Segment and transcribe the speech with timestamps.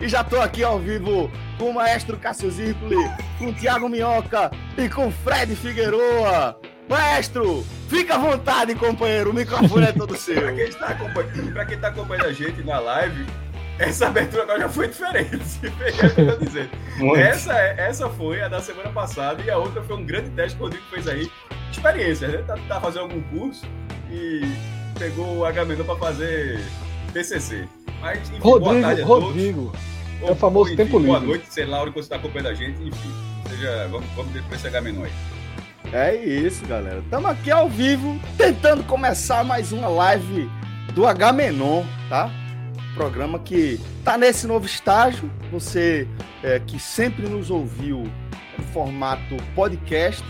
[0.00, 2.96] E já tô aqui ao vivo com o maestro Cássio Zirpoli,
[3.38, 6.58] com o Thiago Minhoca e com o Fred Figueroa.
[6.88, 10.54] Maestro, fica à vontade, companheiro, o microfone é todo seu.
[10.54, 13.24] quem, está acompanhando, pra quem tá acompanhando a gente na live,
[13.78, 15.60] essa abertura agora já foi diferente.
[17.16, 20.56] Essa, é- essa foi a da semana passada e a outra foi um grande teste
[20.56, 21.30] que o Rodrigo fez aí.
[21.70, 22.38] Experiência, né?
[22.46, 23.64] Tá, tá fazendo algum curso
[24.10, 24.42] e
[24.98, 26.60] pegou o H-Menon pra fazer
[27.14, 27.66] TCC.
[28.02, 29.24] Mas, enfim, boa Rodrigo, tarde a todos.
[29.28, 29.72] Rodrigo.
[30.20, 31.26] Ou- é o famoso tempo Boa livre.
[31.26, 33.10] noite, sei lá, que você tá acompanhando a gente, enfim.
[33.48, 35.12] Seja, vamos, vamos pra esse H-Menon aí.
[35.92, 37.00] É isso, galera.
[37.00, 40.48] Estamos aqui ao vivo, tentando começar mais uma live
[40.94, 42.30] do H-Menon, tá?
[42.94, 45.30] Programa que tá nesse novo estágio.
[45.50, 46.06] Você
[46.42, 48.04] é, que sempre nos ouviu
[48.58, 50.24] no formato podcast,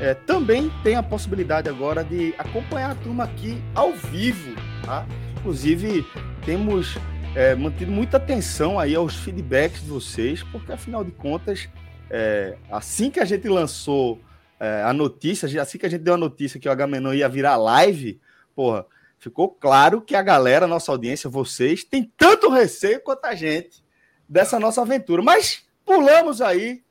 [0.00, 5.06] é, também tem a possibilidade agora de acompanhar a turma aqui ao vivo, tá?
[5.38, 6.04] Inclusive,
[6.50, 6.96] temos
[7.36, 11.68] é, mantido muita atenção aí aos feedbacks de vocês, porque afinal de contas,
[12.10, 14.20] é, assim que a gente lançou
[14.58, 17.56] é, a notícia, assim que a gente deu a notícia que o H-Menon ia virar
[17.56, 18.20] live,
[18.52, 18.84] porra,
[19.16, 23.84] ficou claro que a galera, a nossa audiência, vocês, tem tanto receio quanto a gente
[24.28, 25.22] dessa nossa aventura.
[25.22, 26.82] Mas pulamos aí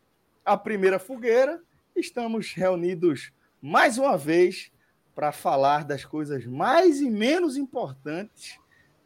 [0.46, 1.62] a primeira fogueira,
[1.98, 4.72] estamos reunidos mais uma vez
[5.14, 8.58] para falar das coisas mais e menos importantes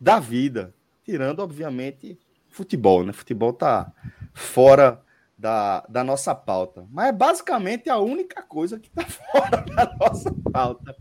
[0.04, 0.76] da vida,
[1.06, 2.20] tirando, obviamente,
[2.50, 3.14] futebol, né?
[3.14, 3.90] Futebol tá
[4.34, 5.02] fora
[5.38, 6.86] da, da nossa pauta.
[6.92, 10.94] Mas é basicamente a única coisa que tá fora da nossa pauta.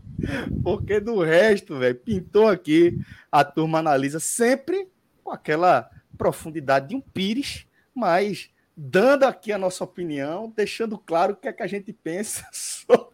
[0.63, 2.97] Porque do resto, velho, pintou aqui,
[3.29, 4.89] a turma analisa sempre
[5.21, 11.35] com aquela profundidade de um pires, mas dando aqui a nossa opinião, deixando claro o
[11.35, 13.12] que é que a gente pensa sobre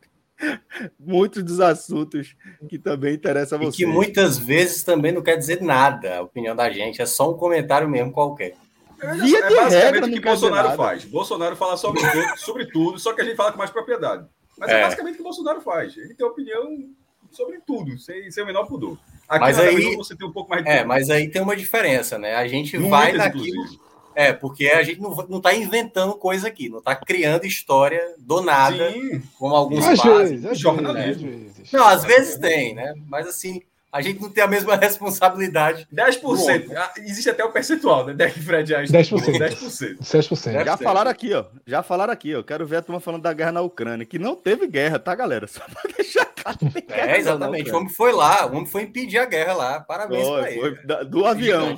[0.99, 2.35] muitos dos assuntos
[2.69, 3.75] que também interessam a E vocês.
[3.77, 7.37] que muitas vezes também não quer dizer nada a opinião da gente, é só um
[7.37, 8.53] comentário mesmo qualquer.
[9.01, 11.05] É, Via é de basicamente regra, o que Bolsonaro faz.
[11.05, 14.25] Bolsonaro fala sobre tudo, sobre tudo, só que a gente fala com mais propriedade.
[14.57, 14.83] Mas é, É.
[14.83, 15.95] basicamente o que Bolsonaro faz.
[15.97, 16.89] Ele tem opinião
[17.31, 18.97] sobre tudo, sem, sem o menor pudor.
[19.27, 22.17] Aqui Mas aí- você tem um pouco mais de É, mas aí tem uma diferença,
[22.17, 22.35] né?
[22.35, 23.45] A gente Muitas, vai naquilo.
[23.47, 23.79] inclusive.
[24.15, 28.41] É, porque a gente não, não tá inventando coisa aqui, não tá criando história do
[28.41, 30.37] nada, Sim, como alguns Às fazem.
[30.39, 31.29] vezes, jornalismo.
[31.29, 31.71] às vezes.
[31.71, 32.93] Não, às vezes tem, né?
[33.07, 33.61] Mas assim,
[33.91, 35.87] a gente não tem a mesma responsabilidade.
[35.93, 36.71] 10%.
[36.75, 38.13] Ah, Existe até o percentual, né?
[38.13, 38.89] Deck Fred Ash.
[38.91, 39.37] 10%.
[39.37, 39.97] 10%.
[40.01, 40.55] 6%.
[40.55, 40.65] É.
[40.65, 41.45] Já falaram aqui, ó.
[41.65, 42.43] Já falaram aqui, ó.
[42.43, 45.47] Quero ver a turma falando da guerra na Ucrânia, que não teve guerra, tá, galera?
[45.47, 46.57] Só pra deixar claro.
[46.89, 47.71] É, exatamente.
[47.71, 49.79] O homem foi lá, o homem foi impedir a guerra lá.
[49.79, 50.59] Parabéns Foi, pra ele.
[50.85, 51.77] foi do avião.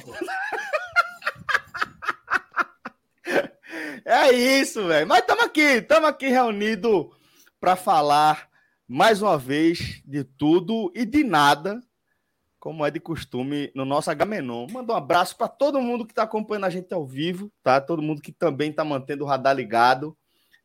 [4.14, 5.08] É isso, velho.
[5.08, 7.06] Mas estamos aqui, estamos aqui reunidos
[7.62, 8.50] para falar
[8.86, 11.80] mais uma vez de tudo e de nada,
[12.60, 14.68] como é de costume no nosso H-Menon.
[14.70, 17.80] Manda um abraço para todo mundo que está acompanhando a gente ao vivo, tá?
[17.80, 20.18] Todo mundo que também está mantendo o radar ligado,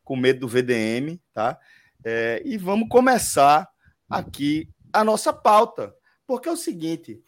[0.02, 1.56] com medo do VDM, tá?
[2.04, 3.70] É, e vamos começar
[4.10, 5.94] aqui a nossa pauta,
[6.26, 7.22] porque é o seguinte.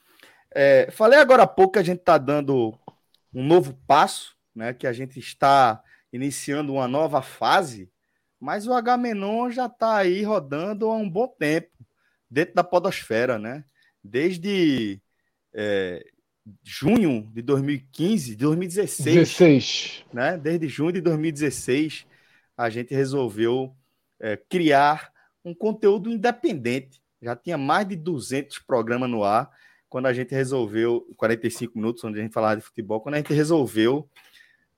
[0.53, 2.77] é, falei agora há pouco que a gente está dando
[3.33, 4.75] um novo passo, né?
[4.75, 5.81] Que a gente está
[6.13, 7.91] iniciando uma nova fase,
[8.41, 11.71] mas o H-Menon já está aí rodando há um bom tempo
[12.31, 13.65] dentro da podosfera, né?
[14.03, 15.01] Desde
[15.53, 16.05] é,
[16.63, 20.05] junho de 2015, 2016, 16.
[20.13, 20.37] né?
[20.37, 22.07] Desde junho de 2016,
[22.57, 23.75] a gente resolveu
[24.21, 25.13] é, criar
[25.45, 27.01] um conteúdo independente.
[27.21, 29.51] Já tinha mais de 200 programas no ar
[29.89, 33.33] quando a gente resolveu 45 minutos onde a gente falava de futebol, quando a gente
[33.33, 34.09] resolveu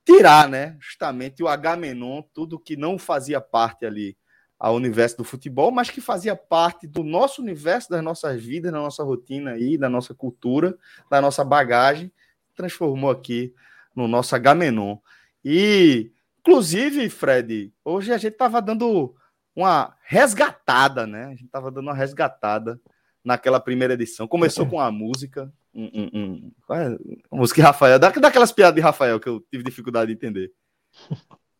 [0.04, 4.16] tirar, né, justamente o H-Menon, tudo que não fazia parte ali
[4.58, 8.78] ao universo do futebol, mas que fazia parte do nosso universo, das nossas vidas, da
[8.78, 10.76] nossa rotina aí, da nossa cultura,
[11.10, 12.12] da nossa bagagem,
[12.54, 13.54] transformou aqui
[13.94, 14.98] no nosso H-Menon.
[15.42, 19.14] E, inclusive, Fred, hoje a gente tava dando
[19.56, 21.24] uma resgatada, né?
[21.24, 22.78] A gente tava dando uma resgatada
[23.24, 24.28] naquela primeira edição.
[24.28, 26.98] Começou com a música, um, um, um, é?
[27.30, 30.52] música de Rafael, daquelas piadas de Rafael que eu tive dificuldade de entender.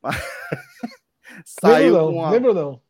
[1.44, 2.30] saiu lembro não, uma...
[2.30, 2.82] lembro não.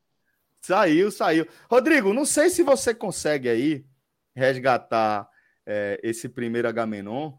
[0.62, 1.46] Saiu, saiu.
[1.70, 3.84] Rodrigo, não sei se você consegue aí
[4.34, 5.28] resgatar
[5.66, 7.32] é, esse primeiro Agamenon.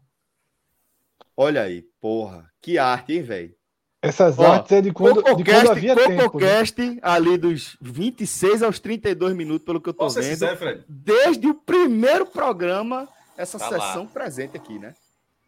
[1.36, 3.54] Olha aí, porra, que arte, hein, velho?
[4.02, 6.94] Essas Ó, artes é de quando, Cococast, de quando havia Cococast, tempo.
[6.94, 7.00] Né?
[7.02, 10.30] ali dos 26 aos 32 minutos, pelo que eu tô Posso vendo.
[10.30, 14.10] Sincero, desde o primeiro programa, essa tá sessão lá.
[14.12, 14.94] presente aqui, né?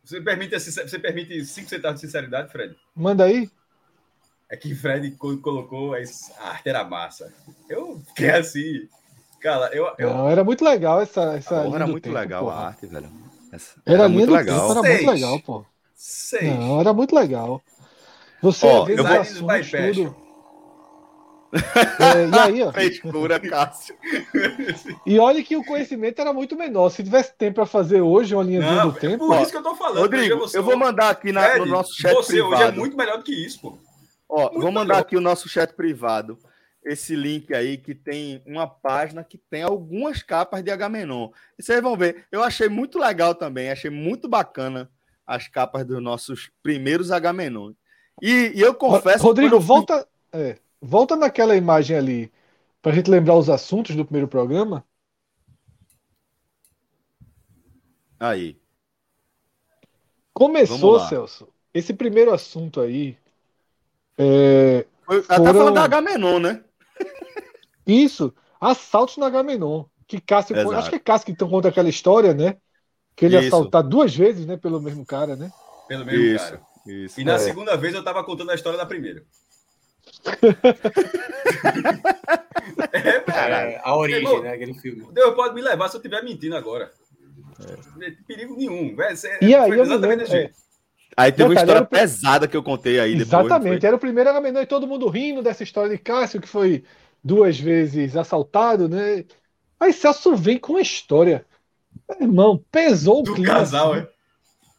[0.05, 2.77] Você permite, você permite cinco centavos de sinceridade, Fred?
[2.95, 3.51] Manda aí.
[4.51, 5.99] É que Fred colocou a
[6.49, 7.33] arte era massa.
[7.69, 8.89] Eu fiquei assim.
[9.41, 9.91] Cara, eu.
[9.99, 10.11] eu...
[10.11, 11.35] Não, era muito legal essa.
[11.37, 12.57] essa ah, era muito tempo, legal porra.
[12.57, 13.11] a arte, velho.
[13.53, 14.69] Essa, era, era muito legal.
[14.69, 15.67] Tempo, era muito legal, pô.
[15.95, 16.59] Seis.
[16.59, 17.63] Não, era muito legal.
[18.43, 19.95] Você ó, eu vou...
[19.95, 20.24] tudo.
[21.55, 22.73] É, e aí, ó.
[22.73, 23.95] Frescura, Cássio.
[25.07, 26.91] e olha que o conhecimento era muito menor.
[26.91, 29.27] Se tivesse tempo para fazer hoje uma linha do é tempo.
[29.27, 30.01] Por ó, isso que eu tô falando.
[30.01, 32.57] Rodrigo, você, eu vou mandar aqui na, Fred, no nosso chat você privado.
[32.57, 33.79] Você hoje é muito melhor do que isso, pô.
[34.29, 35.01] Ó, muito vou mandar melhor.
[35.01, 36.39] aqui o nosso chat privado.
[36.85, 41.31] Esse link aí que tem uma página que tem algumas capas de Agamenon.
[41.59, 42.27] E vocês vão ver.
[42.31, 43.71] Eu achei muito legal também.
[43.71, 44.91] Achei muito bacana
[45.27, 47.73] as capas dos nossos primeiros Agamenon.
[48.21, 49.25] E, e eu confesso.
[49.25, 52.33] Rodrigo, volta, é, volta naquela imagem ali
[52.83, 54.85] para a gente lembrar os assuntos do primeiro programa.
[58.21, 58.61] Aí.
[60.33, 61.49] Começou, Celso.
[61.73, 63.17] Esse primeiro assunto aí.
[64.19, 65.45] É, Foi, foram...
[65.45, 66.63] Tá falando da Agamenon, né?
[67.87, 69.85] Isso, assaltos na Agamenon.
[70.07, 70.75] Que Cássio, Exato.
[70.77, 72.59] acho que é Cássio que conta aquela história, né?
[73.17, 73.49] Que ele Isso.
[73.49, 74.57] assaltar duas vezes, né?
[74.57, 75.51] Pelo mesmo cara, né?
[75.89, 76.45] Pelo mesmo Isso.
[76.45, 76.63] cara.
[76.87, 77.39] Isso, e na é.
[77.39, 79.25] segunda vez eu estava contando a história da primeira.
[82.93, 83.57] É, cara.
[83.71, 84.53] É, a origem, Irmão, né?
[84.53, 85.07] Aquele filme.
[85.13, 86.91] Deus pode me levar se eu estiver mentindo agora.
[88.01, 88.11] É.
[88.27, 88.95] Perigo nenhum.
[88.97, 90.51] Véio, e aí, eu lembro, é.
[91.17, 93.45] Aí teve uma história pesada que eu contei aí depois.
[93.45, 96.83] Exatamente, era o primeiro Agamenon e todo mundo rindo dessa história de Cássio, que foi
[97.23, 99.25] duas vezes assaltado, né?
[99.79, 101.47] Aí Celso vem com a história.
[102.21, 103.55] Irmão, pesou Do o clima.
[103.55, 104.03] casal, assim.
[104.03, 104.14] é?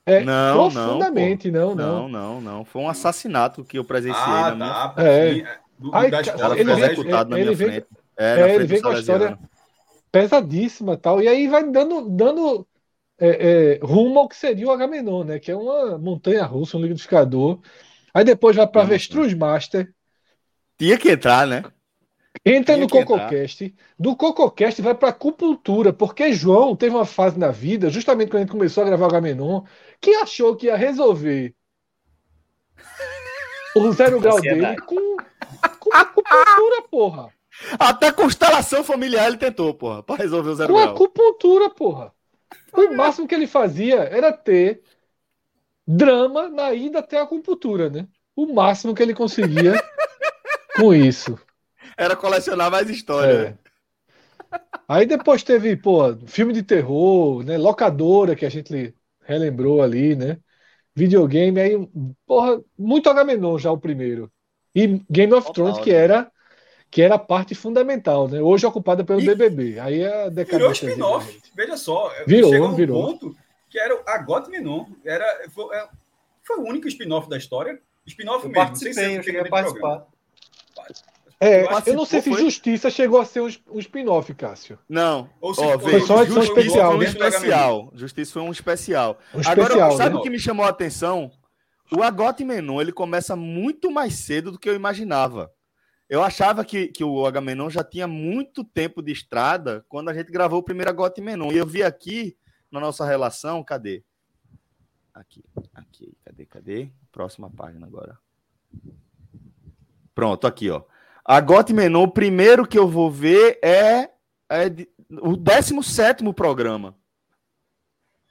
[0.05, 2.65] É, não, profundamente, não, não, não, não, não.
[2.65, 5.09] Foi um assassinato que eu presenciei ah, na minha...
[5.09, 5.57] é.
[5.77, 7.87] Do, Aí, da escola, ele, executado na minha vem, frente.
[8.17, 9.37] É, é ele vem com a história
[10.11, 11.21] pesadíssima tal.
[11.21, 12.65] E aí vai dando, dando
[13.19, 15.39] é, é, rumo ao que seria o Agamenon, né?
[15.39, 17.59] Que é uma montanha russa, um liquidificador.
[18.13, 19.93] Aí depois vai para Avestruz Master.
[20.77, 21.63] Tinha que entrar, né?
[22.45, 23.73] Entra no CocoCast.
[23.97, 28.39] Do CocoCast vai para acupuntura, porque João teve uma fase na vida, justamente quando a
[28.41, 29.63] gente começou a gravar o Gamenon,
[29.99, 31.55] que achou que ia resolver
[33.75, 35.17] o zero grau dele com,
[35.79, 37.33] com acupuntura, porra.
[37.79, 40.87] Até constelação familiar ele tentou, porra, para resolver o zero com grau.
[40.89, 42.13] Com acupuntura, porra.
[42.71, 44.83] O máximo que ele fazia era ter
[45.87, 48.07] drama na ida até a acupuntura, né?
[48.35, 49.81] O máximo que ele conseguia
[50.75, 51.39] com isso.
[51.97, 53.31] Era colecionar mais história.
[53.31, 53.43] É.
[53.43, 53.57] Né?
[54.87, 57.57] Aí depois teve, pô, filme de terror, né?
[57.57, 60.37] Locadora que a gente relembrou ali, né?
[60.93, 61.89] Videogame, aí,
[62.25, 64.31] porra, muito Agamenon já o primeiro.
[64.73, 66.31] E Game of Thrones, que era
[66.89, 68.41] que era a parte fundamental, né?
[68.41, 69.79] Hoje ocupada pelo e BBB.
[69.79, 70.87] Aí a decadência.
[70.87, 72.09] Virou spin-off, veja só.
[72.25, 73.05] Virou, chegou num virou.
[73.05, 73.35] ponto
[73.69, 74.85] que era a Got Menon.
[75.03, 75.89] Era, foi, é,
[76.41, 77.81] foi o único spin-off da história.
[78.05, 78.53] Spin-off mesmo.
[78.53, 80.07] Participei, eu cheguei a participar.
[81.39, 82.39] É, eu não sei se foi?
[82.39, 84.79] Justiça chegou a ser um, um spin-off, Cássio.
[84.87, 85.29] Não.
[85.41, 86.91] Ou se oh, foi só uma edição especial.
[86.91, 87.91] Foi um especial.
[87.93, 89.19] Justiça foi um especial.
[89.33, 90.19] Um Agora, especial, sabe né?
[90.19, 91.31] o que me chamou a atenção?
[91.91, 95.51] O Agote Menon, ele começa muito mais cedo do que eu imaginava.
[96.09, 100.31] Eu achava que, que o Agamenon já tinha muito tempo de estrada quando a gente
[100.31, 101.51] gravou o primeiro Agote Menon.
[101.51, 102.37] E eu vi aqui
[102.71, 104.03] na nossa relação, cadê?
[105.13, 106.89] Aqui, aqui, cadê, cadê?
[107.11, 108.17] Próxima página agora.
[110.13, 110.83] Pronto, aqui, ó.
[111.25, 114.11] A Got Menon, o primeiro que eu vou ver é,
[114.47, 114.87] é
[115.21, 116.95] o 17 programa.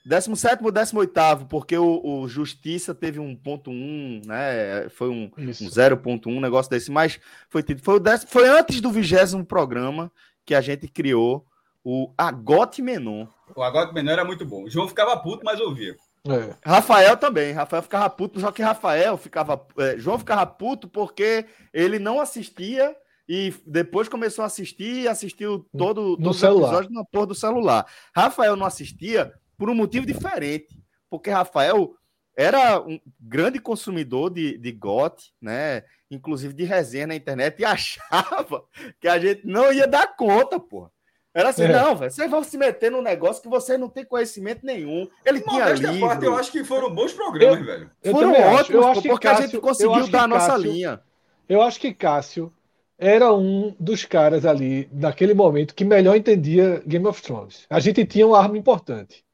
[0.06, 4.88] 17 ou 18, porque o, o, Justiça teve um ponto um, né?
[4.90, 8.92] Foi um, um 0.1, um negócio desse, mas foi, foi, o décimo, foi antes do
[8.92, 10.12] vigésimo programa
[10.44, 11.44] que a gente criou
[11.82, 13.26] o Agote Menon.
[13.56, 14.64] O Agote Menon era muito bom.
[14.64, 15.96] O João ficava puto, mas ouvia.
[16.26, 16.56] É.
[16.64, 17.52] Rafael também.
[17.52, 19.66] Rafael ficava puto, só que Rafael ficava.
[19.78, 22.96] É, João ficava puto porque ele não assistia
[23.28, 26.68] e depois começou a assistir e assistiu todo, no celular.
[26.68, 27.86] episódios na porra do celular.
[28.14, 30.82] Rafael não assistia por um motivo diferente.
[31.10, 31.94] Porque Rafael
[32.36, 35.84] era um grande consumidor de, de GOT, né?
[36.10, 38.64] Inclusive de resenha na internet, e achava
[39.00, 40.90] que a gente não ia dar conta, pô.
[41.34, 41.68] Era assim, É.
[41.72, 45.08] não, velho, vocês vão se meter num negócio que você não tem conhecimento nenhum.
[45.26, 46.06] Ele tinha Modéstia à livro.
[46.08, 47.90] parte, eu acho que foram bons programas, velho.
[48.04, 48.40] Eu Foram acho.
[48.60, 51.00] ótimos, Eu acho que porque a gente Cássio- eu conseguiu dar a nossa Cássio- linha.
[51.48, 52.52] Eu acho que Cássio
[52.96, 57.66] era um dos caras ali, naquele momento, que melhor entendia Game of Thrones.
[57.68, 59.24] A gente tinha uma arma importante.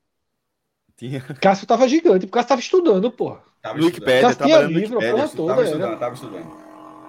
[0.97, 1.21] Tinha.
[1.21, 3.43] Cássio tava gigante, porque Cássio tava estudando, porra.
[3.63, 3.79] Tava.
[3.79, 5.13] Wikipedia, Cássio tinha livro, Wikipedia.
[5.15, 5.49] porra toda.
[5.49, 5.71] Tava era.
[5.71, 6.57] estudando, tava estudando.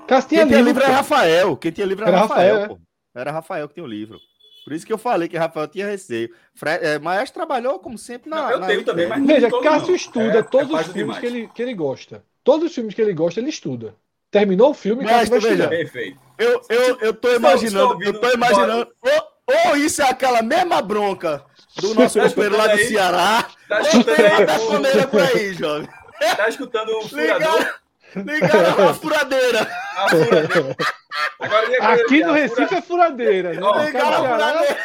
[0.07, 0.98] Cássio tinha Quem tinha livro, livro era pô.
[0.98, 1.57] Rafael.
[1.57, 2.67] Quem tinha livro era, Era Rafael, Rafael, é.
[2.75, 2.79] pô.
[3.15, 4.19] Era Rafael que tinha o livro.
[4.63, 6.30] Por isso que eu falei que Rafael tinha receio.
[6.53, 8.36] Fre é, Maestro trabalhou, como sempre, na.
[8.44, 9.96] Não, eu na tenho também, mas- Veja, todo Cássio não.
[9.96, 12.24] estuda É- todos é os filmes que ele, que ele gosta.
[12.44, 13.96] Todos os filmes que ele gosta, ele estuda.
[14.30, 15.70] Terminou o filme, Mas, Cássio vai veja, estudar.
[15.70, 16.20] Perfeito.
[16.38, 18.88] Eu, eu, eu tô Estou- imaginando, estou eu tô imaginando.
[19.01, 21.44] Ou, ou isso é aquela mesma bronca
[21.77, 22.77] do nosso Tá companheiro lá do?
[22.77, 23.48] Ceará.
[23.68, 25.89] Tá Ou escutando tem aí, outra por aí, jovem.
[26.38, 27.74] Tá escutando o furador?
[28.15, 29.62] Ligaram, ligaram a furadeira.
[29.96, 30.06] A.
[31.39, 33.50] Agora, Aqui a no fura- Recife é furadeira.
[33.53, 33.86] Né?
[33.86, 34.77] Ligaram a furadeira.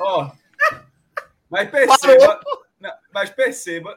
[0.00, 0.30] Ó.
[1.50, 2.40] Mas perceba.
[2.80, 3.96] Não, mas perceba.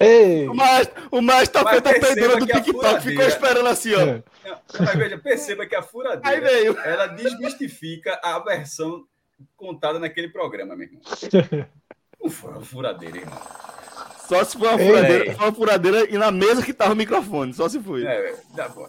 [0.00, 3.68] Ei, O maestro, o maestro tá feito a perceba peidona do a TikTok, ficou esperando
[3.68, 4.00] assim, ó.
[4.00, 4.22] é.
[4.44, 6.78] Não, mas veja, perceba que a Aí furadeira veio.
[6.80, 9.04] ela desmistifica a versão
[9.56, 11.02] contada naquele programa, meu irmão.
[12.20, 13.38] Não foi uma furadeira, irmão.
[14.28, 17.52] Só se for uma Ei, furadeira, uma furadeira e na mesa que tava o microfone,
[17.52, 18.04] só se foi.
[18.06, 18.34] É.
[18.54, 18.88] Dá bom.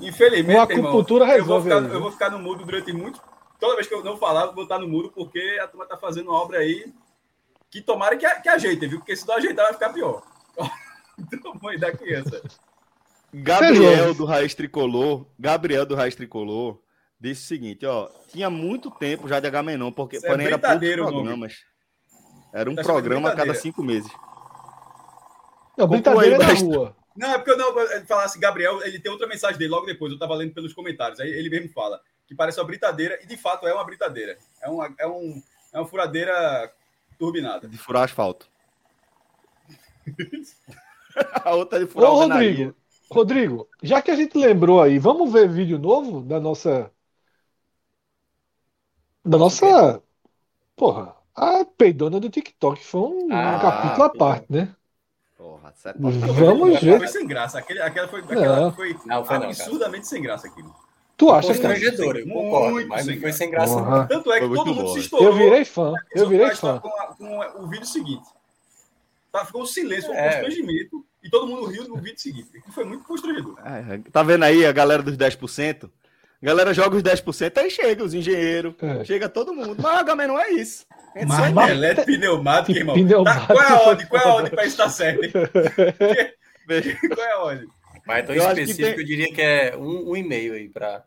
[0.00, 3.20] Infelizmente, Uma irmão, acupuntura eu vou, resolve ficar, eu vou ficar no mudo durante muito.
[3.58, 5.96] Toda vez que eu não falar, eu vou estar no mudo, porque a turma tá
[5.96, 6.92] fazendo uma obra aí
[7.70, 8.98] que tomara que, que ajeite, viu?
[8.98, 10.22] Porque se não ajeitar, vai ficar pior.
[11.62, 12.40] Mãe da criança.
[13.32, 16.78] Gabriel do Raiz Tricolor, Gabriel do Raiz Tricolor,
[17.20, 20.58] disse o seguinte, ó, tinha muito tempo já de Agamenon, porque Isso é porém era
[20.58, 21.12] poucos nome.
[21.12, 21.54] programas.
[22.54, 24.10] Era um Tá programa a cada cinco meses.
[25.78, 26.68] Não, brincadeira aí, é na mestre.
[26.68, 26.96] rua.
[27.16, 30.12] Não, é porque eu não ele falasse Gabriel, ele tem outra mensagem dele logo depois,
[30.12, 31.20] eu tava lendo pelos comentários.
[31.20, 34.36] Aí ele mesmo fala que parece uma britadeira, e de fato é uma britadeira.
[34.60, 35.42] É uma, é um,
[35.72, 36.72] é uma furadeira
[37.18, 37.68] turbinada.
[37.68, 38.48] De furar asfalto.
[41.44, 42.50] a outra de Ô, furar alvenaria.
[42.50, 42.76] Rodrigo,
[43.10, 46.90] Rodrigo, já que a gente lembrou aí, vamos ver vídeo novo da nossa.
[49.24, 50.02] Da nossa.
[50.76, 54.74] Porra, a peidona do TikTok foi um, Ah, capítulo à parte, né?
[55.82, 57.08] Porra, sete Vamos Foi ver.
[57.08, 57.58] sem graça.
[57.58, 58.72] Aquele, aquela foi, aquela Não.
[58.72, 59.44] foi Não, foi não, cara.
[59.46, 60.74] absurdamente sem graça aquilo.
[61.16, 61.74] Tu acha, cara?
[61.74, 63.74] Constrangedor, eu Muito concordo, mas não foi sem graça.
[63.76, 63.84] não.
[63.84, 64.06] Porra.
[64.06, 65.26] Tanto é que Foi todo mundo bom, se estourou.
[65.28, 66.78] Eu virei fã, eu virei fã.
[66.78, 68.26] Com, a- com a- o vídeo seguinte.
[69.32, 70.30] Tá, ficou um silêncio, um É.
[70.32, 72.48] constrangimento, e todo mundo riu no vídeo seguinte.
[72.72, 73.56] Foi muito constrangedor.
[73.64, 75.90] É, Tá vendo aí a galera dos 10%?
[76.40, 79.04] A galera joga os 10%, aí chega os engenheiros, É.
[79.04, 79.76] chega todo mundo.
[79.82, 80.86] Mas o Agamenon é isso.
[80.88, 81.70] Só Mas entende.
[81.72, 82.94] elétrico pneumático, irmão.
[82.94, 83.46] Pneumático.
[83.48, 84.06] Tá, qual é a ordem?
[84.06, 85.20] Qual é a ordem pra isso estar certo?
[87.14, 87.68] Qual é a ordem?
[88.06, 91.02] Mas tão Eu específico, tem- eu diria que é um, um e-mail aí pra,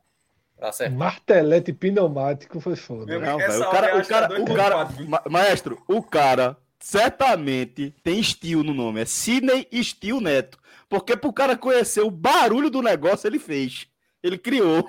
[0.57, 0.97] pra acertar.
[0.97, 3.17] Martelete pneumático foi foda.
[3.19, 3.61] Não, velho.
[3.61, 4.89] O cara, o é cara, o cara,
[5.29, 9.01] maestro, o cara certamente tem Steel no nome.
[9.01, 10.57] É Sidney Steel Neto.
[10.89, 13.87] Porque pro cara conhecer o barulho do negócio, ele fez.
[14.21, 14.87] Ele criou.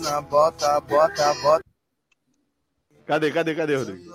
[0.00, 1.64] Na bota, bota, bota.
[3.06, 4.10] Cadê, cadê, cadê, Rodrigo?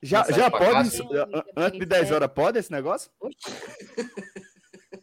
[0.00, 3.10] Já, já pode, an- antes de 10 horas, pode esse negócio?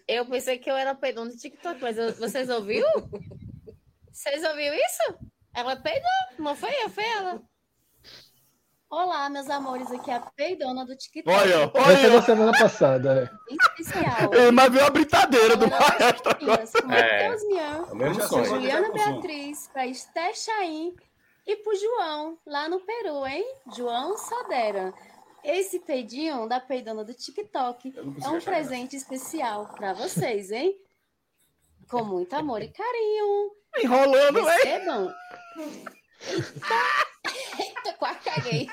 [0.08, 2.89] Eu pensei que eu era peidão do TikTok, mas eu- vocês ouviram?
[4.12, 5.20] Vocês ouviram isso?
[5.53, 7.41] Ela peidou, não foi eu, foi ela.
[8.98, 11.30] Olá, meus amores, aqui é a peidona do TikTok.
[11.38, 12.22] Olha, Essa é da olha.
[12.22, 13.30] semana passada.
[13.52, 13.54] é.
[13.54, 14.34] Especial.
[14.34, 16.32] Ele mas viu a britadeira do maestro
[16.90, 17.25] É.
[17.25, 18.46] É Já sonho.
[18.46, 18.56] sei.
[18.56, 19.12] Juliana com som.
[19.12, 20.96] Beatriz, pra Esther Chaim
[21.46, 23.46] e pro João, lá no Peru, hein?
[23.75, 24.94] João Sodera.
[25.44, 30.74] Esse peidinho da peidona do TikTok é um presente especial pra vocês, hein?
[31.90, 33.52] Com muito amor e carinho.
[33.78, 34.46] Enrolando, hein?
[34.46, 35.14] Recebam.
[35.58, 35.92] Eita,
[37.60, 38.68] Eita, quase caguei.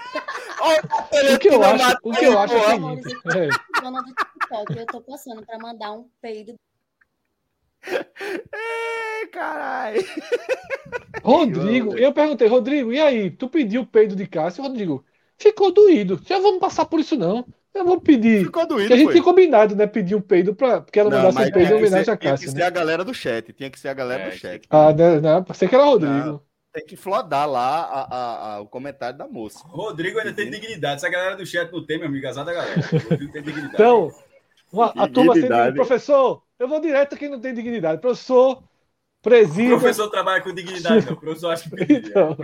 [1.34, 3.16] O que eu acho, o que eu acho é o seguinte.
[3.34, 4.80] é, é.
[4.80, 6.54] Eu tô passando pra mandar um peido.
[7.84, 10.04] Ei, caralho.
[11.22, 13.30] Rodrigo, eu perguntei, Rodrigo, e aí?
[13.30, 14.62] Tu pediu o peido de Cássio?
[14.62, 15.04] Rodrigo,
[15.38, 16.20] ficou doído.
[16.26, 17.44] Já vamos passar por isso, não.
[17.74, 18.44] Eu vou pedir.
[18.44, 19.12] Ficou doído, Porque a gente foi.
[19.14, 19.86] tinha combinado, né?
[19.86, 20.82] Pedir um peido pra.
[20.82, 22.64] Porque ela Não, mandasse um peido em homenagem a Tinha que Cássio, ser né?
[22.66, 23.52] a galera do chat.
[23.54, 24.66] Tinha que ser a galera É, do chat.
[24.68, 25.20] Ah, né?
[25.20, 26.12] não, pensei que era Rodrigo.
[26.14, 26.42] Não.
[26.72, 29.62] Tem que flodar lá a- a- a- o comentário da moça.
[29.66, 31.00] Rodrigo ainda tem dignidade.
[31.00, 32.80] Se a galera do chat não tem, meu amigo, azar da galera.
[33.06, 33.74] O Rodrigo tem dignidade.
[33.74, 34.10] Então,
[34.72, 35.76] uma- a turma sempre Dignidade.
[35.76, 38.00] professor, eu vou direto a quem não tem dignidade.
[38.00, 38.62] Professor,
[39.20, 39.74] presida.
[39.76, 41.12] o professor trabalha com dignidade, não.
[41.12, 41.96] O professor acha que tem.
[41.98, 42.36] Então,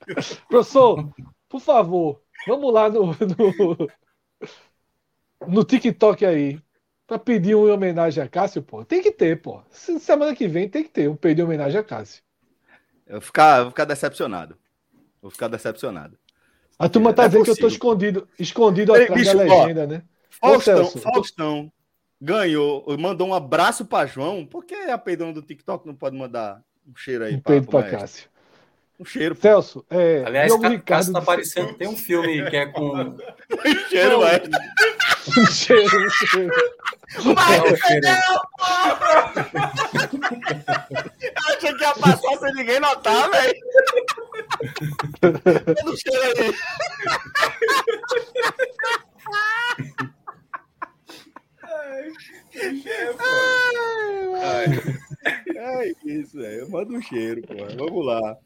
[0.48, 1.08] professor,
[1.48, 3.88] por favor, vamos lá no, no,
[5.48, 6.60] no TikTok aí,
[7.06, 8.84] pra pedir uma homenagem a Cássio, pô.
[8.84, 9.60] Tem que ter, pô.
[9.70, 12.22] Se- Semana que vem tem que ter um pedido de homenagem a Cássio.
[13.06, 14.56] Eu vou ficar, eu vou ficar decepcionado.
[15.20, 16.18] Vou ficar decepcionado.
[16.78, 17.68] A turma tá É dizendo que eu tô possível.
[17.68, 20.02] escondido, escondido Ei, atrás bicho, da ó, legenda, né?
[20.30, 21.72] Faustão, Faustão
[22.20, 24.46] ganhou, mandou um abraço pra João.
[24.46, 27.42] Por que a peidona do TikTok não pode mandar um cheiro aí Um
[27.72, 27.98] maestro?
[27.98, 28.31] Cássio.
[29.00, 29.34] Um cheiro.
[29.40, 30.22] Celso, é.
[30.24, 31.74] Aliás, Diogo Ca- Ricardo tá disse- aparecendo.
[31.74, 32.90] Tem um filme que é com.
[32.92, 33.16] Um
[33.88, 34.50] cheiro, maestro.
[35.38, 36.52] Um cheiro, um cheiro.
[37.24, 38.06] Não, cheiro.
[41.22, 43.54] Eu achei que ia passar sem ninguém notar, velho.
[45.22, 46.54] Manda um cheiro aí.
[55.56, 56.70] É isso, velho.
[56.70, 57.54] Manda um cheiro, pô.
[57.86, 58.36] Vamos lá.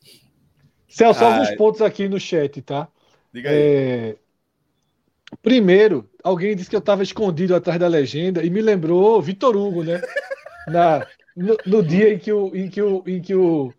[0.88, 1.25] Celso, Ai.
[1.25, 2.88] alguns pontos aqui no chat, tá?
[3.33, 3.71] Diga aí.
[3.71, 4.19] É,
[5.43, 9.83] Primeiro, alguém disse que eu estava escondido atrás da legenda e me lembrou Vitor Hugo,
[9.83, 10.05] né?
[10.66, 13.75] Na, no, no dia em que, o, em, que o, em que o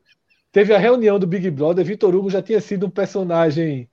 [0.51, 3.89] teve a reunião do Big Brother, Vitor Hugo já tinha sido um personagem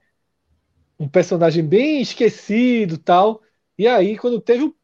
[0.99, 3.41] um personagem bem esquecido, tal.
[3.77, 4.75] E aí, quando teve o-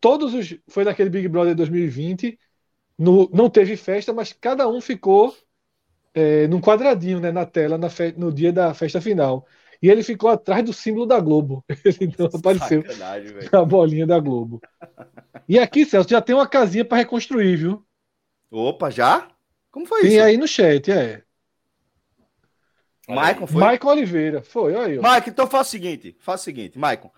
[0.00, 2.38] todos os foi naquele Big Brother 2020,
[2.98, 5.36] no, não teve festa, mas cada um ficou
[6.14, 9.46] é, num quadradinho, né, na tela, na fe- no dia da festa final.
[9.82, 11.62] E ele ficou atrás do símbolo da Globo.
[11.84, 14.62] Ele não apareceu Sacanagem, na bolinha da Globo.
[15.46, 17.84] E aqui, Celso, já tem uma casinha para reconstruir, viu?
[18.50, 19.28] Opa, já?
[19.70, 20.22] Como foi Tem isso?
[20.22, 21.22] aí no chat, é.
[23.06, 23.60] Maicon foi?
[23.60, 24.98] Maicon Oliveira, foi, olha aí.
[24.98, 27.10] Maicon, então faz o seguinte, faz o seguinte, Maicon.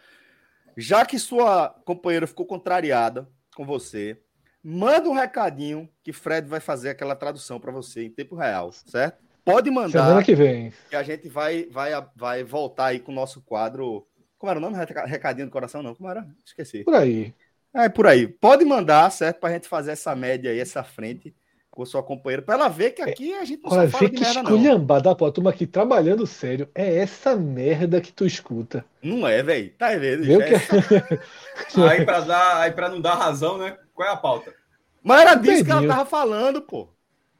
[0.77, 4.21] Já que sua companheira ficou contrariada com você,
[4.69, 9.25] manda um recadinho que Fred vai fazer aquela tradução para você em tempo real, certo?
[9.45, 10.73] Pode mandar Semana que vem.
[10.91, 14.05] que a gente vai, vai, vai voltar aí com o nosso quadro.
[14.37, 14.77] Como era o nome?
[14.77, 15.95] Reca- Recadinho do coração, não?
[15.95, 16.27] Como era?
[16.45, 16.83] Esqueci.
[16.83, 17.33] Por aí.
[17.73, 18.27] É por aí.
[18.27, 19.39] Pode mandar, certo?
[19.39, 21.33] Pra gente fazer essa média aí, essa frente
[21.71, 24.17] com sua companheira, pra ela ver que aqui a gente não Olha, só fala de
[24.17, 24.51] que merda, não.
[24.57, 25.27] esculhambada, pô.
[25.27, 26.69] A turma aqui trabalhando sério.
[26.75, 28.85] É essa merda que tu escuta.
[29.03, 29.71] Não é, velho.
[29.79, 30.25] Tá vendo?
[30.25, 30.57] Viu É- que...
[31.83, 33.77] Aí pra, dar, aí pra não dar razão, né?
[33.97, 34.55] Qual é a pauta?
[35.03, 36.89] Mas era disso que ela tava falando, pô.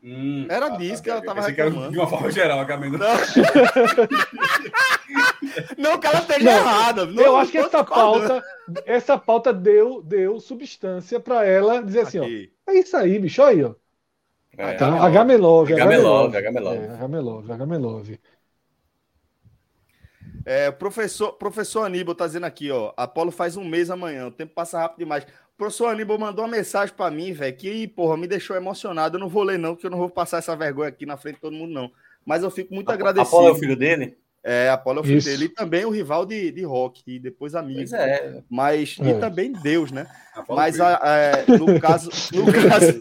[0.03, 1.93] Hum, Era disso que ela tava pensei que era reclamando.
[1.93, 2.89] De uma forma geral, acabei
[5.77, 5.99] não.
[5.99, 7.07] Que ela esteja errada.
[7.07, 8.45] Não, eu acho que essa pauta,
[8.85, 12.23] essa pauta deu, deu substância para ela dizer assim, ó.
[12.23, 12.53] Aqui.
[12.69, 13.75] É isso aí, bicho, aí, ó.
[14.57, 14.75] É.
[14.75, 15.05] Tá?
[15.07, 16.37] H-Melove, H-Melove.
[16.37, 16.39] É,
[16.95, 18.21] H-Melove, H-Melove.
[20.45, 22.93] É, professor, professor Aníbal tá dizendo aqui, ó.
[22.97, 24.29] Apolo faz um mês amanhã.
[24.29, 25.27] O tempo passa rápido demais.
[25.57, 29.17] O professor Aníbal mandou uma mensagem pra mim, velho, que, porra, me deixou emocionado.
[29.17, 31.37] Eu não vou ler, não, porque eu não vou passar essa vergonha aqui na frente
[31.37, 31.91] de todo mundo, não.
[32.27, 33.29] Mas eu fico muito agradecido.
[33.35, 34.19] Apolo é o filho dele?
[34.45, 35.29] É, Apolo é o filho Isso.
[35.31, 35.47] dele.
[35.47, 37.79] E também o rival de, de rock, e depois amigo.
[37.79, 38.43] Pois é.
[38.51, 39.09] Mas, É.
[39.11, 40.07] e também Deus, né?
[40.35, 40.87] Apolo Mas Filho.
[40.87, 42.11] a- é, no caso.
[42.35, 43.01] No caso,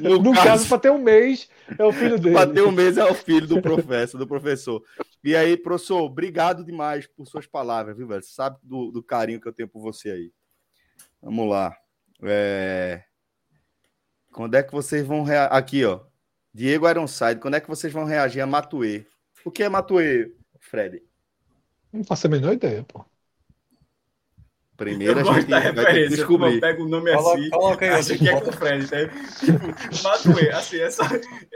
[0.00, 2.34] no No caso, caso para ter um mês, é o filho dele.
[2.36, 4.82] Bateu um mês é o filho do professor, do professor.
[5.24, 8.22] E aí, professor, obrigado demais por suas palavras, viu, velho?
[8.22, 10.30] Você sabe do, do carinho que eu tenho por você aí.
[11.24, 11.74] Vamos lá.
[12.22, 13.02] É...
[14.30, 15.52] Quando é que vocês vão reagir?
[15.52, 16.00] Aqui, ó.
[16.52, 19.06] Diego Ironside, quando é que vocês vão reagir a Matuê?
[19.44, 21.02] O que é Matuê, Fred?
[21.92, 23.04] Não faço a menor ideia, pô.
[24.76, 26.60] Primeiro a eu gosto gente da vai ter que referência, como eu descobrir.
[26.60, 28.96] pego o nome Coloca- assim, coloca aí, acha que é com o Fred, tá?
[29.38, 31.02] Tipo, Matuê, assim, essa,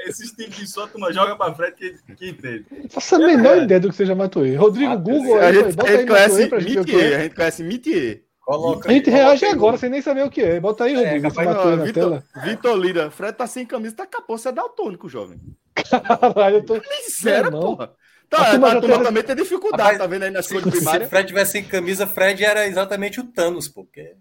[0.06, 2.66] esses tipos de som, a turma joga pra Fred que, que entende.
[2.70, 4.54] Não faço a menor ideia do que seja Matuê.
[4.54, 7.16] Rodrigo, Google A gente, bota a aí gente conhece pra gente que Mitier, é.
[7.16, 8.24] a gente conhece Mitier.
[8.48, 10.58] Coloca A gente coloca reage aí, agora sem nem saber o que é.
[10.58, 12.24] Bota aí, Rodrigo, esse capaz- na Vitor, tela.
[12.42, 15.38] Vitor Lira, Fred tá sem camisa, tá capô, você é daltônico, jovem.
[15.74, 16.80] Caralho, eu tô...
[17.10, 17.76] Sério, Não, não.
[17.76, 17.84] porra.
[17.92, 20.70] A Tá, turma a turma também tem dificuldade, Rapaz, tá vendo aí na escola Se
[20.70, 21.08] primária?
[21.08, 23.84] Fred tivesse sem camisa, Fred era exatamente o Thanos, pô.
[23.84, 24.16] Porque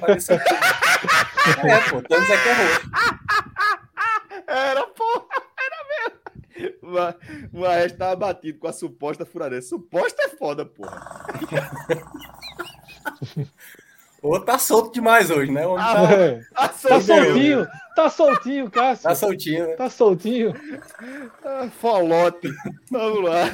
[0.00, 0.34] parecia...
[0.36, 2.90] é, pô, Thanos é que é roxo.
[4.46, 5.26] Era, porra,
[5.58, 5.84] era
[6.60, 6.78] mesmo.
[7.52, 9.62] O O Maestro tava batido com a suposta furadeira.
[9.64, 11.00] Suposta é foda, porra.
[14.22, 15.66] Ou tá solto demais hoje, né?
[15.66, 16.40] Homem Ah, tá, É.
[16.54, 17.24] Tá Tá soltinho.
[17.24, 19.02] soltinho, tá soltinho, Cássio.
[19.02, 19.74] tá soltinho, né?
[19.74, 20.54] Tá soltinho.
[21.44, 22.48] Ah, Folote.
[22.90, 23.46] Vamos lá.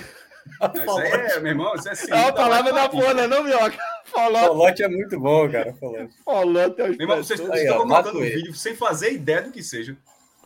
[0.75, 2.11] Isso aí é, meu irmão, isso é sim.
[2.11, 3.79] É uma palavra da porra, não é não, Minhoca?
[4.07, 4.47] Folote.
[4.47, 5.73] Folote é muito bom, cara.
[5.75, 6.15] Folote.
[6.25, 7.41] Folote é o Meu irmão, vocês.
[7.41, 8.31] Aí, estão ó, colocando o Matuê.
[8.31, 9.97] vídeo sem fazer ideia do que seja.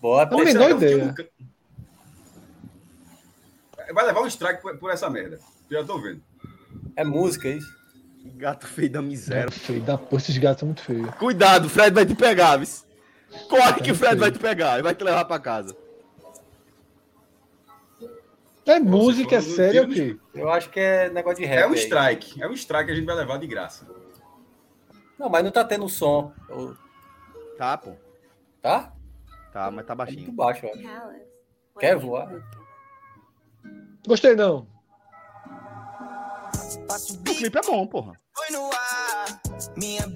[0.01, 0.37] Bota.
[0.37, 1.15] Não, é o que ideia.
[3.93, 5.39] Vai levar um strike por, por essa merda.
[5.71, 6.23] Já tô vendo.
[6.97, 7.82] É música isso.
[8.25, 9.45] Gato feio da miséria.
[9.45, 11.11] Gato feio da porra, esses gatos são muito feios.
[11.17, 12.69] Cuidado, o Fred vai te pegar, viu?
[13.49, 15.77] Corre que o Fred vai te pegar e vai te levar pra casa.
[18.65, 20.17] É música, é é o quê?
[20.35, 21.59] Eu acho que é negócio de rap.
[21.63, 21.79] É um aí.
[21.79, 22.41] strike.
[22.43, 23.87] É um strike que a gente vai levar de graça.
[25.19, 26.33] Não, mas não tá tendo som.
[26.49, 26.77] Eu-
[27.59, 27.93] Tá, pô.
[28.61, 28.93] Tá?
[29.53, 30.33] Tá, mas tá Tá muito baixinho.
[30.33, 31.21] baixo, eu acho.
[31.79, 32.43] Quer voar?
[34.07, 34.67] Gostei não.
[36.97, 38.21] O clipe é bom, porra.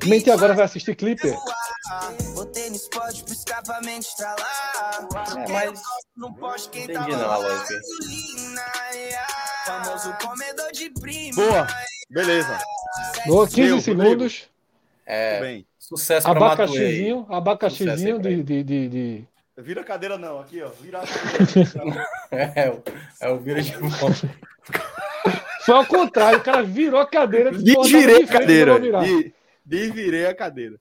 [0.06, 1.26] Mente agora vai assistir clipe.
[3.98, 5.06] Estralar.
[5.48, 5.82] É, mas
[6.16, 7.34] No poste quem Entendi não lá.
[7.34, 7.74] a lógica.
[7.74, 8.62] gasolina,
[8.94, 9.26] yeah.
[9.64, 11.36] Famoso comedor de prima.
[11.36, 11.66] Boa.
[12.10, 12.58] Beleza.
[13.26, 14.40] Boa, 15 Meu, segundos.
[14.40, 14.50] Tudo
[15.06, 15.66] é bem.
[15.78, 16.28] sucesso.
[16.28, 19.24] Abacaxizinho, abacaxizinho de, de, de, de-
[19.58, 20.68] Vira a cadeira não, aqui, ó.
[20.80, 22.06] Vira a cadeira.
[22.30, 22.82] É, o-
[23.20, 24.28] é o vira de volta.
[25.64, 27.50] Foi ao contrário, o cara virou a cadeira.
[27.52, 28.70] disse, "Porra, tava Desvirei de a cadeira.
[28.70, 29.34] eu vou virar." De-
[29.64, 30.80] Desvirei a cadeira.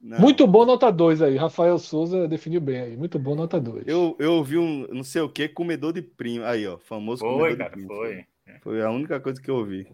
[0.00, 0.18] Não.
[0.18, 1.36] Muito bom, nota 2 aí.
[1.36, 2.96] Rafael Souza definiu bem aí.
[2.96, 3.86] Muito bom, nota 2.
[3.86, 6.44] Eu, eu ouvi um não sei o que, comedor de primo.
[6.44, 6.76] Aí, ó.
[6.78, 7.88] Famoso Foi, comedor cara, de primo.
[7.88, 8.24] foi.
[8.60, 9.84] Foi a única coisa que eu ouvi.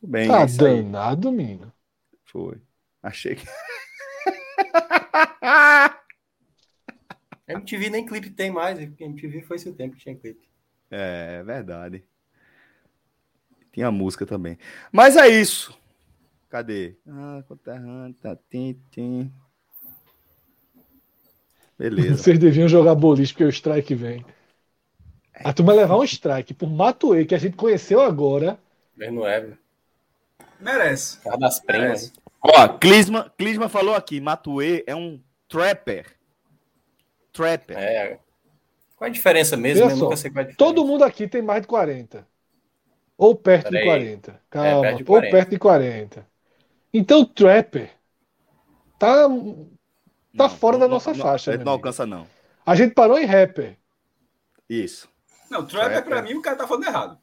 [0.00, 1.72] Tudo bem, Tá danado, menino.
[2.24, 2.56] Foi.
[3.02, 3.46] Achei que.
[7.48, 8.78] MTV nem clipe tem mais.
[8.78, 10.48] MTV foi esse o tempo que tinha clipe.
[10.90, 12.04] É, é verdade.
[13.78, 14.58] Tinha música também.
[14.90, 15.72] Mas é isso.
[16.50, 16.96] Cadê?
[17.08, 19.32] Ah, conterrâneo, tá, tim, tim.
[21.78, 22.16] Beleza.
[22.18, 24.26] Vocês deviam jogar boliche, porque o strike vem.
[25.32, 28.58] A turma levar um strike por Matuê, que a gente conheceu agora.
[28.96, 29.58] Mas não é, velho.
[30.58, 31.20] Merece.
[31.20, 31.62] Cara das.
[31.62, 32.12] Merece.
[32.42, 36.04] Ó, Clisma, Clisma falou aqui, Matuê é um trapper.
[37.32, 37.78] Trapper.
[37.78, 38.18] É.
[38.96, 39.84] Qual a diferença mesmo?
[39.84, 40.58] Eu só, nunca sei qual é a diferença.
[40.58, 42.26] Todo mundo aqui tem mais de 40.
[43.18, 43.84] Ou perto de Peraí.
[43.86, 44.40] 40.
[44.48, 45.30] Calma, perto de ou 40.
[45.36, 46.26] perto de 40.
[46.94, 47.90] Então, Trapper
[48.98, 49.26] tá,
[50.36, 51.50] tá fora da nossa faixa.
[51.50, 51.86] Ele meu não amigo.
[51.88, 52.26] alcança, não.
[52.64, 53.76] A gente parou em rapper.
[54.70, 55.08] Isso.
[55.50, 56.22] Não, trap é Trap, pra é.
[56.22, 57.18] mim o cara tá falando errado.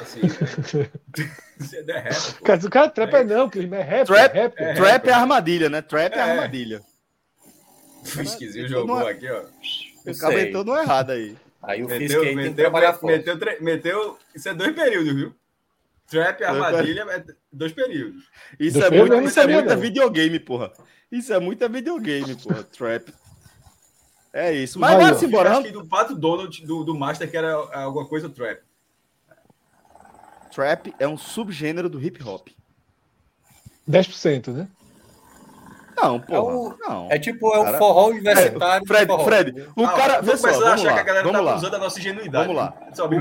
[0.00, 0.20] Assim,
[1.58, 2.44] você é rap, pô.
[2.44, 4.06] Cara, o cara trapper não, Clisma, é rapper.
[4.06, 4.74] Trap- é.
[4.74, 5.82] Trap é armadilha, né?
[5.82, 6.22] Trap é, É.
[6.22, 6.82] armadilha.
[8.16, 9.42] O esquisinho Não jogou é- aqui, ó.
[10.06, 11.36] Eu O cara entrou no errado aí.
[11.62, 13.16] Aí o Meteu, Fisk aí tem que meteu, trabalhar forte.
[13.18, 14.18] meteu, tre- meteu.
[14.34, 15.34] Isso é dois períodos, viu?
[16.06, 18.24] Trap e armadilha é dois períodos.
[18.58, 20.72] Isso é muito, isso é muita videogame, porra.
[21.10, 22.62] Isso é muita videogame, porra.
[22.64, 23.12] Trap.
[24.32, 24.78] É isso.
[24.78, 25.50] Mas vamos embora.
[25.52, 28.60] Acho que do Pato Donald, do, do Master, que era alguma coisa trap.
[30.52, 32.48] Trap é um subgênero do hip hop.
[33.88, 34.68] 10%, né?
[36.00, 36.40] Não, porra.
[36.54, 37.08] o- Não.
[37.10, 38.86] É tipo, é o Cara- forró universitário.
[38.86, 39.24] Fred, forró.
[39.24, 40.14] Fred, o Ah, cara.
[40.36, 40.94] só, vamos achar lá.
[40.94, 41.56] que a galera Vamos tá lá.
[41.56, 42.46] usando a nossa ingenuidade.
[42.46, 42.74] Vamos lá.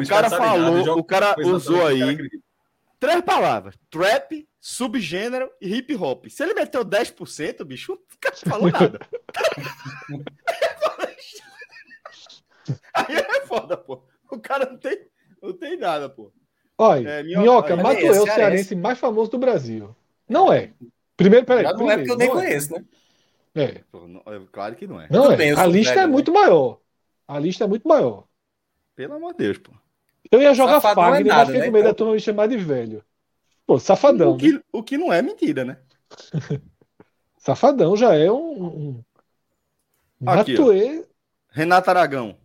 [0.04, 2.44] O cara falou- nada, o cara usou cara aí- acredita.
[3.00, 6.26] Três palavras: trap, subgênero e hip hop.
[6.30, 9.00] Se ele meteu 10%, bicho, o cara não falou nada.
[12.94, 14.02] Aí é foda, pô.
[14.32, 15.08] O cara não tem,
[15.42, 16.32] não tem nada, pô.
[16.78, 19.96] Olha, É, Minhoca, Matuê é é o cearense mais famoso do Brasil.
[20.28, 20.72] Não é.
[21.18, 21.64] Primeiro, peraí.
[21.64, 22.86] Já não é porque eu nem primeiro, não conheço, né?
[23.56, 23.84] É.
[23.92, 25.08] Não- é claro que não é.
[25.10, 25.52] Não é.
[25.54, 26.14] a lista velho, é né?
[26.14, 26.80] muito maior.
[27.28, 28.26] A lista é muito maior.
[28.96, 29.72] Pelo amor de Deus, pô.
[30.32, 31.68] Eu ia jogar Safadão é Fagner, nada, mas fiquei né?
[31.68, 33.04] com medo da turma me chamar de velho.
[33.66, 34.34] Pô, safadão.
[34.34, 34.40] O né?
[34.40, 35.78] que, o que não é mentira, né?
[37.38, 38.64] Safadão já é um.
[38.64, 39.04] um...
[40.26, 40.54] Aqui.
[40.54, 41.06] Matuê,
[41.50, 42.38] Renato Aragão.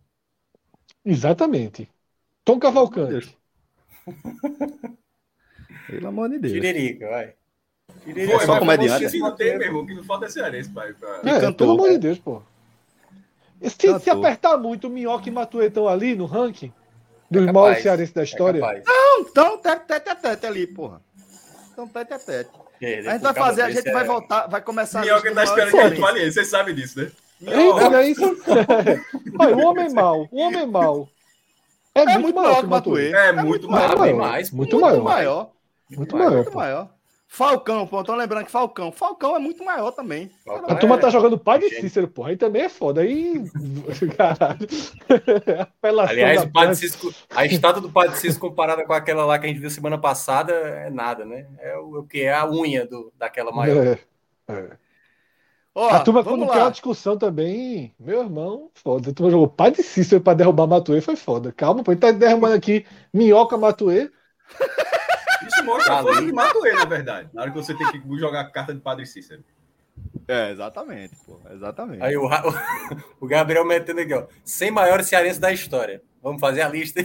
[1.05, 1.89] exatamente.
[2.43, 3.37] Tom Cavalcante.
[5.87, 6.53] Pelo amor de Deus.
[6.53, 7.35] Tiririca, vai.
[8.05, 10.93] É só comediante, O que não tem, meu irmão, que não falta é cearense, pai.
[10.93, 11.93] pra- É, cantor, pelo amor né?
[11.93, 12.41] de Deus, pô.
[13.61, 16.71] Se, se apertar muito, o Minhoca e Matuê estão ali no ranking
[17.31, 18.59] dos É maiores cearenses da É história.
[18.59, 18.83] capaz.
[19.19, 21.01] Então, tete, tete a tete ali, porra.
[21.71, 22.49] Então, tete a tete.
[22.79, 25.43] Perder A gente vai fazer, a gente vai é- voltar, vai começar a Minhoca tá
[25.45, 27.11] esperando que a gente fale isso, vocês sabem disso, né?
[27.41, 28.37] Eita, não é isso?
[29.39, 31.07] Olha, o homem mau, o homem mau.
[31.95, 33.11] É, É muito, muito maior que o Matuê.
[33.11, 33.87] É muito maior.
[33.89, 34.01] maior.
[34.03, 34.51] bem mais.
[34.51, 35.03] Muito Muito maior.
[35.03, 35.49] maior.
[35.89, 36.31] Muito maior.
[36.33, 36.57] Muito pô.
[36.57, 36.89] maior.
[37.33, 38.91] Falcão, pô, tô lembrando que Falcão.
[38.91, 40.29] Falcão é muito maior também.
[40.45, 41.67] Falcão A turma é- tá jogando pai de.
[41.81, 42.29] Cícero, porra.
[42.29, 43.01] Aí também é foda.
[43.01, 43.43] Aí.
[44.15, 44.67] Caralho.
[46.07, 46.81] Aliás, da o Padre França.
[46.81, 49.97] Cisco, a estátua do Padre Cisco comparada com aquela lá que a gente viu semana
[49.97, 51.47] passada é nada, né?
[51.57, 53.83] É o, o que é a unha do, daquela maior.
[53.83, 53.99] É,
[54.49, 54.69] é.
[55.73, 56.53] Ó, a turma, quando lá.
[56.53, 59.09] quer uma discussão também, meu irmão, foda.
[59.09, 61.51] A turma jogou pai de Cícero pra derrubar Matuê, foi foda.
[61.51, 61.93] Calma, pô.
[61.93, 64.11] Ele tá derrubando aqui Minhoca Matuê.
[65.47, 66.07] Isso mostra a Ali.
[66.07, 67.29] força de Matuê, na verdade.
[67.33, 69.43] Na hora que você tem que jogar a carta de Padre Cícero.
[70.27, 71.39] É, exatamente, pô.
[71.51, 72.01] Exatamente.
[72.03, 72.27] Aí o,
[73.19, 74.25] o Gabriel metendo aqui, ó.
[74.43, 76.01] 100 maiores cearenses da história.
[76.21, 77.03] Vamos fazer a lista.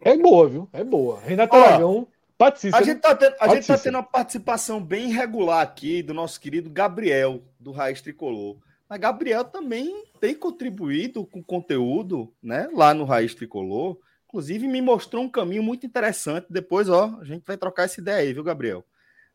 [0.00, 0.68] É boa, viu?
[0.72, 1.18] É boa.
[1.20, 2.06] Renato Aragão,
[2.38, 2.84] de A Cícero.
[2.84, 6.68] gente, tá tendo, a gente tá tendo uma participação bem irregular aqui do nosso querido
[6.68, 8.58] Gabriel, do Raiz Tricolor.
[8.88, 12.68] Mas Gabriel também tem contribuído com conteúdo, né?
[12.74, 13.98] Lá no Raiz Tricolor.
[14.34, 16.48] Inclusive, me mostrou um caminho muito interessante.
[16.50, 18.84] Depois, ó, a gente vai trocar essa ideia aí, viu, Gabriel?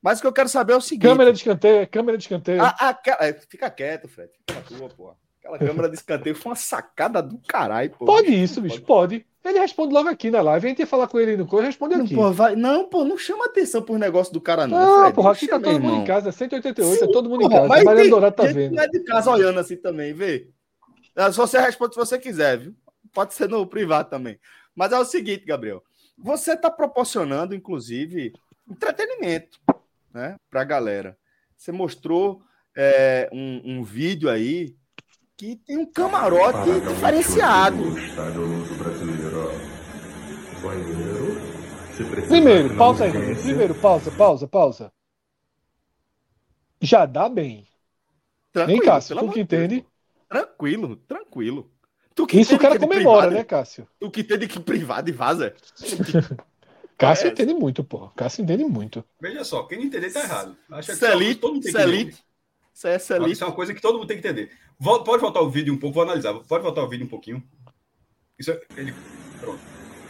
[0.02, 1.04] Mas o que eu quero saber é o seguinte.
[1.10, 2.62] Câmera de escanteio, câmera de escanteio.
[2.62, 4.30] A- a- é, fica quieto, Fred.
[4.46, 5.14] Fica na tua, pô.
[5.40, 8.04] Aquela câmera de escanteio foi uma sacada do caralho, pô.
[8.06, 9.26] pode isso, bicho, pode.
[9.44, 10.66] Ele responde logo aqui na live.
[10.66, 12.14] A gente ia falar com ele no coisa, responde Não, aqui.
[12.16, 14.78] pô, vai- não, pô, não chama atenção por negócio do cara, não.
[14.78, 15.16] Não, Fred.
[15.16, 16.02] porra, aqui tá todo mundo irmão.
[16.02, 17.84] em casa, 188, é Sim, todo mundo em porra, casa.
[17.86, 18.76] mas Dourado tá vendo.
[18.76, 20.50] não é de casa olhando assim também, vê.
[21.16, 22.76] É, Só você responde se você quiser, viu?
[23.14, 24.38] Pode ser no privado também.
[24.76, 25.84] Mas é o seguinte, Gabriel.
[26.18, 28.34] Você está proporcionando, inclusive,
[28.70, 29.60] entretenimento,
[30.14, 31.18] né, pra galera.
[31.58, 32.42] Você mostrou
[32.76, 34.76] é, um, um vídeo aí
[35.36, 37.78] que tem um camarote diferenciado.
[42.28, 43.36] Primeiro, pausa aí.
[43.36, 44.92] Primeiro, pausa, pausa, pausa.
[46.82, 47.68] Já dá bem.
[48.52, 49.86] Tranquilo, Nem Cássio, pelo tu que entende.
[50.28, 51.72] Tranquilo, tranquilo.
[52.20, 53.88] Tu que Isso o cara de comemora, privado, né, Cássio?
[53.98, 55.54] Tu que entende que privado e vaza.
[57.00, 57.32] Cássio É.
[57.32, 58.10] entende muito, pô.
[58.10, 59.06] Cássio entende muito.
[59.22, 60.54] Veja só, quem não entender tá errado.
[60.70, 61.98] Acha que é todo mundo tem que entender.
[61.98, 62.24] Celite.
[62.76, 62.96] Isso é.
[63.30, 64.52] Isso é uma coisa que todo mundo tem que entender.
[64.78, 66.34] Vol- Pode voltar o vídeo um pouco, vou analisar.
[66.34, 67.42] Pode voltar o vídeo um pouquinho.
[68.38, 68.60] Isso é...
[68.76, 68.94] ele-
[69.40, 69.60] Pronto.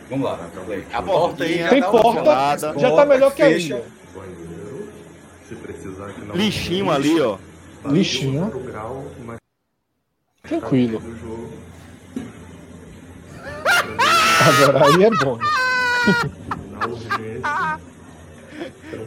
[0.09, 0.49] Vamos lá.
[0.65, 0.83] Play.
[0.91, 2.79] A Porta aí, Tem porta, gelada.
[2.79, 3.75] Já tá melhor que a fecha.
[3.75, 3.85] ilha.
[6.33, 7.37] Lixinho ali, ó.
[7.85, 8.51] Lixinho.
[10.41, 10.99] Tranquilo.
[14.49, 15.37] Agora aí é bom.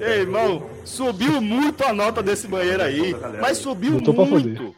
[0.00, 3.14] Ei, irmão, subiu muito a nota desse banheiro aí.
[3.40, 4.74] Mas subiu muito.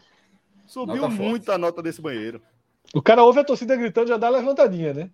[0.67, 1.23] Subiu Nota forte.
[1.23, 2.41] muito a nota desse banheiro.
[2.95, 5.11] O cara ouve a torcida gritando, já dá levantadinha, né?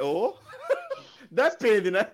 [0.00, 0.34] Ô,
[1.30, 2.08] Depende, né?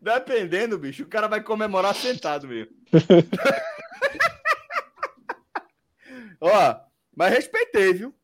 [0.00, 2.72] Dependendo, bicho, o cara vai comemorar sentado mesmo.
[6.40, 6.76] Ó,
[7.16, 8.14] mas respeitei, viu?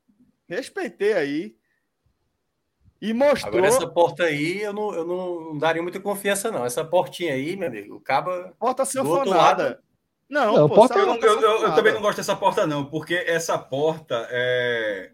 [0.48, 1.54] Respeitei aí.
[3.00, 3.54] E mostrou.
[3.54, 6.64] Agora, essa porta aí, eu não, eu não daria muita confiança, não.
[6.66, 8.52] Essa portinha aí, meu amigo, o caba.
[8.58, 9.80] Porta sanfonada.
[10.28, 13.14] Não, Não, pô, porta- Eu, eu- eu- eu também não gosto dessa porta, não, porque
[13.14, 15.10] essa porta é.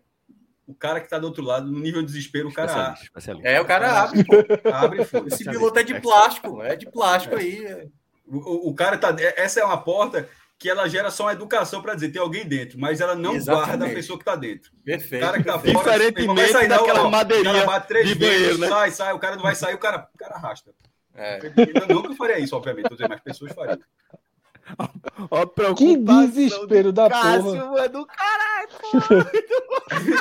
[0.66, 3.48] O cara que tá do outro lado, no nível de desespero, o cara especialista.
[3.48, 4.34] É, o cara abre, pô.
[4.72, 5.28] abre e.
[5.28, 7.88] Esse piloto é de plástico, é de plástico aí.
[8.26, 9.14] O, o- o cara tá.
[9.36, 12.78] Essa é uma porta que ela gera só uma educação para dizer tem alguém dentro,
[12.78, 13.66] mas ela não Exatamente.
[13.68, 14.70] guarda a pessoa que tá dentro.
[14.80, 15.22] O Perfeito.
[15.24, 15.78] cara que tá perfeito.
[15.78, 15.92] fora.
[15.98, 18.68] Diferentemente vai sair, não, daquela ó, madeirinha O cara bate três de vezes, banheiro, né?
[18.68, 20.70] sai, sai, o cara não vai sair, o cara, o cara arrasta.
[21.14, 21.38] É.
[21.88, 23.78] Eu nunca faria isso, obviamente, mas pessoas fariam.
[25.30, 27.84] Ó, Que desespero da Cássio porra.
[27.84, 28.68] é do caralho.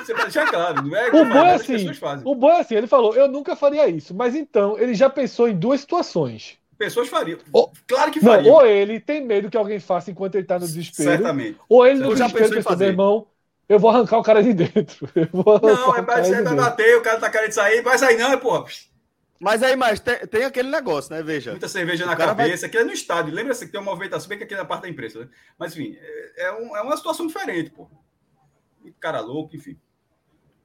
[0.05, 2.27] Você vai deixar claro, não é O bom é assim, pessoas fazem.
[2.27, 4.13] o bom é assim, ele falou, eu nunca faria isso.
[4.13, 6.57] Mas então, ele já pensou em duas situações.
[6.77, 7.39] Pessoas fariam.
[7.53, 8.53] Ou- claro que Não, fariam.
[8.53, 11.09] ou ele tem medo que alguém faça enquanto ele tá no desespero.
[11.11, 11.57] Certamente.
[11.69, 12.87] Ou ele no Eu já em pensou, meu fazer.
[12.87, 13.27] irmão,
[13.69, 15.09] eu vou arrancar o cara de dentro.
[15.15, 17.97] Eu vou arrancar Não, é de você vai bater, o cara tá querendo sair, vai
[17.97, 18.65] sair não, é porra.
[19.39, 21.21] Mas aí, mas tem, tem aquele negócio, né?
[21.21, 21.51] Veja.
[21.51, 23.33] Muita cerveja O na cara vai- cabeça, aqui é no estádio.
[23.33, 25.27] Lembra-se que tem uma movimentação, bem que aqui é na parte da imprensa, né?
[25.57, 27.87] Mas enfim, é, é um- é uma situação diferente, pô.
[28.99, 29.77] Cara louco, enfim.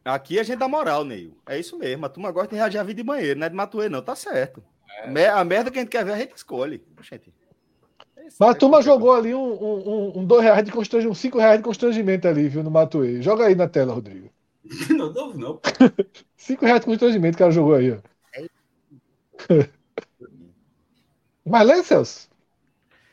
[0.04, 1.36] Aqui a gente dá moral, Neil.
[1.46, 2.06] É isso mesmo.
[2.06, 4.02] A turma gosta de reagir a vida de banheiro, não é de matuê, não.
[4.02, 4.62] Tá certo.
[5.08, 6.82] Me- A merda que a gente quer ver, a gente escolhe.
[7.02, 7.32] Gente.
[8.38, 11.38] Mas a turma jogou ali um, um, um, um dois reais de constrangimento, um cinco
[11.38, 13.20] reais de constrangimento ali, viu, no Matuê.
[13.22, 14.30] Joga aí na tela, Rodrigo.
[14.90, 15.60] Não, não, não.
[16.36, 17.98] Cinco reais de constrangimento que cara jogou aí, ó.
[21.44, 22.28] Mas lê, Celso.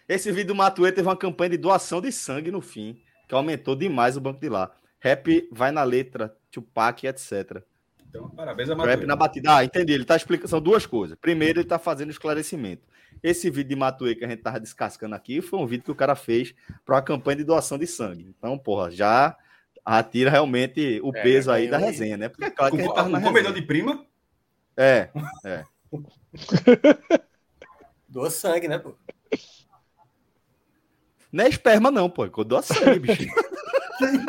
[0.08, 3.76] Esse vídeo do Matuê teve uma campanha de doação de sangue no fim, que aumentou
[3.76, 4.72] demais o banco de lá.
[5.00, 7.64] Rap vai na letra, Tupac, etc.
[8.18, 9.06] Então, parabéns a Rap Matuê.
[9.06, 9.56] na batida.
[9.58, 9.94] Ah, entendi.
[9.94, 10.50] Ele tá explicando.
[10.50, 11.18] São duas coisas.
[11.20, 12.84] Primeiro, ele tá fazendo esclarecimento.
[13.24, 15.96] Esse vídeo de Matuê que a gente tava descascando aqui foi um vídeo que o
[15.96, 16.54] cara fez
[16.86, 18.34] para uma campanha de doação de sangue.
[18.38, 19.36] Então, porra, já
[19.86, 21.84] atira realmente o É, peso aí da aí.
[21.86, 22.30] resenha, né?
[22.30, 23.62] Porque é claro que a gente tava na com comedor resenha.
[23.62, 24.06] de prima,
[24.76, 25.10] É.
[28.08, 28.96] Doa sangue, né, pô?
[31.32, 32.28] Não é esperma, não, pô.
[32.44, 33.24] Dou sangue, bicho.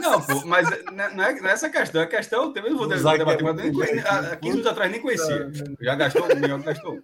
[0.00, 2.02] Não, pô, mas não é, não é essa questão.
[2.02, 5.50] A questão, eu não vou debater, que é mas há 15 anos atrás nem conhecia.
[5.80, 6.98] Já gastou, o melhor gastou.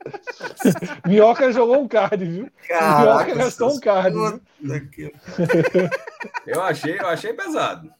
[1.06, 2.50] Minhoca jogou um card, viu?
[2.70, 4.16] Minhoca gastou um card.
[6.46, 7.92] Eu achei, eu achei pesado.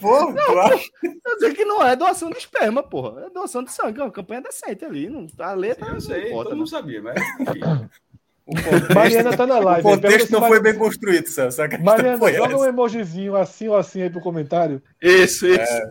[0.00, 0.90] Pô, acha?
[1.00, 3.26] Quer dizer que não é doação de esperma, porra.
[3.26, 4.00] É doação de sangue.
[4.00, 5.08] É uma campanha decente ali.
[5.08, 6.58] Não, a letra Eu não sei, importa, todo né?
[6.58, 7.60] mundo sabia, mas enfim.
[8.46, 9.82] O contexto, Mariana tá na o live.
[9.82, 11.60] Pergunta contexto não Mar- foi bem construído, Celso.
[11.82, 12.68] Mariana, foi joga um essa.
[12.68, 14.80] emojizinho assim ou assim aí pro comentário.
[15.02, 15.82] Isso, isso.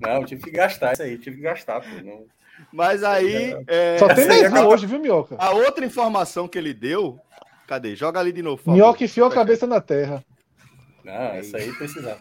[0.00, 1.86] Não, eu tive que gastar isso aí, tive que gastar, pô.
[2.02, 2.24] Não...
[2.72, 3.54] Mas aí.
[3.68, 5.36] é, Só tem mais um acaba- hoje, viu, Minhoca?
[5.38, 7.16] A outra informação que ele deu.
[7.68, 7.94] Cadê?
[7.94, 8.62] Joga ali de novo.
[8.72, 10.24] Minhoca enfiou a cabeça na terra.
[11.04, 12.18] Não, essa aí precisava.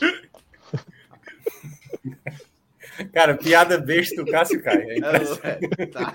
[3.12, 4.90] Cara, piada besta do Cássio Caio.
[4.90, 6.14] É É, é, tá.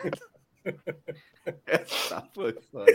[1.66, 2.92] Essa foi foda.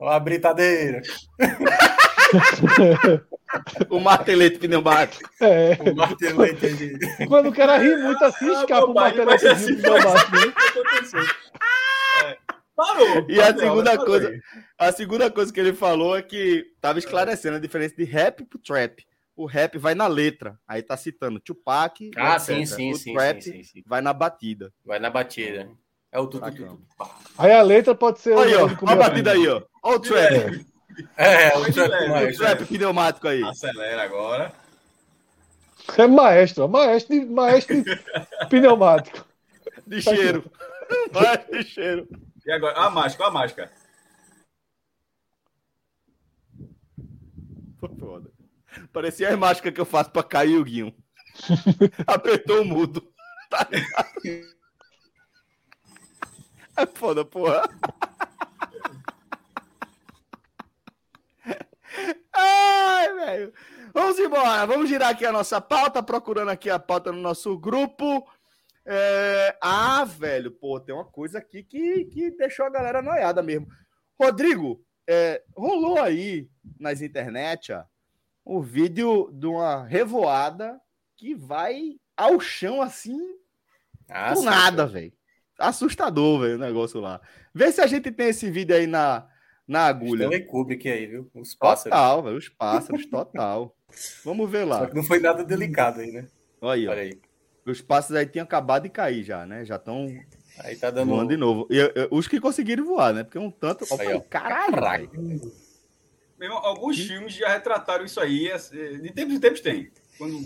[0.00, 1.02] Ó, a britadeira.
[3.90, 5.28] O martelete pneumático.
[5.40, 5.76] É.
[5.90, 7.26] O martelete de...
[7.26, 10.32] Quando o cara ri muito assim, Ah, escapa o martelete assim, pneumático.
[10.32, 10.52] né?
[10.68, 11.20] aconteceu.
[12.24, 12.38] É.
[12.74, 13.26] Parou.
[13.28, 14.32] E a segunda coisa-.
[14.78, 18.58] A segunda coisa que ele falou é que tava esclarecendo a diferença de rap pro
[18.58, 19.04] trap.
[19.34, 20.58] O rap vai na letra.
[20.66, 22.10] Aí tá citando Tupac.
[22.16, 23.82] Ah, sim, sim, o sim, trap sim, sim, sim.
[23.86, 24.72] vai na batida.
[24.84, 25.70] Vai na batida.
[26.10, 26.68] É o tudo, Bacana.
[26.68, 27.10] tudo, tudo.
[27.38, 28.36] Aí a letra pode ser.
[28.36, 28.66] Aí, ó.
[28.66, 29.62] a batida aí, ó.
[29.82, 30.66] Ó o trap.
[31.16, 32.36] É, o Muito trap leve, O mais.
[32.36, 33.42] trap pneumático aí.
[33.42, 34.52] Acelera agora.
[35.96, 38.00] É maestro, ó, maestro de, maestro de
[38.50, 39.26] pneumático.
[39.86, 40.44] De cheiro.
[41.10, 42.06] Vai de cheiro.
[42.44, 42.78] E agora?
[42.78, 43.72] A máscara, a máscara.
[47.80, 48.30] Foi foda.
[48.92, 50.94] Parecia as máscaras que eu faço pra cair o guinho.
[52.06, 53.12] Apertou o mudo.
[53.48, 53.68] Tá?
[56.76, 57.62] É foda, porra.
[62.34, 63.52] Ai, velho.
[63.94, 64.66] Vamos embora.
[64.66, 68.26] Vamos girar aqui a nossa pauta, procurando aqui a pauta no nosso grupo.
[68.84, 73.68] É, Ah, velho, pô, tem uma coisa aqui que, que deixou a galera noiada mesmo.
[74.20, 77.84] Rodrigo, é, rolou aí nas internet ó,
[78.44, 80.80] o vídeo de uma revoada
[81.16, 83.18] que vai ao chão assim,
[84.08, 85.12] Ah, do nada, velho.
[85.58, 87.20] Assustador, velho, o negócio lá.
[87.54, 89.26] Vê se a gente tem esse vídeo aí na,
[89.66, 90.24] na agulha.
[90.24, 91.30] Stanley Kubrick aí, viu?
[91.34, 91.84] Os pássaros.
[91.96, 93.76] Total, velho, os pássaros, total.
[94.24, 94.86] Vamos ver Só lá.
[94.88, 96.26] que não foi nada delicado aí, né?
[96.60, 96.88] Olha aí.
[96.88, 97.20] Olha aí.
[97.64, 99.64] Os pássaros aí tinham acabado de cair já, né?
[99.64, 100.06] Já estão
[100.58, 101.10] Aí tá dando.
[101.10, 101.66] voando de novo.
[101.70, 103.22] E, e, os que conseguiram voar, né?
[103.24, 103.84] Porque um tanto.
[103.90, 104.20] Ó, Aí, ó.
[104.20, 105.10] caralho.
[106.42, 108.48] Mesmo, alguns filmes já retrataram isso aí.
[108.48, 109.92] é, De tempos em tempos tem.
[110.18, 110.44] Quando,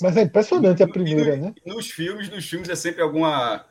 [0.00, 1.54] Mas é impressionante a primeira, né?
[1.66, 3.66] nos filmes, nos filmes é sempre alguma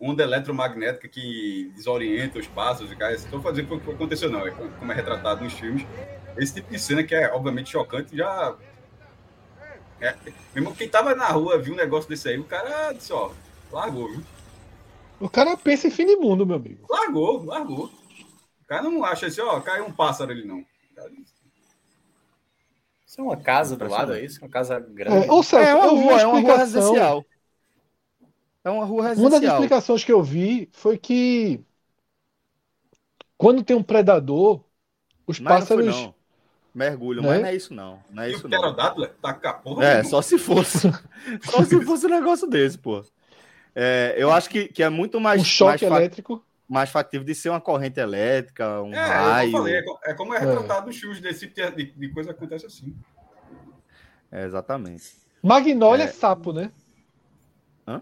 [0.00, 3.12] onda eletromagnética que desorienta os pássaros e cara.
[3.12, 4.46] Estou fazendo o que aconteceu, não.
[4.46, 5.86] É como é retratado nos filmes.
[6.38, 8.56] Esse tipo de cena que é obviamente chocante já.
[10.00, 10.14] É,
[10.54, 13.32] mesmo quem tava na rua viu um negócio desse aí, o cara disse, ó,
[13.70, 14.22] largou, viu?
[15.20, 16.86] O cara pensa em fim de mundo, meu amigo.
[16.88, 17.90] Largou, largou.
[18.66, 20.62] O cara não acha assim, ó, caiu um pássaro ali, não.
[23.06, 24.40] Isso é uma casa do lado, é isso?
[24.42, 25.26] Uma casa grande.
[25.26, 27.26] É, ou seja, É uma rua, é uma rua residencial.
[28.64, 29.44] É uma rua Uma das residencial.
[29.44, 31.64] explicações que eu vi foi que
[33.38, 34.62] quando tem um predador,
[35.26, 35.82] os Mas não foi, pássaros.
[35.82, 36.14] não.
[36.74, 37.24] Mergulho, Né?
[37.24, 38.04] mas não é isso, não.
[38.10, 38.76] Não é E isso, o não.
[39.22, 40.88] tá com a porra É, só se fosse.
[41.42, 43.02] só se fosse um negócio desse, pô.
[43.74, 46.44] É, eu acho que, que é muito mais, um choque mais, fa- elétrico.
[46.68, 49.48] Mais factível de ser uma corrente elétrica, um É, é, raio.
[49.48, 52.66] eu falei, é, é como é retratado nos filmes desse tipo de, de coisa acontece
[52.66, 52.94] assim.
[54.32, 55.04] É, exatamente.
[55.42, 56.06] Magnólia é.
[56.06, 56.12] É.
[56.12, 56.72] sapo, né?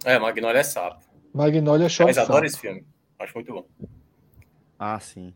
[0.05, 1.05] É, Magnolia é sapo.
[1.33, 2.87] Magnolia é Mas adoro esse filme.
[3.19, 3.67] Acho muito bom.
[4.79, 5.35] Ah, sim.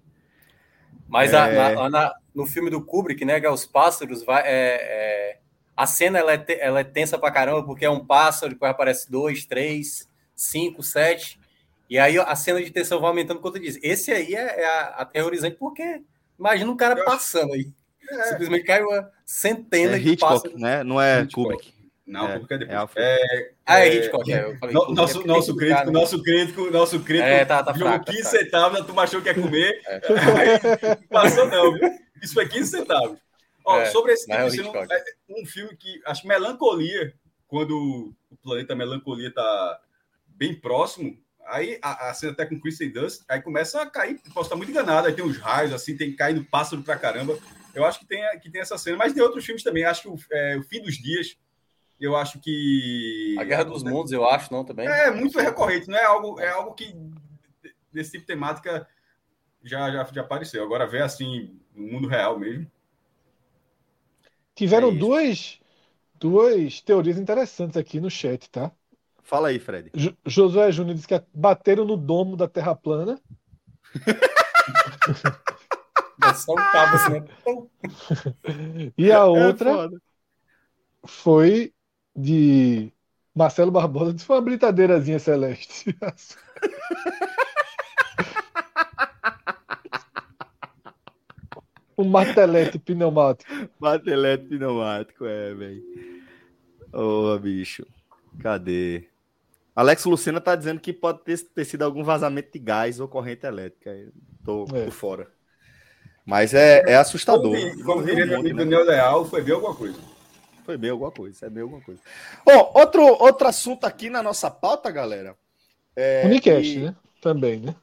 [1.07, 1.75] Mas a- É.
[1.75, 5.39] na- na- no filme do Kubrick, né, que é os pássaros, vai, é, é-
[5.77, 8.71] a cena ela é, te- ela é tensa pra caramba, porque é um pássaro, depois
[8.71, 11.39] aparece dois, três, cinco, sete,
[11.89, 13.79] e aí a cena de tensão vai aumentando quanto diz.
[13.83, 16.03] Esse aí é, é a- aterrorizante, porque
[16.39, 17.69] imagina um cara passando aí.
[18.31, 20.83] Simplesmente cai uma centena É de Hitchcock, né?
[20.83, 21.49] Não é Hitchcock.
[21.57, 21.79] Kubrick.
[22.07, 22.91] Não, É, porque é é depois.
[22.97, 24.45] É, Ah, é é, Hitchcock, é.
[24.45, 25.93] Eu falei, no- Kubrick, nosso, é nosso crítico, né?
[25.93, 28.45] nosso crítico, nosso crítico, É, tá, tá jogou fraco, tá 15 fraco.
[28.45, 29.83] centavos, a turma achou que ia comer.
[29.87, 30.01] Aí,
[31.11, 31.91] passou não, viu?
[32.23, 33.19] Isso foi 15 centavos.
[33.63, 34.93] Ó, É, sobre esse é tipo cena, Hitchcock.
[34.95, 35.05] é
[35.43, 37.13] um filme que acho que melancolia,
[37.47, 39.79] quando o planeta melancolia tá
[40.29, 41.15] bem próximo,
[41.49, 44.71] aí a, a cena até com Kristen Dunst, aí começa a cair, posso estar muito
[44.71, 47.39] enganado, aí tem uns raios assim, tem caindo pássaro pra caramba.
[47.75, 49.85] Eu acho que tem, que tem essa cena, mas tem outros filmes também.
[49.85, 51.37] Acho que o, é, o Fim dos Dias,
[52.01, 53.37] eu acho que.
[53.39, 54.87] A Guerra dos Mundos, eu acho, não, também.
[54.87, 56.95] É muito recorrente, não é algo, é algo que
[57.93, 58.87] desse tipo de temática
[59.63, 60.63] já, já, já apareceu.
[60.63, 62.71] Agora ver assim, no mundo real mesmo.
[64.55, 65.61] Tiveram É duas,
[66.15, 68.73] duas teorias interessantes aqui no chat, tá?
[69.29, 69.91] Fala aí, Fred.
[69.95, 73.21] Jo- Josué Júnior disse que bateram no domo da Terra plana.
[76.25, 78.91] É só um cabo assim, né?
[78.97, 80.01] E a É outra foda.
[81.07, 81.75] foi
[82.17, 82.91] de
[83.35, 85.95] Marcelo Barbosa, disse foi uma britadeirazinha celeste.
[91.97, 93.51] um martelete pneumático.
[93.81, 95.83] Batelete pneumático, é, velho.
[96.93, 97.87] Ô, bicho.
[98.41, 99.09] Cadê?
[99.81, 103.47] Alex Lucena tá dizendo que pode ter, ter sido algum vazamento de gás ou corrente
[103.47, 103.91] elétrica.
[103.91, 104.11] Eu
[104.45, 104.85] Tô É.
[104.87, 105.29] por fora.
[106.27, 107.55] Mas é, é assustador.
[107.85, 108.65] Como, diria um meu amigo né?
[108.65, 109.97] Daniel Leal, foi bem alguma coisa.
[110.65, 112.01] Foi bem alguma coisa, é bem alguma coisa.
[112.45, 115.37] Bom, outro, outro assunto aqui na nossa pauta, galera.
[115.95, 116.97] É, Unicast, que- né?
[117.21, 117.75] Também, né?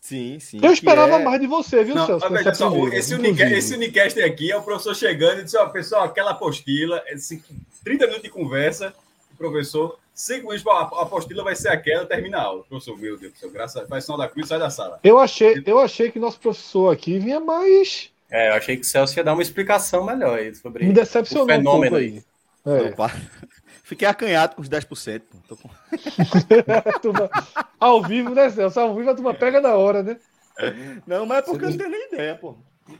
[0.00, 0.60] Sim, sim.
[0.62, 2.30] Eu esperava é- mais de você, viu, Não, Celso?
[2.30, 3.12] veja só, o- primeira, esse.
[3.14, 7.42] Unicast, esse Unicast aqui é o professor chegando e disse: Ó, pessoal, aquela apostila, esse
[7.82, 9.05] 30 minutos de conversa, o
[9.36, 12.64] professor, 5 minutos para a apostila vai ser aquela, termina a aula.
[12.64, 14.98] Professor, meu Deus do céu, graças a faz sinal da cruz sai da sala.
[15.04, 18.10] Eu achei, eu achei que nosso professor aqui vinha mais.
[18.30, 21.44] É, eu achei que o Celso ia dar uma explicação melhor aí sobre Me decepcionou
[21.44, 22.22] o fenômeno um pouco aí.
[22.66, 22.88] É.
[22.90, 23.10] Opa.
[23.84, 25.20] Fiquei acanhado com os 10%.
[25.30, 25.38] pô.
[25.46, 25.68] Tô com-
[27.00, 27.30] turma-
[27.78, 28.80] ao vivo, né, Celso?
[28.80, 30.16] Ao vivo a turma pega na hora, né?
[31.06, 32.56] Não, mas é porque eu não tenho nem ideia, pô.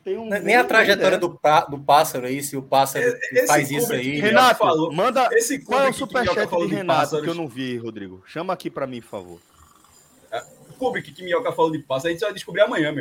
[0.06, 3.92] Um- Nem a trajetória do, pá- do pássaro aí, se o pássaro Esse faz isso
[3.92, 4.12] aí.
[4.14, 5.28] que Renato, falou- manda.
[5.32, 8.22] Esse Qual é o Minhoca superchat de de Renato pássaros, que eu não vi, Rodrigo?
[8.26, 9.40] Chama aqui pra mim, por favor.
[10.78, 12.92] Kubrick que Minhoca falou de pássaros, a gente só vai descobrir amanhã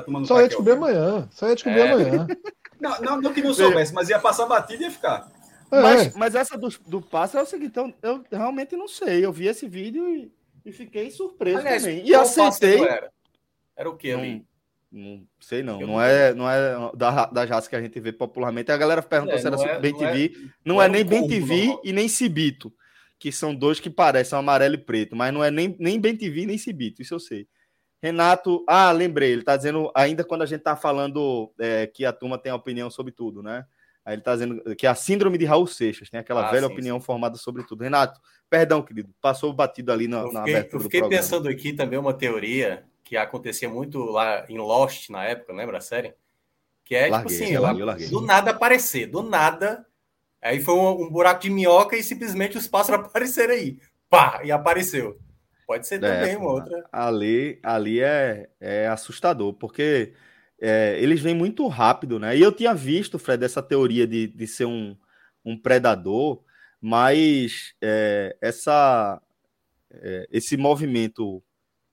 [0.00, 1.28] turma não Só tá ia descobrir amanhã.
[1.32, 1.92] Só ia descobrir É.
[1.92, 2.26] amanhã.
[2.80, 5.30] Não, não, não que não soubesse, mas ia passar batida e ia ficar.
[5.70, 5.82] É.
[5.82, 9.22] Mas, mas essa do, do pássaro é o seguinte, eu, eu realmente não sei.
[9.22, 10.32] Eu vi esse vídeo e,
[10.64, 12.06] e fiquei surpreso Aliás, também.
[12.06, 12.78] E aceitei.
[12.78, 13.12] pássaro Era?
[13.76, 14.46] Era o que ali?
[14.90, 15.80] Não sei não.
[15.80, 18.72] Eu Não não é, não é da, das raças que a gente vê popularmente.
[18.72, 20.36] A galera perguntou É, se era é- Bem não é- TV.
[20.64, 22.72] Não, é nem Bem TV e nem Cibito.
[23.18, 25.14] Que são dois que parecem amarelo e preto.
[25.14, 27.02] Mas não é nem, nem Bem TV nem Cibito.
[27.02, 27.46] Isso eu sei.
[28.02, 32.12] Renato, ah, lembrei, ele tá dizendo, ainda quando a gente tá falando é, que a
[32.14, 33.64] turma tem opinião sobre tudo, né?
[34.02, 36.66] Aí ele tá dizendo que é a síndrome de Raul Seixas, tem aquela Ah, velha
[36.66, 37.84] sim, opinião formada sobre tudo.
[37.84, 38.18] Renato,
[38.48, 41.98] perdão, querido, passou batido ali na, Eu na fiquei, abertura eu fiquei pensando aqui também
[41.98, 46.14] uma teoria que acontecia muito lá em Lost na época, lembra a série?
[46.84, 48.08] Que é Larguei, tipo assim, eu larguei, eu larguei.
[48.08, 49.84] do nada aparecer, do nada.
[50.40, 53.80] Aí foi um, um buraco de minhoca e simplesmente os pássaros apareceram aí.
[54.08, 54.42] Pá!
[54.44, 55.18] E apareceu.
[55.66, 56.88] Pode ser também É, uma outra.
[56.92, 60.12] Ali, ali é, é assustador, porque
[60.60, 62.36] é, eles vêm muito rápido, né?
[62.36, 64.96] E eu tinha visto, Fred, essa teoria de, de ser um,
[65.44, 66.44] um predador,
[66.80, 69.20] mas é, essa,
[69.90, 71.42] é, esse movimento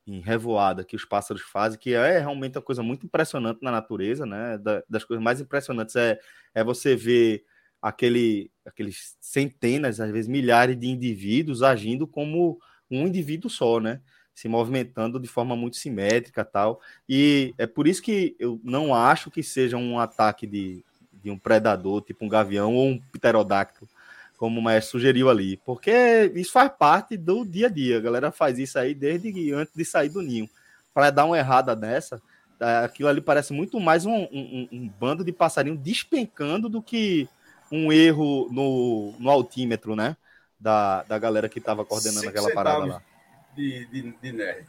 [0.07, 4.25] em revoada que os pássaros fazem, que é realmente uma coisa muito impressionante na natureza,
[4.25, 4.57] né?
[4.57, 6.19] Da- das coisas mais impressionantes é,
[6.55, 7.43] é você ver
[7.81, 12.57] aquele, aqueles centenas, às vezes milhares de indivíduos agindo como
[12.89, 14.01] um indivíduo só, né?
[14.33, 16.79] Se movimentando de forma muito simétrica tal.
[17.09, 21.37] E é por isso que eu não acho que seja um ataque de, de um
[21.37, 23.87] predador, tipo um gavião ou um pterodáctilo,
[24.37, 25.57] como o Maestro sugeriu ali.
[25.65, 27.97] Porque isso faz parte do dia a dia.
[27.97, 30.47] A galera faz isso aí desde antes de sair do ninho.
[30.93, 32.21] Para dar uma errada dessa,
[32.59, 37.27] eh, aquilo ali parece muito mais um, um- um bando de passarinho despencando do que
[37.71, 40.15] um erro no, no altímetro, né?
[40.59, 43.01] Da, da galera que estava coordenando Cinco aquela parada lá.
[43.55, 44.65] de, de, de nerd.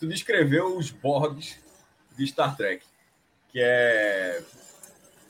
[0.00, 1.58] Tu descreveu os Borgs
[2.16, 2.84] de Star Trek,
[3.52, 4.42] que é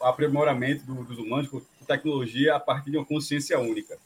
[0.00, 1.48] o aprimoramento do- dos humanos
[1.88, 3.98] tecnologia a partir de uma consciência única.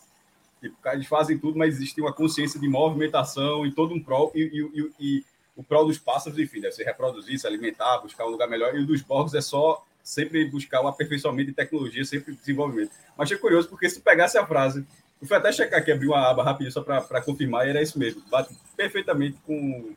[0.60, 4.42] Tipo, eles fazem tudo, mas existe uma consciência de movimentação e todo um prol, e,
[4.42, 5.24] e- e- e
[5.56, 8.80] o prol dos pássaros, enfim, deve se reproduzir, se alimentar, buscar um lugar melhor, e
[8.80, 12.92] o dos Borgs é só sempre buscar o aperfeiçoamento de tecnologia, sempre desenvolvimento.
[13.16, 14.86] Mas achei curioso, porque se pegasse a frase
[15.20, 17.96] eu fui até checar aqui, abrir uma aba rapidinho só para confirmar, e era isso
[17.96, 18.20] mesmo.
[18.28, 19.94] Bate perfeitamente com,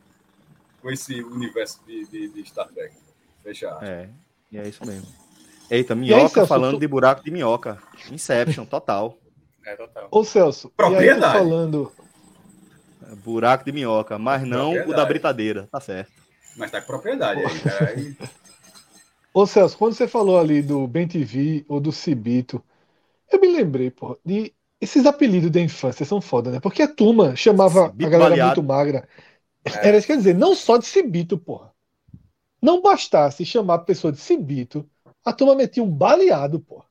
[0.80, 2.94] com esse universo de, de, de Star Trek.
[3.42, 3.84] Fechado.
[3.84, 4.08] É,
[4.52, 5.08] e é isso mesmo.
[5.70, 7.78] Eita, aí, minhoca Celso, falando tu- de buraco de minhoca.
[8.10, 9.18] Inception, total.
[9.64, 10.08] É, total.
[10.10, 11.38] Ô, Celso, e aí Propriedade.
[11.38, 11.92] falando.
[13.24, 15.08] Buraco de minhoca, mas não o da Propriedade.
[15.08, 16.10] britadeira, tá certo.
[16.56, 17.88] Mas tá com propriedade aí, cara.
[17.90, 18.16] Aí,
[19.32, 22.62] Ô, Celso, quando você falou ali do Ben TV ou do Cibito,
[23.30, 24.54] eu me lembrei, pô, de.
[24.78, 26.60] Esses apelidos da infância são foda, né?
[26.60, 28.60] Porque a turma chamava Cibito a galera baleado.
[28.60, 29.08] muito magra.
[29.64, 29.88] É.
[29.88, 31.72] Era isso que quer dizer, não só de Cibito, porra.
[32.60, 34.88] Não bastasse chamar a pessoa de Cibito,
[35.26, 36.84] a turma metia um baleado, porra.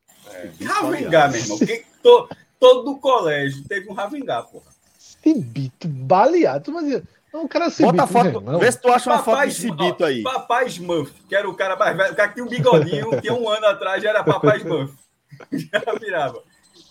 [0.62, 1.58] Ravengá, meu irmão.
[1.58, 2.30] Quem, to,
[2.60, 4.66] todo o colégio teve um Ravengá, porra.
[5.00, 6.74] Cibito, baleado.
[6.74, 7.02] Mas
[7.34, 8.60] não, o cara é Cibito, Bota a foto, não.
[8.60, 10.22] vê se tu acha uma foto Papai de Cibito aí.
[10.22, 12.12] Papai Smurf, que era o cara mais velho.
[12.12, 14.94] O cara que tinha um bigodinho, que um ano atrás já era Papai Smurf.
[15.52, 16.42] Já virava.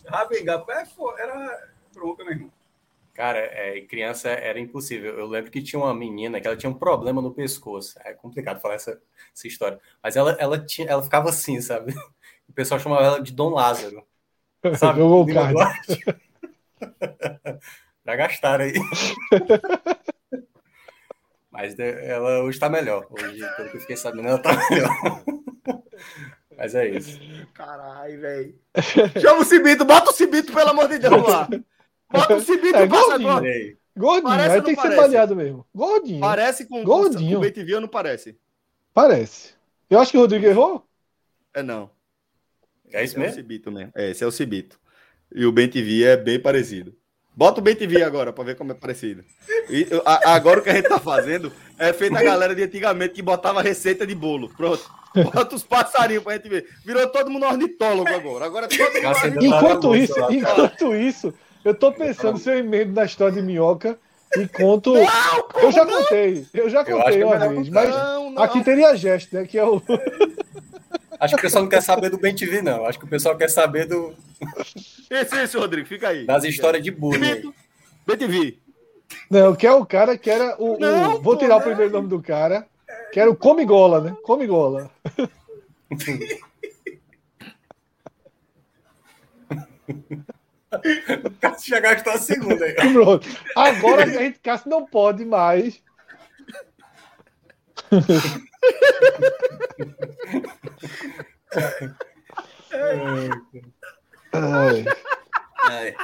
[0.07, 2.51] Ravengá, é, era bronca, meu irmão.
[3.15, 5.17] Cara, é, criança era impossível.
[5.17, 7.97] Eu lembro que tinha uma menina que ela tinha um problema no pescoço.
[8.05, 9.01] É complicado falar essa,
[9.33, 9.79] essa história.
[10.03, 11.95] Mas ela, ela, tinha, ela ficava assim, sabe?
[12.47, 14.07] O pessoal chamava ela de Dom Lázaro.
[14.79, 15.01] Sabe?
[15.01, 16.05] Duarte.
[18.05, 18.75] Já gastaram aí.
[21.51, 23.07] Mas de- ela hoje tá melhor.
[23.11, 25.25] Hoje, pelo que eu fiquei sabendo, ela tá melhor.
[26.57, 27.19] Mas é isso.
[27.55, 28.59] Caralho, velho.
[29.21, 31.49] Chama o Cibito, bota o Cibito, pelo amor de Deus, lá.
[32.15, 33.77] Bota o Cibito É, e passa gordinho.
[33.97, 34.97] Gordinho, Parece tem que ser parece?
[35.03, 35.67] baleado mesmo.
[35.75, 36.21] Gordinho.
[36.21, 37.33] Parece com Gordinho.
[37.33, 38.37] com o BTV ou não parece?
[38.93, 39.51] Parece.
[39.89, 40.85] Eu acho que o Rodrigo errou.
[41.53, 41.91] É não.
[42.93, 43.35] É isso Esse é o mesmo?
[43.37, 43.93] Cibito mesmo.
[43.95, 44.79] É, esse é o Cibito.
[45.35, 46.95] E o Ben TV é bem parecido.
[47.37, 49.25] Bota o Ben TV agora pra ver como é parecido.
[49.69, 53.15] E, a- agora o que a gente tá fazendo é feito a galera de antigamente
[53.15, 54.49] que botava receita de bolo.
[54.57, 54.89] Pronto.
[55.33, 56.69] Bota os passarinhos pra gente ver.
[56.85, 58.45] Virou todo mundo ornitólogo agora.
[58.45, 61.35] Agora todo mundo Enquanto isso, enquanto isso,
[61.65, 63.99] eu tô pensando se eu emendo na história de minhoca
[64.37, 64.95] e conto.
[64.97, 67.87] eu já contei, eu já Eu contei é uma vez, contar.
[67.87, 68.43] mas Não, não.
[68.43, 69.47] aqui teria gesto, né?
[69.47, 69.81] Que é o.
[71.21, 72.85] Acho que o pessoal não quer saber do Ben TV, não.
[72.87, 74.13] Acho que o pessoal quer saber do,
[75.11, 76.27] Esse, esse, Rodrigo, fica aí.
[76.27, 77.53] das histórias de bullying.
[78.07, 78.59] Ben TV.
[79.31, 80.75] Não, que é o cara que era o.
[80.75, 81.67] o- Não, vou pô, tirar o não.
[81.67, 82.67] primeiro nome do cara,
[83.13, 84.17] que era o Comigola, né?
[84.23, 84.91] Comigola.
[91.25, 92.75] O Cássio já gastou a segunda aí.
[92.75, 93.29] Pronto.
[93.57, 95.83] Agora a gente Cássio não pode mais.
[104.33, 104.85] Ai,
[105.89, 105.95] É,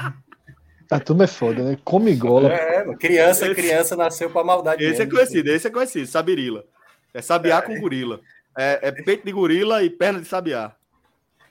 [0.91, 1.79] a turma é foda, né?
[1.85, 2.53] Comigola.
[2.53, 4.83] é, mano, criança, criança nasceu pra maldade.
[4.83, 5.12] Esse é mesmo.
[5.12, 6.64] conhecido, esse é conhecido, sabirila.
[7.12, 8.21] É sabiá com gorila.
[8.57, 10.73] É, é peito de gorila e perna de sabiá.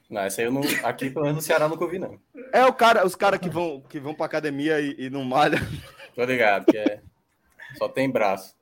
[0.10, 0.62] Não, esse aí eu não.
[0.84, 2.20] Aqui, pelo menos no Ceará, nunca ouvi, não.
[2.52, 5.60] É o cara, os caras que vão, que vão pra academia e, e não malham.
[6.16, 7.02] Tô ligado, que é.
[7.78, 8.56] Só tem braço.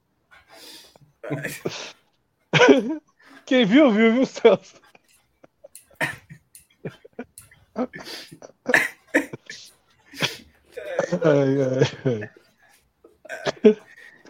[3.46, 4.82] Quem viu, viu, viu, Celso?
[11.24, 12.30] Ai, ai,
[13.64, 13.78] ai.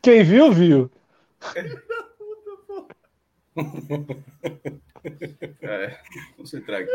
[0.01, 0.91] Quem viu, viu.
[5.61, 5.97] É,
[6.35, 6.91] concentrar aqui.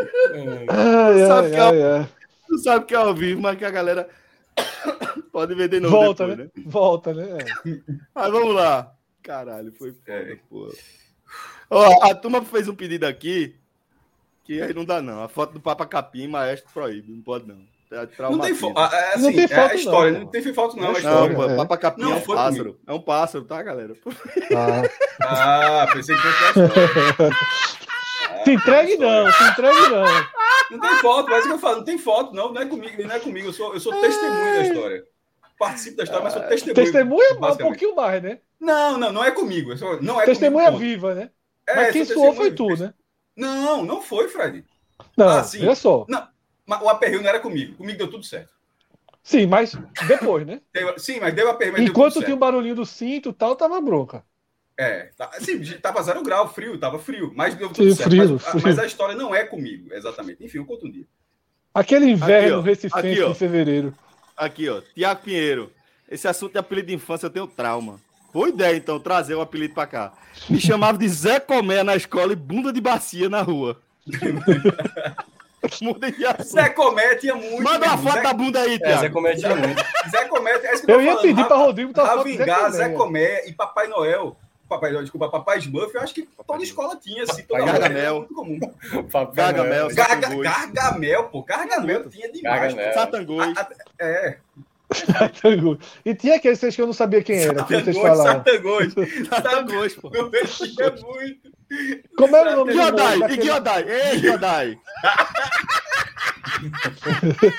[0.69, 2.09] Ai, Sabe ai, que é o- ai, ai.
[2.47, 4.09] Tu sabe que é ao vivo, mas que a galera
[5.33, 6.53] pode ver de novo Volta, depois, né?
[6.57, 6.63] né?
[6.67, 7.39] Volta, né?
[7.39, 7.45] É.
[8.15, 8.93] Mas vamos lá.
[9.23, 10.37] Caralho, foi foda, É.
[10.51, 10.73] porra.
[11.71, 13.57] Ó, a turma fez um pedido aqui
[14.45, 15.23] que aí não dá, não.
[15.23, 17.11] A foto do Papa Capim, maestro proíbe.
[17.13, 17.63] Não pode, não.
[17.93, 18.75] É Não tem traumatismo.
[18.75, 18.95] foto.
[18.95, 20.83] É, Não assim, tem é foto, a história, não, não, tem foto, não.
[20.83, 21.35] É Não, Não, história.
[21.37, 21.57] pô, É.
[21.57, 22.81] Papa Capim Não, é um pássaro.
[22.87, 23.95] É um pássaro, tá, galera?
[24.57, 24.83] Ah.
[25.23, 27.31] Ah, pensei que fosse história.
[28.45, 30.05] Se entregue não, se entregue não.
[30.73, 32.67] Não tem foto, mas é o que eu falo, não tem foto, não, não é
[32.67, 33.49] comigo, não é comigo.
[33.49, 35.05] Eu sou, eu sou testemunha da história.
[35.59, 36.75] Participo da história, mas sou testemunha.
[36.75, 38.39] Testemunha é um pouquinho mais, né?
[38.59, 39.73] Não, não, não é comigo.
[39.73, 41.31] eu sou- não é Testemunha comigo, viva, né?
[41.67, 42.77] É, Mas quem sou suou foi testemunha.
[42.79, 42.95] tu, né?
[43.37, 44.65] Não, não foi, Fred.
[45.17, 45.63] Não, Ah, sim.
[45.65, 46.07] olha só.
[46.09, 46.25] Mas
[46.67, 47.77] o aperreio não era comigo.
[47.77, 48.53] Comigo deu tudo certo.
[49.23, 49.73] Sim, mas
[50.07, 50.61] depois, né?
[50.97, 53.55] Sim, mas deu aperreio, mas Enquanto deu tudo tinha o barulhinho do cinto e tal,
[53.55, 54.25] tava bronca.
[54.79, 58.11] É, tá, sim, tava zero grau, frio, tava frio, mas deu Sim, tudo certo.
[58.11, 58.63] frio, mas, frio.
[58.65, 60.45] mas a história não é comigo, exatamente.
[60.45, 61.05] Enfim, eu conto um dia.
[61.75, 63.95] Aquele inverno Aqui, recifense em fevereiro.
[64.37, 64.81] Aqui, ó.
[64.95, 65.73] Tiago Pinheiro.
[66.11, 68.01] Esse assunto de apelido de infância eu tenho trauma.
[68.33, 70.13] Boa ideia, então, trazer o apelido pra cá.
[70.49, 73.81] Me chamava de Zé Comé na escola e bunda de bacia na rua.
[75.81, 76.45] Muda de assunto.
[76.49, 77.63] Zé Comé tinha muito.
[77.63, 79.15] Manda uma foto Zé, da bunda aí, É, Zé Tiago.
[79.15, 79.85] Comédia muito.
[80.11, 82.23] Zé Comé, é isso que eu, Eu ia falando, pedir Ra- pra Rodrigo foto do
[82.23, 82.97] Zé vingar Zé Comé.
[82.97, 84.37] Comé e Papai Noel.
[84.69, 88.27] Papai Noel, desculpa, Papai Smurf, eu acho que toda escola tinha, assim, toda Gargamel.
[88.35, 88.59] comum.
[89.35, 89.89] Gargamel.
[90.43, 92.75] Gargamel, pô, Gargamel tinha demais.
[92.75, 92.95] Gargamel.
[92.95, 93.47] Satangos.
[93.55, 93.63] pô.
[96.05, 98.45] É, E tinha aqueles que eu não sabia quem era, que vocês Satangos, falaram.
[98.45, 98.95] Satangos.
[99.29, 100.11] Satangos, pô.
[100.11, 101.53] Satangos tinha muito.
[102.17, 103.85] Como era o nome do Giodai, e daquele- Giodai.
[103.89, 104.79] Ei, Giodai.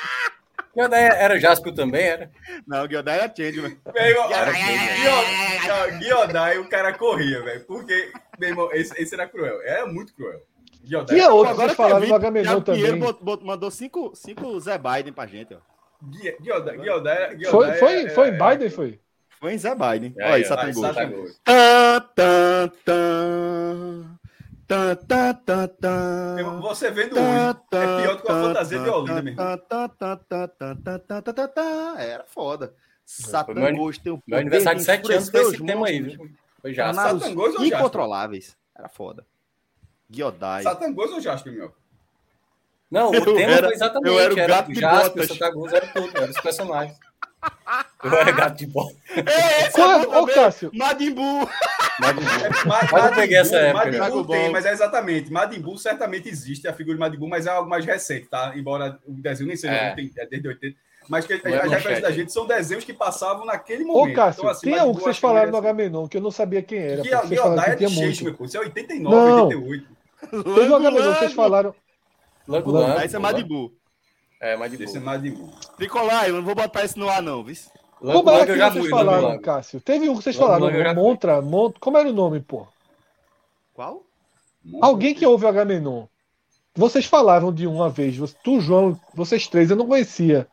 [0.76, 2.32] Giodai Era Jaspio também, era?
[2.68, 7.64] Não, Giodai era change, Meu irmão, Cara, Guio- Guiodai, o cara corria, velho.
[7.66, 9.62] Porque, meu irmão, esse, esse era cruel.
[9.64, 10.42] Era muito cruel.
[10.84, 11.16] Guiodai.
[11.16, 13.00] Tinha outro que Agora falaram eu Thiago Pinheiro também.
[13.00, 15.58] bot- bot- mandou cinco, cinco Zé Biden pra gente, ó.
[16.42, 17.16] Guiodá, Guiodá,
[17.50, 19.00] foi, foi, é, foi em Biden, foi?
[19.40, 20.14] Foi em Zé Biden.
[20.18, 20.84] Olha, aí, Satan Gol.
[26.62, 27.22] Você vendo hoje,
[27.72, 29.46] é pior do que uma fantasia de Olinda, meu irmão.
[32.00, 32.74] Era foda.
[33.06, 36.30] Satan Ghost tem um Meu aniversário de 7 anos foi esse tema aí, viu?
[36.62, 36.94] Foi já.
[36.94, 38.58] Satan Ghost ou Incontroláveis.
[38.76, 39.26] Era foda.
[40.10, 40.64] Guiodai.
[40.64, 41.74] Satan Ghost ou Jasper, meu?
[42.94, 44.14] Não, o Eu tema era- foi exatamente.
[44.14, 45.28] eu era o gato de Jasper, botas.
[45.28, 46.98] Santa Cruz, era tudo, era os personagens.
[48.04, 48.90] Eu era gato de bola.
[49.10, 50.28] É, esse Qual é é- bom Ô.
[50.28, 50.72] Cássio.
[50.74, 51.50] Madimbu.
[52.00, 52.16] Mas,
[52.66, 55.32] Ma- Mas eu peguei essa época, Madimbu Dragon tem, mas é exatamente.
[55.32, 58.54] Madimbu certamente existe, a figura de Madimbu, mas é algo mais recente, tá?
[58.56, 59.94] Embora o desenho nem seja É.
[59.96, 60.78] tem- é desde 80.
[61.10, 64.16] Mas que as é referências da gente são desenhos que passavam naquele Ô, momento.
[64.16, 66.32] Cássio, Então, assim, tem Madimbu um que vocês falaram no merece- Agamenon, que eu não
[66.32, 67.02] sabia quem era.
[67.02, 68.38] Que pô, a Vocês falaram que é de tinha Shakespeare, muito.
[68.38, 68.46] pô.
[68.46, 69.48] Isso é 89, Não.
[69.48, 69.88] 88.
[70.56, 71.76] Teve um Agamenon que vocês falaram.
[72.48, 72.88] Lango Lango.
[72.88, 73.02] Lango.
[73.02, 73.74] Esse é Madibu.
[74.44, 75.14] É, de Esse é boa.
[75.14, 75.54] Madimbu.
[75.78, 77.56] Tricolar, eu não vou botar esse no ar, não, viu?
[78.02, 79.42] Lango Lango eu que já vocês fui, falaram, Lango.
[79.42, 79.80] Cássio?
[79.80, 81.02] Teve um que vocês falaram, Lango.
[81.02, 81.80] Montra, Montra.
[81.80, 82.68] Como era o nome, pô?
[83.74, 84.04] Qual?
[84.82, 86.08] Alguém que ouve o Agamenon.
[86.76, 90.46] Vocês falaram de uma vez, tu, João, vocês três, eu não conhecia.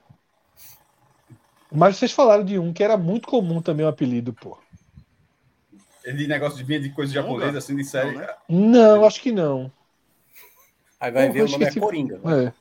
[1.73, 4.57] Mas vocês falaram de um que era muito comum também o apelido, pô.
[6.05, 8.13] De negócio de vinha de coisa japonesa, assim, de série.
[8.13, 8.29] Não, né?
[8.49, 9.73] Não, acho que não.
[11.01, 11.81] Aí vai ver o nome é esqueci.
[11.81, 12.21] Coringa.
[12.27, 12.53] É.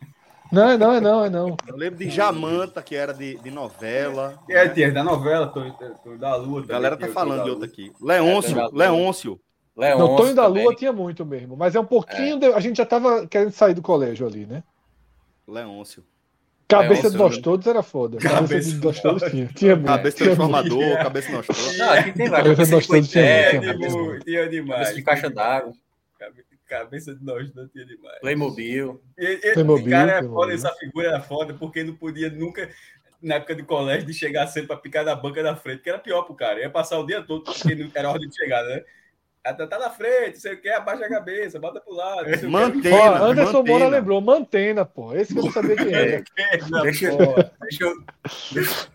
[0.51, 1.55] Não, é não, é não, é não.
[1.67, 4.39] Eu lembro de Jamanta, que era de, de novela.
[4.49, 4.69] É, né?
[4.73, 6.61] tinha da novela, Tonho Tonho da Lua.
[6.63, 7.91] A galera tá falando de outra aqui.
[8.01, 9.39] Leôncio, É, Leôncio.
[9.77, 10.63] Leôncio Não, Tonho da também.
[10.63, 12.39] Lua tinha muito mesmo, mas é um pouquinho.
[12.39, 14.63] de- A gente já tava querendo sair do colégio ali, né?
[15.47, 16.03] Leôncio.
[16.67, 17.41] Cabeça Leôncio, de nós né?
[17.43, 18.17] todos era foda.
[18.17, 19.47] Cabeça, Cabeça de de nós todos nós tinha.
[19.47, 19.87] Tinha muito.
[19.87, 21.77] Cabeça transformador, cabeça nostrosa.
[21.77, 22.43] Não, aqui tem Cabeça vários.
[22.57, 24.71] Cabeça de gostosa coiteiro, tinha É, muito, tinha demais.
[24.79, 25.73] cabeça de caixa d'água,
[26.19, 28.19] Cabe- Cabeça de nós não tinha demais.
[28.19, 29.01] Playmobil.
[29.17, 30.35] E, e, Playmobil, cara, é Playmobil.
[30.39, 32.69] foda, essa figura era foda, porque não podia nunca,
[33.21, 35.97] na época de colégio, de chegar cedo pra picar na banca da frente, que era
[35.99, 36.59] pior pro cara.
[36.59, 38.83] Ia passar o dia todo, porque não era ordem de chegada, né?
[39.43, 42.27] Ah, Tá tá na frente, você quer, abaixa a cabeça, bota pro lado.
[42.49, 43.79] Mantena, Ó, Anderson mantena.
[43.79, 45.15] Moura lembrou, Mantena, pô.
[45.15, 46.23] Esse que eu não sabia quem era.
[46.69, 47.09] Não, Deixa.
[47.61, 47.93] Deixa eu,
[48.51, 48.87] deixa,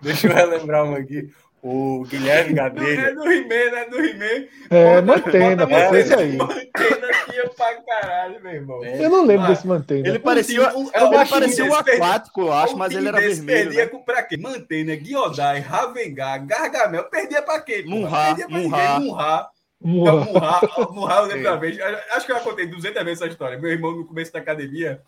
[0.00, 1.30] deixa eu relembrar uma aqui.
[1.66, 3.00] O Guilherme Não, Gadelha.
[3.00, 3.84] é do He-Man, né?
[3.88, 4.46] Do He-Man.
[4.68, 6.36] É, Mantena, bota esse aí.
[6.36, 8.84] Mantena tinha pra caralho, meu irmão.
[8.84, 10.06] Eu não lembro desse Mantena.
[10.06, 13.40] Ele parecia, time- ele o time parecia um aquático, eu acho, mas ele era desse
[13.40, 13.64] vermelho.
[13.70, 13.90] Perdia Né?
[13.90, 14.36] com, pra quê?
[14.36, 17.04] Mantena, Guiodai, Ravengar, Gargamel.
[17.04, 17.82] Perdia pra quê?
[17.86, 18.98] Munhá, Perdia pra Munhá.
[18.98, 19.10] ninguém.
[19.12, 19.48] Munhá.
[19.80, 20.60] Munhá.
[20.92, 21.78] Munhá, eu lembro uma vez.
[22.12, 23.58] Acho que eu já contei 200 vezes essa história.
[23.58, 25.00] Meu irmão, no começo da academia,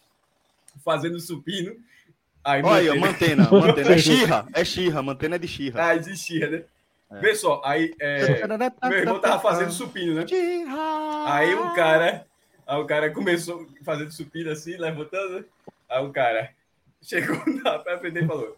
[0.82, 1.74] fazendo supino.
[2.46, 3.94] Aí, Olha aí, ó, Mantena- mantena, mantena.
[3.94, 5.84] É xirra, é xirra, mantena é de xirra.
[5.88, 6.62] Ah, existia, né?
[7.10, 7.18] É.
[7.20, 8.46] Vê só, aí é,
[8.84, 10.24] meu irmão tava fazendo supino, né?
[11.26, 12.24] Aí o cara,
[12.64, 15.44] aí o cara começou fazendo supino assim, levantando.
[15.88, 16.50] Aí o cara
[17.02, 18.56] chegou na pra frente e falou: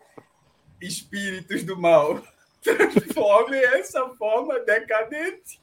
[0.80, 2.22] Espíritos do mal,
[2.62, 5.60] transformem essa forma decadente.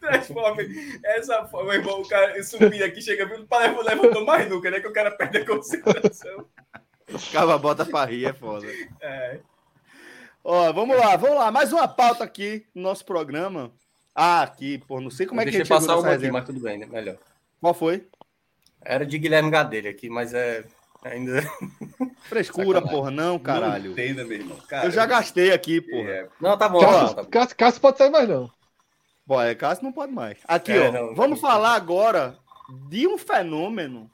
[0.00, 0.68] Transformem
[1.04, 1.72] essa forma.
[1.72, 4.80] Meu irmão, o cara subir aqui, chega vindo para levantou mais nunca, né?
[4.80, 6.46] Que o cara perde a concentração.
[7.32, 8.66] Cava bota pra rir, é foda.
[9.00, 9.40] É.
[10.42, 11.50] Ó, vamos lá, vamos lá.
[11.50, 13.72] Mais uma pauta aqui no nosso programa.
[14.14, 16.30] Ah, aqui, pô, não sei como é que a Deixa eu gente passar uma aqui,
[16.30, 16.86] mas tudo bem, né?
[16.86, 17.16] Melhor.
[17.60, 18.06] Qual foi?
[18.82, 20.64] Era de Guilherme Gadelha aqui, mas é.
[21.02, 21.42] Ainda.
[22.24, 22.90] Frescura, Sacanagem.
[22.90, 23.84] porra, não, caralho.
[23.84, 24.56] Não entenda, meu irmão.
[24.68, 26.10] Cara, Eu já gastei aqui, porra.
[26.10, 27.30] É, Não, tá bom, tá bom, Cássio, tá bom.
[27.30, 28.50] Cássio, Cássio pode sair mais não.
[29.30, 30.38] Pô, é Cássio não pode mais.
[30.42, 31.48] Aqui, É, ó, não, vamos não.
[31.48, 32.36] falar agora
[32.88, 34.10] de um fenômeno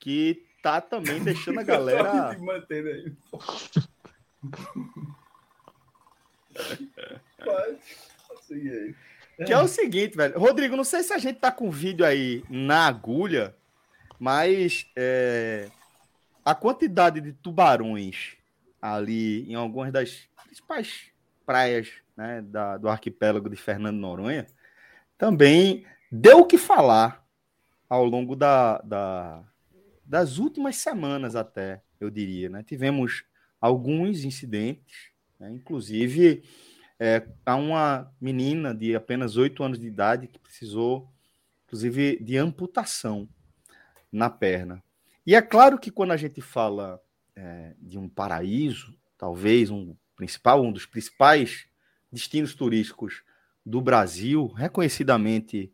[0.00, 2.30] que tá também deixando a galera...
[2.30, 2.38] aí.
[9.44, 10.38] Que é o seguinte, velho.
[10.38, 13.54] Rodrigo, não sei se a gente tá com o vídeo aí na agulha,
[14.18, 15.68] mas é,
[16.42, 18.38] a quantidade de tubarões
[18.80, 21.10] ali em algumas das principais
[21.48, 24.46] praias né, da- do arquipélago de Fernando Noronha
[25.16, 27.26] também deu o que falar
[27.88, 29.42] ao longo da, da-
[30.04, 32.50] das últimas semanas até, eu diria.
[32.50, 32.62] Né?
[32.62, 33.24] Tivemos
[33.58, 35.50] alguns incidentes, né?
[35.50, 36.42] inclusive
[37.00, 41.10] é, há uma menina de apenas 8 anos de idade que precisou,
[41.64, 43.26] inclusive, de amputação
[44.12, 44.82] na perna.
[45.26, 47.00] E é claro que quando a gente fala
[47.34, 51.66] é, de um paraíso, talvez um principal, um dos principais
[52.10, 53.22] destinos turísticos
[53.64, 55.72] do Brasil, reconhecidamente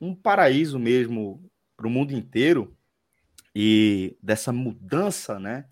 [0.00, 2.76] um paraíso mesmo para o mundo inteiro,
[3.54, 5.66] e dessa mudança né,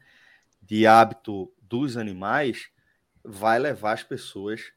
[0.60, 2.68] de hábito dos animais,
[3.22, 4.72] vai levar as pessoas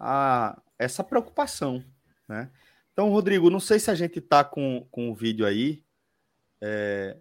[0.00, 1.84] a essa preocupação,
[2.26, 2.50] né?
[2.92, 5.84] Então, Rodrigo, não sei se a gente tá com, com o vídeo aí.
[6.62, 7.18] É...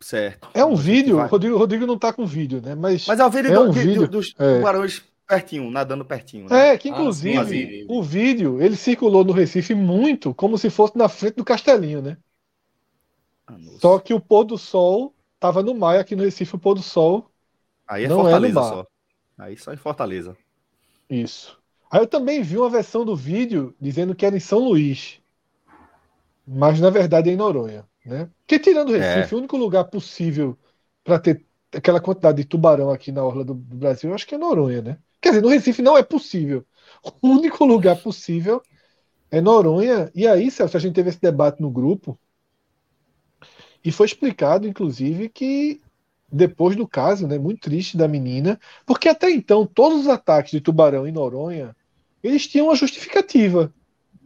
[0.00, 0.48] Certo.
[0.52, 2.74] É um vídeo, vai- Rodrigo, Rodrigo não tá com vídeo, né?
[2.74, 4.56] Mas, Mas é o vídeo, É do- um de- vídeo, dos é.
[4.58, 6.48] tubarões pertinho, nadando pertinho.
[6.48, 6.68] Né?
[6.68, 7.86] é que Ah, inclusive sim.
[7.88, 12.16] o vídeo ele circulou no Recife muito como se fosse na frente do Castelinho, né?
[13.46, 13.54] Ah.
[13.80, 16.74] Só que o pôr do sol tava no mar e aqui no Recife o pôr
[16.74, 17.30] do sol
[17.88, 18.68] Aí é não é no Fortaleza mar.
[18.68, 18.86] só.
[19.38, 20.36] Aí só em Fortaleza.
[21.08, 21.58] Isso.
[21.90, 25.20] Aí eu também vi uma versão do vídeo dizendo que era em São Luís.
[26.46, 28.30] Mas na verdade é em Noronha, né?
[28.40, 30.58] Porque tirando o Recife, o único lugar possível
[31.04, 34.34] para ter aquela quantidade de tubarão aqui na orla do, do Brasil, eu acho que
[34.34, 34.98] é Noronha, né?
[35.20, 36.64] Quer dizer, no Recife não é possível.
[37.20, 38.62] O único lugar possível
[39.30, 40.10] é Noronha.
[40.14, 42.18] E aí, Celso, a gente teve esse debate no grupo
[43.84, 45.80] e foi explicado, inclusive, que
[46.30, 50.60] depois do caso, né, muito triste da menina, porque até então todos os ataques de
[50.60, 51.74] tubarão em Noronha,
[52.22, 53.72] eles tinham uma justificativa.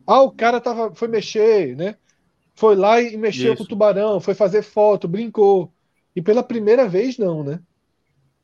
[0.07, 1.97] Ah, o cara tava, foi mexer, né?
[2.61, 3.57] Foi lá e mexeu Isso.
[3.57, 5.73] com o tubarão, foi fazer foto, brincou.
[6.15, 7.59] E pela primeira vez não, né?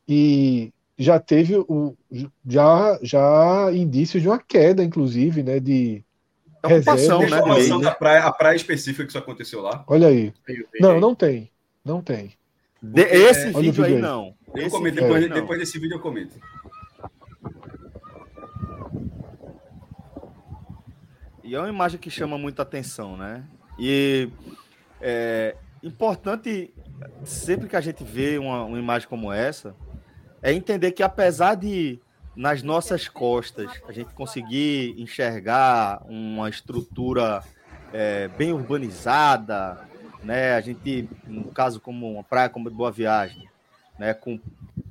[0.09, 1.95] E já teve o
[2.43, 5.59] já já indícios de uma queda, inclusive, né?
[5.59, 6.03] De
[6.63, 7.29] Ocupação, reservas.
[7.29, 7.37] né?
[7.37, 9.83] Informação de lei, da praia, a praia específica que isso aconteceu lá.
[9.85, 10.33] Olha aí.
[10.81, 11.51] Não, não tem.
[11.85, 12.31] Não tem.
[12.81, 14.01] De- esse o vídeo vídeo aí aí.
[14.01, 14.33] não.
[14.55, 15.35] Eu Esse comento, depois, aí não.
[15.35, 16.39] depois desse vídeo eu comento.
[21.43, 23.43] E é uma imagem que chama muita atenção, né?
[23.77, 24.29] E
[25.01, 26.73] é importante,
[27.23, 29.75] sempre que a gente vê uma, uma imagem como essa,
[30.41, 31.99] é entender que apesar de
[32.35, 37.43] nas nossas costas a gente conseguir enxergar uma estrutura
[37.91, 39.79] é, bem urbanizada,
[40.23, 40.53] né?
[40.53, 43.49] A gente, no caso como uma praia como Boa Viagem,
[43.97, 44.13] né?
[44.13, 44.39] Com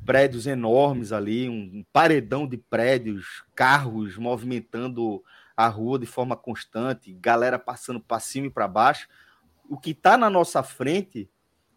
[0.04, 5.22] prédios enormes ali, um paredão de prédios, carros movimentando
[5.56, 9.08] a rua de forma constante, galera passando para cima e para baixo.
[9.68, 11.30] O que está na nossa frente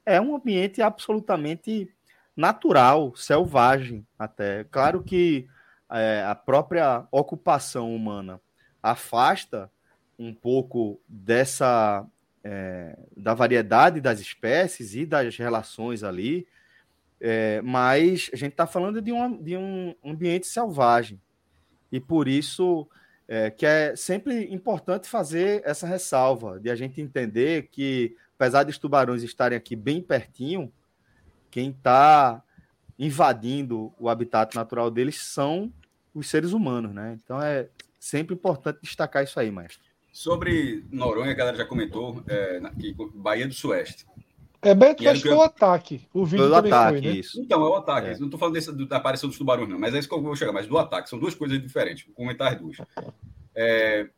[0.05, 1.91] é um ambiente absolutamente
[2.35, 4.65] natural, selvagem até.
[4.65, 5.47] Claro que
[5.91, 8.41] é, a própria ocupação humana
[8.81, 9.71] afasta
[10.17, 12.05] um pouco dessa
[12.43, 16.47] é, da variedade das espécies e das relações ali,
[17.19, 21.21] é, mas a gente está falando de, uma, de um ambiente selvagem
[21.91, 22.87] e por isso
[23.31, 28.79] é, que é sempre importante fazer essa ressalva, de a gente entender que, apesar dos
[28.79, 30.73] tubarões estarem aqui bem pertinho,
[31.51, 32.43] quem está
[32.97, 35.71] invadindo o habitat natural deles são
[36.11, 37.19] os seres humanos, né?
[37.23, 37.69] Então é
[37.99, 39.87] sempre importante destacar isso aí, mestre.
[40.11, 44.07] Sobre Noronha, a galera já comentou, é, que Bahia do Sueste.
[44.61, 46.07] É Beto que foi o ataque.
[46.13, 47.13] O vídeo também ataque, foi, né?
[47.17, 47.41] isso.
[47.41, 48.07] Então, é o ataque.
[48.09, 48.17] É.
[48.17, 50.21] Não estou falando desse, do- da aparição dos tubarões, não, mas é isso que eu
[50.21, 50.51] vou chegar.
[50.51, 52.05] Mas do ataque, são duas coisas diferentes.
[52.05, 52.77] Vou comentar as duas.
[53.55, 54.09] É,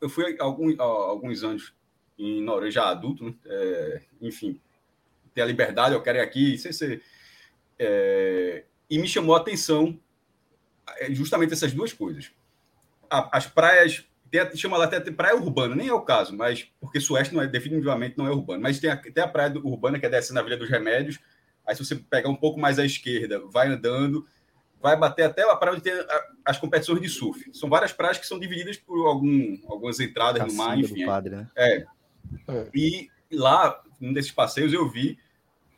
[0.00, 1.72] eu fui alguns, alguns anos
[2.18, 3.34] em Noronha, já adulto, né?
[3.46, 4.60] É, enfim,
[5.34, 7.02] ter a liberdade, eu quero ir aqui, sem ser.
[7.78, 9.98] é, e me chamou a atenção
[10.98, 12.30] é, justamente essas duas coisas.
[13.10, 16.66] A- as praias, tem, a- chama lá até praia urbana, nem é o caso, mas
[16.80, 19.98] porque Sueste não é, definitivamente não é urbano, mas tem a, tem a praia urbana
[19.98, 21.18] que é descendo na Vila dos Remédios,
[21.66, 24.26] aí se você pegar um pouco mais à esquerda, vai andando,
[24.80, 27.50] vai bater até a praia onde tem a- as competições de surf.
[27.52, 31.00] São várias praias que são divididas por algum, algumas entradas no mar, enfim.
[31.00, 31.48] do padre, né?
[31.56, 31.84] É.
[32.46, 32.68] É.
[32.74, 35.18] E lá, num desses passeios, eu vi,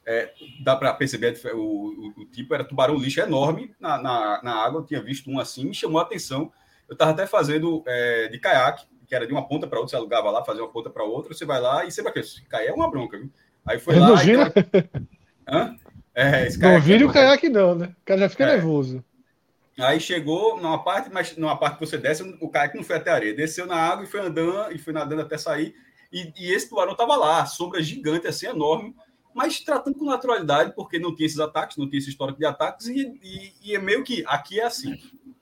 [0.07, 0.33] é,
[0.63, 4.81] dá para perceber o, o- o tipo, era tubarão lixo enorme na, na, na água,
[4.81, 6.53] eu tinha visto um assim, me chamou a atenção.
[6.91, 9.97] Eu estava até fazendo é, de caiaque, que era de uma ponta para outra, você
[9.97, 12.67] alugava lá, fazia uma ponta para outra, você vai lá e sempre aquele, esse cair
[12.69, 13.31] é uma bronca, viu?
[13.65, 14.23] Aí foi Não lá...
[14.23, 14.53] e tem uma-
[15.49, 15.77] Hã?
[16.15, 17.15] É, esse Não é vira o bronca.
[17.21, 17.95] caiaque, não, né?
[18.03, 18.47] O cara já fica É.
[18.57, 19.05] nervoso.
[19.79, 23.11] Aí chegou numa parte, mas numa parte que você desce, o caiaque não foi até
[23.11, 23.33] a areia.
[23.35, 25.75] Desceu na água e foi andando, e foi nadando até sair.
[26.13, 28.95] E, e esse tubarão estava lá, sombra gigante, assim, enorme,
[29.33, 32.89] mas tratando com naturalidade, porque não tinha esses ataques, não tinha esse histórico de ataques,
[32.89, 34.99] e, e- e é meio que aqui é assim.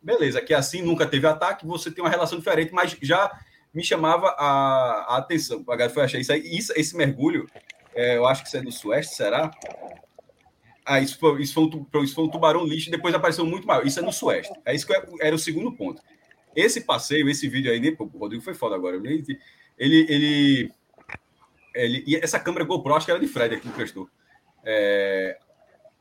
[0.08, 3.30] Beleza, é assim, nunca teve ataque, você tem uma relação diferente, mas já
[3.74, 5.62] me chamava a, a atenção.
[5.92, 6.40] Foi achar isso aí.
[6.44, 7.46] Isso, esse mergulho,
[7.94, 9.50] é, eu acho que isso é no Sueste, será?
[10.82, 13.86] Ah, isso foi, isso, foi um, isso foi um tubarão lixo, depois apareceu muito maior.
[13.86, 14.50] Isso é no Sueste.
[14.64, 16.00] É isso que eu- era o segundo ponto.
[16.56, 18.96] Esse passeio, esse vídeo aí, né, pô, o Rodrigo foi foda agora.
[18.96, 19.26] Ele,
[19.78, 20.72] ele, ele,
[21.74, 24.08] ele- e essa câmera GoPro, acho que era de Fred aqui que prestou.
[24.64, 25.38] É,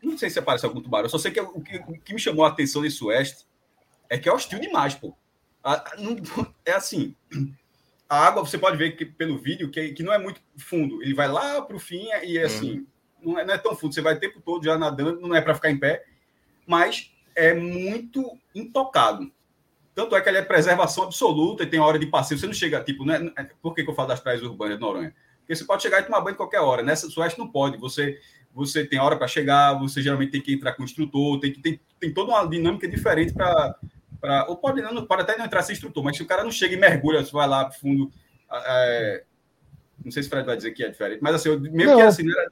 [0.01, 2.49] não sei se apareceu algum tubarão, só sei que o que, que me chamou a
[2.49, 3.45] atenção nesse Sueste
[4.10, 5.16] é que é hostil demais, pô.
[5.64, 6.16] A- não-
[6.66, 7.16] é assim,
[8.10, 11.01] a água, você pode ver que pelo vídeo que, que não é muito fundo.
[11.03, 12.88] Ele vai lá para o fim e assim,
[13.22, 13.93] não, é, não é tão fundo.
[13.93, 16.05] Você vai o tempo todo já nadando, não é para ficar em pé,
[16.66, 19.32] mas é muito intocado.
[19.93, 22.39] Tanto é que ele é preservação absoluta e tem hora de passeio.
[22.39, 23.20] Você não chega, tipo, né?
[23.62, 25.14] Por que, que eu falo das praias urbanas de Noronha?
[25.39, 26.84] Porque você pode chegar e tomar banho em qualquer hora.
[26.84, 27.78] Nessa Sueste não pode.
[27.78, 28.20] Você,
[28.53, 31.62] você tem hora para chegar, você geralmente tem que entrar com o instrutor, tem, que,
[31.62, 33.76] tem, tem toda uma dinâmica diferente para.
[34.47, 36.74] Ou pode, não, pode até não entrar sem instrutor, mas se o cara não chega
[36.74, 38.11] e mergulha, você vai lá pro fundo.
[38.51, 39.24] é,
[40.03, 41.97] não sei se o Fred vai dizer que é diferente, mas assim, eu, meio Não.
[41.97, 42.51] que assim, não era,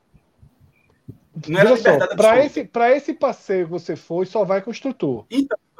[1.47, 2.45] não era liberdade para absoluta.
[2.45, 5.25] esse, pra esse passeio que você foi, só vai com o instrutor.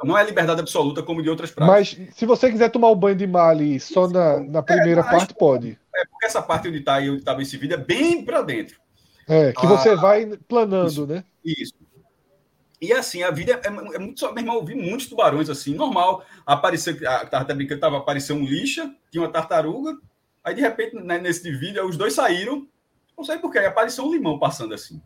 [0.04, 1.96] Não é liberdade absoluta como de outras praias.
[1.98, 5.10] Mas se você quiser tomar o banho de mar ali só na, na primeira mas-
[5.18, 5.78] parte, pode.
[5.94, 8.78] É porque essa parte onde está aí, onde estava esse vídeo, é bem para dentro.
[9.26, 11.06] É, que Ah, você vai planando, isso.
[11.06, 11.24] né?
[11.44, 11.74] Isso.
[12.80, 15.74] E assim, a vida é, é muito só, meu irmão, eu vi muitos tubarões assim,
[15.74, 16.24] normal.
[16.44, 19.96] Apareceu, tava até brincando, tava apareceu um lixa, tinha uma tartaruga,
[20.44, 22.68] aí de repente, né, nesse vídeo, os dois saíram,
[23.16, 25.00] não sei porquê, apareceu um limão passando assim.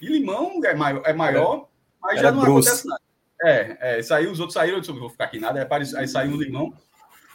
[0.00, 1.68] E limão é maior, é maior
[2.00, 3.00] mas era já não acontece nada.
[3.44, 5.98] É, é, saiu, os outros saíram, eu disse, não vou ficar aqui nada, aí, apareceu,
[5.98, 6.72] aí saiu um limão.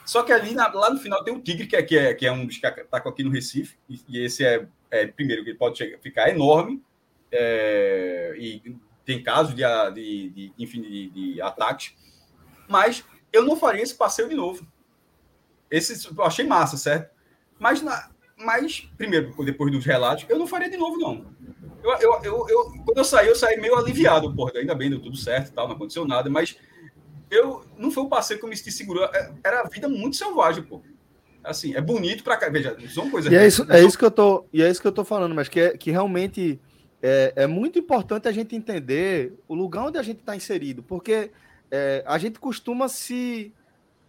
[0.05, 2.25] Só que ali na- lá no final tem um tigre, que é, que é, que
[2.25, 5.53] é um dos que está aqui no Recife, e, e esse é, é, primeiro, que
[5.53, 6.81] pode chegar, ficar enorme,
[7.29, 8.77] é, e
[9.07, 11.95] tem casos de, de, enfim, de, de ataques,
[12.67, 14.67] mas eu não faria esse passeio de novo.
[15.71, 17.09] Esse eu achei massa, certo?
[17.57, 21.25] Mas, na, mas primeiro, depois dos relatos, eu não faria de novo, não.
[21.81, 25.01] Eu, eu, eu, eu quando eu saí, eu saí meio aliviado, porra, ainda bem, deu
[25.01, 26.57] tudo certo tal, não aconteceu nada, mas
[27.31, 30.17] eu não foi um passeio que eu me senti seguro, é, era a vida muito
[30.17, 30.81] selvagem, pô.
[31.45, 33.31] Assim, é bonito pra cá, veja, são coisas.
[33.31, 35.33] E é isso, é isso que eu tô, e é isso que eu tô falando,
[35.33, 36.59] mas que, é, que realmente
[37.01, 41.31] é, é muito importante a gente entender o lugar onde a gente está inserido, porque
[41.69, 43.53] é, a gente costuma se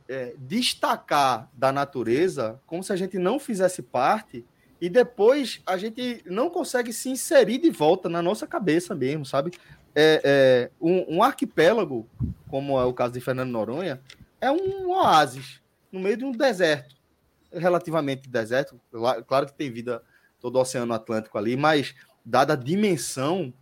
[0.09, 4.45] é, destacar da natureza como se a gente não fizesse parte
[4.80, 9.53] e depois a gente não consegue se inserir de volta na nossa cabeça mesmo, sabe?
[9.95, 12.09] É, é, um, um, arquipélago,
[12.49, 14.01] como é o caso de Fernando Noronha,
[14.41, 15.61] é um oásis
[15.91, 16.95] no meio de um deserto,
[17.53, 18.80] relativamente deserto.
[19.26, 20.01] Claro que tem vida
[20.41, 21.95] todo o Oceano Atlântico ali, mas
[22.29, 23.53] dada a dimensão,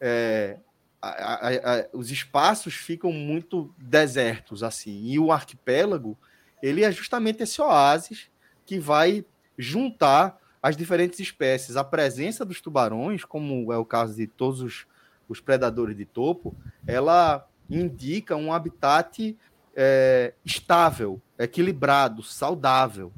[0.00, 0.58] é,
[1.02, 5.02] a, a, a, os espaços ficam muito desertos assim.
[5.04, 6.16] E o arquipélago,
[6.62, 8.30] ele é justamente esse oásis
[8.64, 9.24] que vai
[9.58, 11.76] juntar as diferentes espécies.
[11.76, 14.86] A presença dos tubarões, como é o caso de todos os,
[15.28, 16.56] os predadores de topo,
[16.86, 19.36] ela indica um habitat
[19.74, 23.12] é, estável, equilibrado, saudável,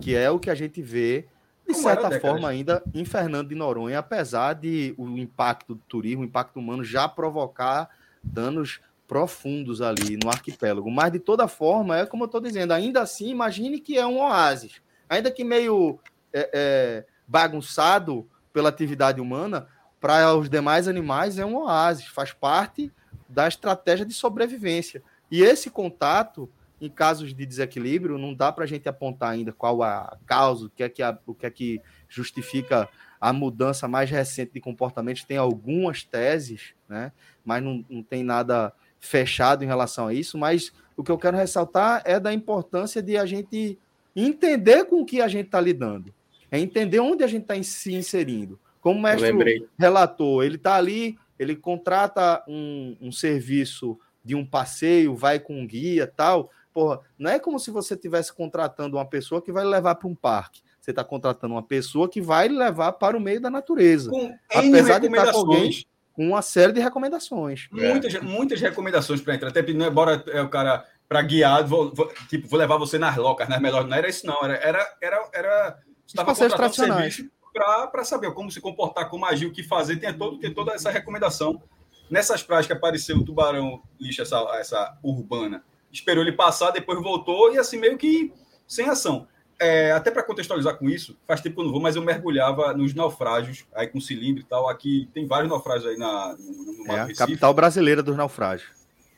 [0.00, 1.26] que é o que a gente vê
[1.68, 6.24] de certa forma, ainda em Fernando de Noronha, apesar de o impacto do turismo, o
[6.24, 7.90] impacto humano já provocar
[8.22, 10.90] danos profundos ali no arquipélago.
[10.90, 14.18] Mas, de toda forma, é como eu estou dizendo, ainda assim, imagine que é um
[14.18, 14.80] oásis.
[15.10, 15.98] Ainda que meio
[16.32, 19.66] é, é, bagunçado pela atividade humana,
[20.00, 22.90] para os demais animais é um oásis, faz parte
[23.28, 25.02] da estratégia de sobrevivência.
[25.30, 26.48] E esse contato
[26.80, 30.70] em casos de desequilíbrio, não dá para a gente apontar ainda qual a causa, o
[30.70, 32.88] que é que, a, o que, é que justifica
[33.20, 35.26] a mudança mais recente de comportamento.
[35.26, 37.12] Tem algumas teses, né?
[37.44, 40.38] mas não, não tem nada fechado em relação a isso.
[40.38, 43.78] Mas o que eu quero ressaltar é da importância de a gente
[44.14, 46.12] entender com o que a gente está lidando,
[46.50, 48.58] é entender onde a gente está se inserindo.
[48.80, 55.14] Como o mestre relatou, ele está ali, ele contrata um, um serviço de um passeio,
[55.14, 59.42] vai com um guia tal, porra, não é como se você estivesse contratando uma pessoa
[59.42, 60.62] que vai levar para um parque.
[60.80, 64.10] Você está contratando uma pessoa que vai levar para o meio da natureza.
[64.10, 65.70] Com apesar de estar com alguém
[66.18, 67.68] com uma série de recomendações.
[67.70, 68.20] Muitas, é.
[68.20, 69.50] muitas recomendações para entrar.
[69.50, 72.98] Até não é bora é o cara para guiar, vou, vou, tipo, vou levar você
[72.98, 73.60] nas locas, né?
[73.60, 74.42] Melhor não era isso, não.
[74.42, 79.52] Era, era, era, era estava contratando serviço para saber como se comportar, como agir, o
[79.52, 79.96] que fazer.
[79.96, 81.62] Tem, todo, tem toda essa recomendação.
[82.10, 85.62] Nessas que apareceu o tubarão lixo, essa, essa urbana,
[85.92, 88.32] esperou ele passar, depois voltou e assim meio que
[88.66, 89.26] sem ação.
[89.60, 92.72] É, até para contextualizar com isso, faz tempo que eu não vou, mas eu mergulhava
[92.72, 94.68] nos naufrágios, aí com cilindro e tal.
[94.68, 98.70] Aqui tem vários naufrágios aí na, no, no é a capital brasileira dos naufrágios.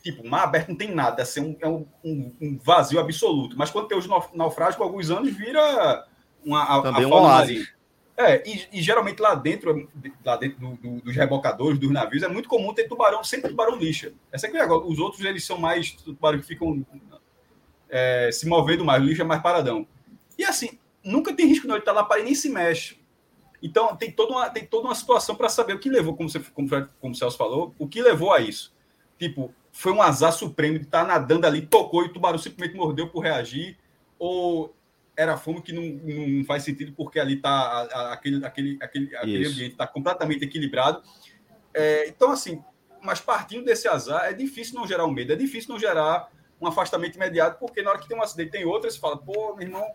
[0.03, 3.55] Tipo, mar aberto não tem nada, assim, um, é um, um, um vazio absoluto.
[3.59, 6.07] Mas quando tem os naufrágios, com alguns anos vira
[6.43, 7.71] uma, a, Também a um oásis.
[8.23, 9.89] É, e, e, geralmente lá dentro,
[10.23, 13.77] lá dentro do, do, dos rebocadores, dos navios, é muito comum ter tubarão, sempre tubarão
[13.77, 14.13] lixa.
[14.31, 16.85] Essa aqui agora, os outros eles são mais tubarão que ficam
[17.89, 19.87] é, se movendo mais, o lixo é mais paradão.
[20.39, 23.01] E assim, nunca tem risco não, ele tá lá para nem se mexe.
[23.63, 26.41] Então tem toda uma, tem toda uma situação para saber o que levou, como, você,
[26.41, 26.69] como,
[27.01, 28.75] como o Celso falou, o que levou a isso.
[29.19, 32.77] Tipo, foi um azar supremo de estar tá nadando ali, tocou e o tubarão simplesmente
[32.77, 33.79] mordeu por reagir,
[34.19, 34.75] ou
[35.17, 37.83] era fumo que não, não faz sentido porque ali está
[38.13, 41.03] aquele, aquele, aquele, aquele ambiente está completamente equilibrado.
[41.75, 42.63] É, então, assim,
[43.03, 46.31] mas partindo desse azar, é difícil não gerar um medo, é difícil não gerar
[46.61, 49.55] um afastamento imediato, porque na hora que tem um acidente, tem outro, você fala, pô,
[49.55, 49.87] meu irmão.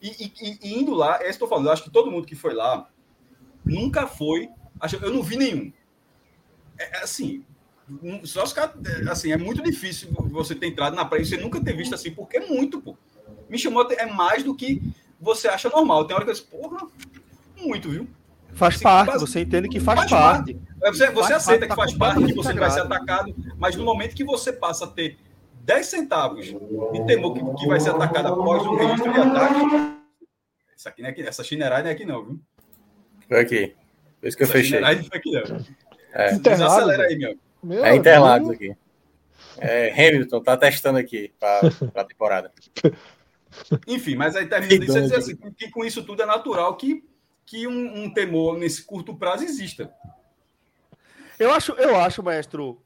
[0.00, 2.36] E, e, e indo lá, é isso que estou falando, acho que todo mundo que
[2.36, 2.88] foi lá
[3.64, 4.48] nunca foi.
[5.02, 5.72] Eu não vi nenhum.
[6.78, 7.44] É, é assim,
[8.22, 11.36] só os caras, é, assim, é muito difícil você ter entrado na praia e você
[11.36, 12.96] nunca ter visto assim, porque é muito, pô
[13.48, 14.82] me chamou é mais do que
[15.20, 16.04] você acha normal.
[16.04, 16.86] Tem hora que eu disse, porra,
[17.56, 18.08] muito, viu?
[18.54, 20.54] Faz assim, parte, você entende que faz, faz parte.
[20.54, 20.68] parte.
[20.82, 23.34] É, você, você faz aceita parte, que faz tá parte, que você vai ser atacado,
[23.56, 25.18] mas no momento que você passa a ter
[25.60, 29.98] 10 centavos de temor que, que vai ser atacado após um registro de ataque,
[30.76, 32.40] isso aqui não é aqui, essa chineirada não é aqui não, viu?
[33.28, 33.74] Foi aqui.
[34.20, 34.80] Por isso que eu essa fechei.
[34.80, 35.64] Não foi aqui não.
[36.12, 36.38] É.
[36.38, 37.36] Desacelera aí, meu.
[37.62, 38.74] meu é Interlagos aqui.
[39.58, 41.60] É, Hamilton tá testando aqui para
[41.94, 42.52] a temporada.
[43.86, 47.04] Enfim, mas aí termina de dizer assim, que com isso tudo é natural que,
[47.44, 49.92] que um, um, temor nesse curto prazo exista.
[51.38, 52.80] Eu acho, eu acho, maestro,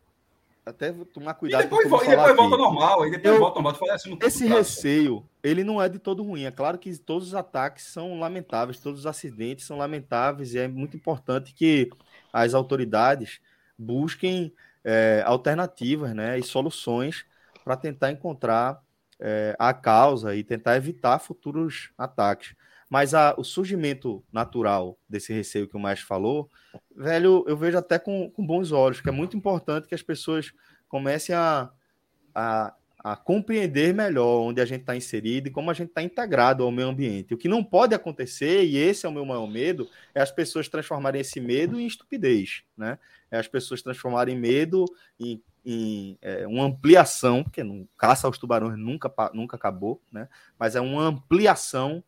[0.65, 1.63] até tomar cuidado.
[1.63, 3.91] E depois, volta, e depois volta normal, e depois eu, volta normal.
[3.91, 6.45] Assim, esse receio, ele não é de todo ruim.
[6.45, 10.69] É claro que todos os ataques são lamentáveis, todos os acidentes são lamentáveis, e é
[10.69, 11.91] muito importante que
[12.33, 13.41] as autoridades
[13.79, 14.53] busquem
[14.85, 17.25] é, alternativas né, e soluções
[17.65, 18.83] para tentar encontrar
[19.23, 22.55] é, a causa e tentar evitar futuros ataques.
[22.91, 26.51] Mas a, o surgimento natural desse receio que o Maestro falou,
[26.95, 30.53] velho, eu vejo até com, com bons olhos, que é muito importante que as pessoas
[30.89, 31.71] comecem a,
[32.35, 36.63] a, a compreender melhor onde a gente está inserido e como a gente está integrado
[36.63, 37.35] ao meio ambiente.
[37.35, 40.69] O que não pode acontecer, e esse é o meu maior medo, é as pessoas
[40.69, 42.99] transformarem esse medo em estupidez, né?
[43.31, 44.85] É as pessoas transformarem medo
[45.19, 50.29] em em é, uma ampliação, porque não, caça aos tubarões nunca, nunca acabou, né?
[50.59, 52.03] Mas é uma ampliação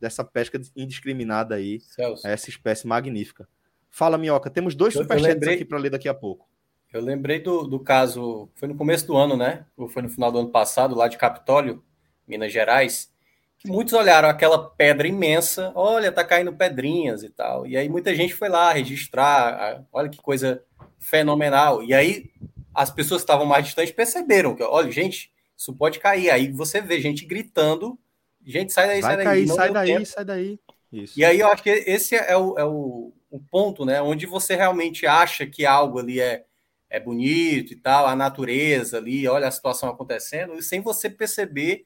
[0.00, 2.26] dessa pesca indiscriminada aí, Celso.
[2.26, 3.46] essa espécie magnífica.
[3.90, 6.48] Fala, Minhoca, temos dois superchats aqui para ler daqui a pouco.
[6.94, 9.66] Eu lembrei do, do caso, foi no começo do ano, né?
[9.76, 11.82] Ou foi no final do ano passado, lá de Capitólio,
[12.24, 13.12] Minas Gerais,
[13.58, 17.66] que muitos olharam aquela pedra imensa, olha, tá caindo pedrinhas e tal.
[17.66, 20.62] E aí muita gente foi lá registrar, olha que coisa
[21.00, 21.82] fenomenal.
[21.82, 22.30] E aí
[22.72, 26.30] as pessoas que estavam mais distantes perceberam que, olha, gente, isso pode cair.
[26.30, 27.98] Aí você vê gente gritando,
[28.46, 29.24] gente, sai daí, Vai sai daí.
[29.24, 30.06] Cair, sai daí, tempo.
[30.06, 30.60] sai daí.
[30.92, 31.18] Isso.
[31.18, 34.00] E aí eu acho que esse é o, é o, o ponto, né?
[34.00, 36.44] Onde você realmente acha que algo ali é,
[36.88, 41.84] é bonito e tal, a natureza ali, olha a situação acontecendo, e sem você perceber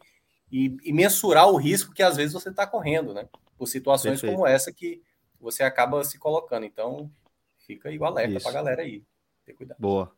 [0.51, 3.29] e, e mensurar o risco que às vezes você está correndo, né?
[3.57, 4.35] Por situações Perfeito.
[4.35, 5.03] como essa que
[5.41, 6.65] você acaba se colocando.
[6.65, 7.11] Então,
[7.59, 9.05] fica aí o alerta para a galera aí.
[9.45, 9.79] Ter cuidado.
[9.79, 10.13] Boa.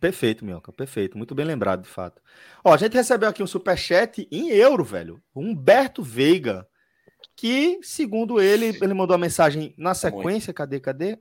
[0.00, 1.18] Perfeito, Minhoca, perfeito.
[1.18, 2.22] Muito bem lembrado, de fato.
[2.64, 5.22] Ó, a gente recebeu aqui um superchat em euro, velho.
[5.34, 6.66] Humberto Veiga,
[7.36, 10.52] que, segundo ele, ele mandou a mensagem na sequência.
[10.52, 11.18] Cadê, cadê?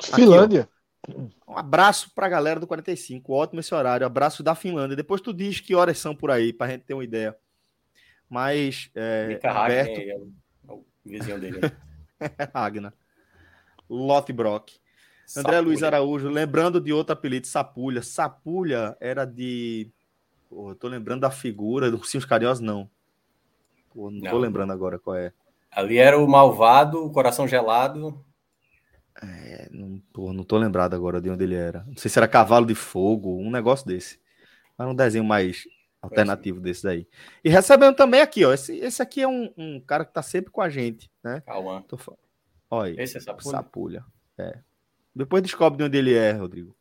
[0.00, 0.68] Finlândia.
[1.08, 3.32] Um abraço pra galera do 45.
[3.32, 4.06] Ótimo esse horário.
[4.06, 4.96] Abraço da Finlândia.
[4.96, 7.36] Depois tu diz que horas são por aí, pra gente ter uma ideia.
[8.28, 8.90] Mas.
[8.94, 10.00] É, Humberto...
[10.00, 10.16] é
[10.68, 11.60] o vizinho dele.
[12.54, 12.94] Ragnar.
[14.34, 14.72] Brock.
[15.36, 18.02] André Luiz Araújo, lembrando de outro apelido, Sapulha.
[18.02, 19.90] Sapulha era de.
[20.48, 22.88] Pô, eu tô lembrando da figura do Ursinhos Carinhosos, não.
[23.92, 25.32] Pô, não, não tô lembrando agora qual é.
[25.70, 28.24] Ali era o malvado, o coração gelado.
[29.22, 31.84] É, não, pô, não tô lembrado agora de onde ele era.
[31.86, 34.20] Não sei se era cavalo de fogo, um negócio desse.
[34.78, 35.66] Era um desenho mais
[36.02, 37.06] alternativo desse daí.
[37.42, 38.52] E recebendo também aqui, ó.
[38.52, 41.42] Esse, esse aqui é um, um cara que tá sempre com a gente, né?
[41.46, 41.84] Calma.
[41.88, 41.98] Tô...
[42.70, 43.50] Olha, esse é Sapulha.
[43.50, 44.04] Sapulha.
[44.36, 44.58] É.
[45.14, 46.76] Depois descobre de onde ele é, Rodrigo.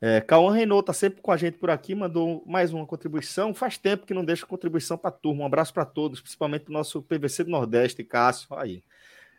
[0.00, 3.54] É, Cauã Renault tá sempre com a gente por aqui, mandou mais uma contribuição.
[3.54, 5.42] Faz tempo que não deixa contribuição para a turma.
[5.42, 8.48] Um abraço para todos, principalmente o nosso PVC do Nordeste, Cássio.
[8.56, 8.82] Aí.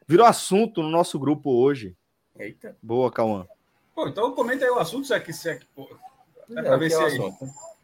[0.07, 1.95] Virou assunto no nosso grupo hoje.
[2.37, 2.75] Eita.
[2.81, 3.45] Boa, Cauã.
[3.95, 5.31] Pô, então comenta aí o assunto, se é que.
[5.31, 5.87] Se é, que pô,
[6.49, 7.19] é para ver se é, aí.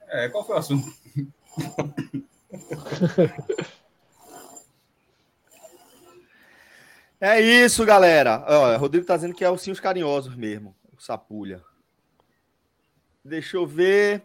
[0.08, 0.88] É, qual foi o assunto?
[7.22, 8.46] É isso, galera.
[8.48, 11.62] Ó, Rodrigo tá dizendo que é ursinhos carinhosos mesmo, o sapulha.
[13.24, 14.24] Deixa eu ver.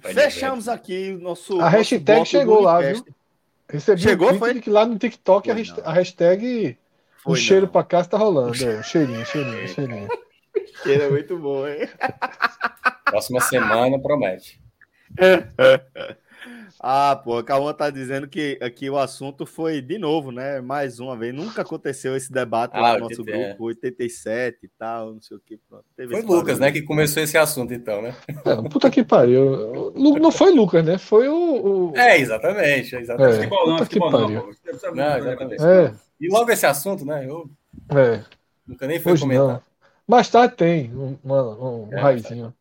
[0.00, 1.60] Fechamos aqui o nosso.
[1.60, 3.04] A hashtag chegou lá, viu?
[3.70, 4.60] Recebi chegou, um foi?
[4.60, 6.78] que lá no TikTok foi, a hashtag
[7.22, 8.54] foi, o cheiro para casa tá rolando.
[8.64, 10.08] É, cheirinho, cheirinho, cheirinho.
[10.82, 11.88] cheiro é muito bom, hein?
[13.04, 14.60] Próxima semana promete.
[16.80, 20.60] Ah, pô, a Cauã tá dizendo que aqui o assunto foi de novo, né?
[20.60, 21.34] Mais uma vez.
[21.34, 25.40] Nunca aconteceu esse debate ah, lá no nosso grupo, 87 e tal, não sei o
[25.40, 25.56] que.
[25.56, 25.84] Pronto.
[25.96, 28.14] Teve foi Lucas, né, que começou esse assunto, então, né?
[28.44, 29.92] É, puta que pariu.
[29.96, 30.98] Não foi Lucas, né?
[30.98, 31.90] Foi o.
[31.90, 31.96] o...
[31.96, 32.94] É, exatamente.
[32.94, 33.34] exatamente.
[33.34, 35.62] É, futebol não, futebol não, não, exatamente.
[35.62, 35.92] É.
[36.20, 37.26] E logo esse assunto, né?
[37.26, 37.50] Eu
[37.90, 38.22] é.
[38.66, 39.46] nunca nem fui comentar.
[39.46, 39.68] Não.
[40.08, 42.54] Mais tarde tem um, um, um é, raizinho.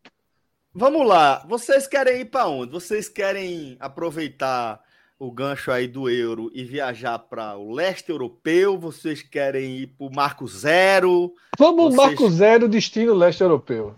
[0.79, 1.43] Vamos lá.
[1.49, 2.71] Vocês querem ir para onde?
[2.71, 4.79] Vocês querem aproveitar
[5.17, 8.77] o gancho aí do euro e viajar para o leste europeu?
[8.77, 11.33] Vocês querem ir para o Marco Zero?
[11.57, 12.07] Vamos Vocês...
[12.09, 13.95] Marco Zero, destino leste europeu.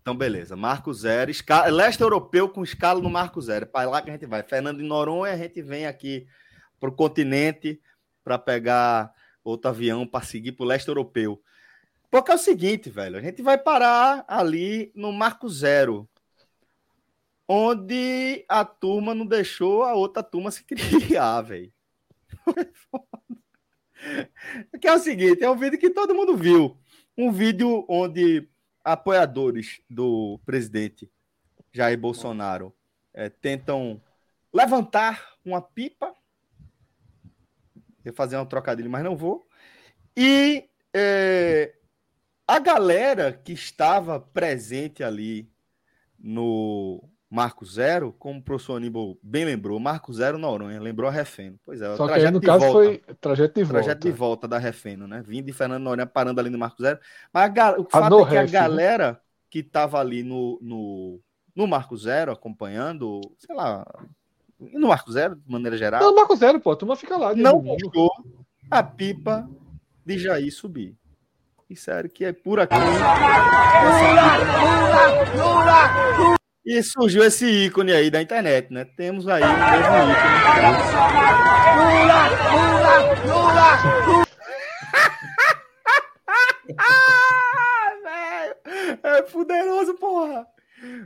[0.00, 0.54] Então, beleza.
[0.54, 1.66] Marco Zero, escala...
[1.66, 3.66] leste europeu com escala no Marco Zero.
[3.66, 4.44] Para lá que a gente vai.
[4.44, 6.28] Fernando de Noronha, a gente vem aqui
[6.78, 7.80] para o continente
[8.22, 9.12] para pegar
[9.42, 11.42] outro avião para seguir para o leste europeu.
[12.08, 16.08] Porque é o seguinte, velho, a gente vai parar ali no Marco Zero,
[17.52, 21.72] onde a turma não deixou a outra turma se criar, velho.
[24.80, 26.78] que é o seguinte, é um vídeo que todo mundo viu.
[27.18, 28.48] Um vídeo onde
[28.84, 31.10] apoiadores do presidente
[31.72, 32.72] Jair Bolsonaro
[33.12, 34.00] é, tentam
[34.52, 36.14] levantar uma pipa.
[38.04, 39.44] Eu fazer um trocadilho, mas não vou.
[40.16, 41.74] E é,
[42.46, 45.50] a galera que estava presente ali
[46.16, 51.56] no Marco Zero, como o professor Aníbal bem lembrou, Marco Zero Noronha, lembrou a Refeno.
[51.64, 53.72] Pois é, Só que aí, no caso volta, foi trajeto de volta.
[53.74, 55.22] Trajeto de volta da Refeno, né?
[55.24, 56.98] Vindo de Fernando Noronha parando ali no Marco Zero.
[57.32, 58.50] Mas a, o fato a é que ref, a né?
[58.50, 59.18] galera né?
[59.48, 61.20] que tava ali no, no,
[61.54, 63.86] no Marco Zero acompanhando, sei lá,
[64.58, 66.00] no Marco Zero, de maneira geral.
[66.00, 67.32] Não, Marco Zero, pô, a turma fica lá.
[67.32, 68.10] Não gostou
[68.68, 69.48] a pipa
[70.04, 70.96] de Jair subir.
[71.68, 72.74] E sério que é por aqui.
[72.74, 73.14] Lula,
[75.36, 78.84] Lula, Lula, e surgiu esse ícone aí da internet, né?
[78.96, 80.14] Temos aí o mesmo ícone.
[81.76, 84.26] Lula, Lula, Lula!
[86.78, 88.56] ah, velho!
[89.02, 90.46] É poderoso, porra!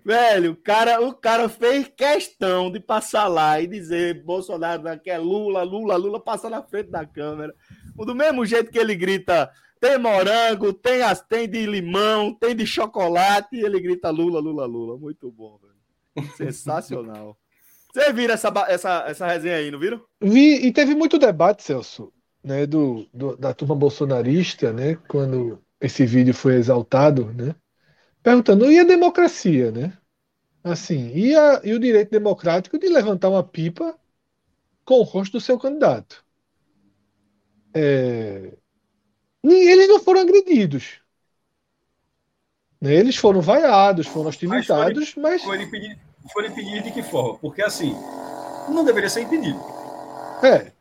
[0.05, 5.19] Velho, o cara, o cara fez questão de passar lá e dizer Bolsonaro que é
[5.19, 7.53] Lula, Lula, Lula, passa na frente da câmera.
[7.97, 9.51] Do mesmo jeito que ele grita
[9.85, 14.65] tem morango, tem, as, tem de limão, tem de chocolate, e ele grita Lula, Lula,
[14.65, 14.97] Lula.
[14.97, 16.33] Muito bom, velho.
[16.39, 17.37] Sensacional.
[17.93, 20.03] Vocês viram essa, essa, essa resenha aí, não viram?
[20.23, 22.11] Vi, e teve muito debate, Celso,
[22.43, 27.55] né, do, do, da turma bolsonarista, né, quando esse vídeo foi exaltado, né,
[28.23, 29.93] perguntando, e a democracia, né?
[30.65, 33.95] Assim, e, a, e o direito democrático de levantar uma pipa
[34.83, 36.25] com o rosto do seu candidato?
[37.75, 38.57] É,
[39.53, 41.01] eles não foram agredidos.
[42.81, 45.43] Eles foram vaiados, foram hostilizados, mas.
[45.43, 45.99] Foram, impedidos,
[46.33, 47.39] foram impedidos de que forma?
[47.39, 47.95] Porque assim,
[48.69, 49.59] não deveria ser impedido.
[50.43, 50.73] É.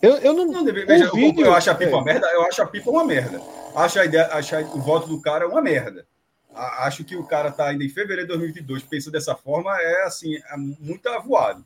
[0.00, 0.46] Eu, eu não.
[0.46, 1.94] não deveria, veja, vídeo, eu, acho a pipa é.
[1.94, 3.40] uma merda, eu acho a pipa uma merda.
[3.74, 6.06] Acho a ideia, acho o voto do cara uma merda.
[6.54, 10.36] Acho que o cara tá ainda em fevereiro de 2022 pensando dessa forma é assim,
[10.36, 11.64] é muito avoado.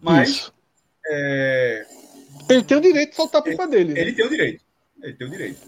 [0.00, 0.50] Mas
[1.06, 1.86] é,
[2.48, 3.94] ele tem o direito de soltar a pipa ele, dele.
[3.94, 4.00] Né?
[4.00, 4.64] Ele tem o direito.
[5.02, 5.60] Ele tem o direito.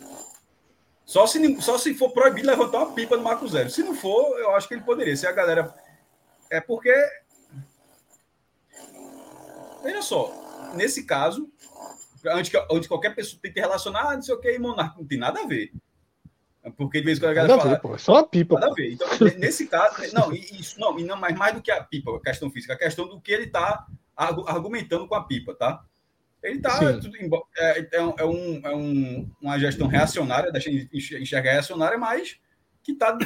[1.05, 3.71] Só se, só se for proibido levantar uma pipa do Marco Zero.
[3.71, 5.17] Se não for, eu acho que ele poderia.
[5.17, 5.75] Se a galera.
[6.51, 6.93] É porque.
[9.83, 11.51] Veja só, nesse caso,
[12.27, 15.19] onde, onde qualquer pessoa tem que relacionar, ah, não sei o que, monarca, não tem
[15.19, 15.73] nada a ver.
[16.77, 17.95] Porque de vez em quando a galera nada fala.
[17.95, 18.55] Ver, é só uma pipa.
[18.57, 18.73] Nada pô.
[18.73, 18.93] a ver.
[18.93, 19.09] Então,
[19.39, 22.51] nesse caso, não, isso não, e não, mas mais do que a pipa, a questão
[22.51, 25.83] física, a questão do que ele está argumentando com a pipa, tá?
[26.43, 26.79] Ele está.
[27.57, 32.39] É, é, é, um, é um, uma gestão reacionária, deixa enxergar reacionária, mas
[32.83, 33.17] que está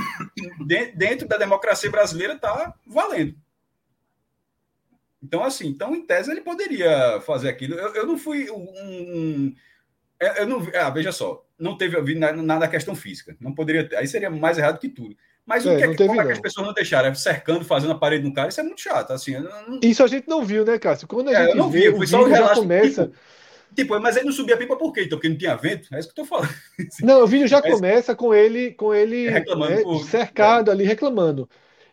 [0.96, 3.36] dentro da democracia brasileira está valendo.
[5.22, 7.74] Então, assim, então, em tese, ele poderia fazer aquilo.
[7.74, 8.64] Eu, eu não fui um.
[8.64, 9.54] um
[10.38, 13.36] eu não, ah, veja só, não teve nada da questão física.
[13.40, 13.96] Não poderia ter.
[13.96, 15.16] Aí seria mais errado que tudo.
[15.44, 17.08] Mas é, o que, é, como é que as pessoas não deixaram?
[17.08, 19.12] É cercando, fazendo a parede no cara, isso é muito chato.
[19.12, 19.80] Assim, não...
[19.82, 21.08] Isso a gente não viu, né, Cássio?
[21.08, 23.06] Quando a é, gente não vê, vi, o vídeo já começa.
[23.06, 23.16] Tipo,
[23.74, 25.02] tipo, mas ele não subia a pipa por quê?
[25.02, 25.92] Então, porque não tinha vento?
[25.92, 26.54] É isso que eu tô falando.
[27.02, 30.04] Não, o vídeo já começa com ele, com ele reclamando né, por...
[30.04, 31.48] cercado ali, reclamando.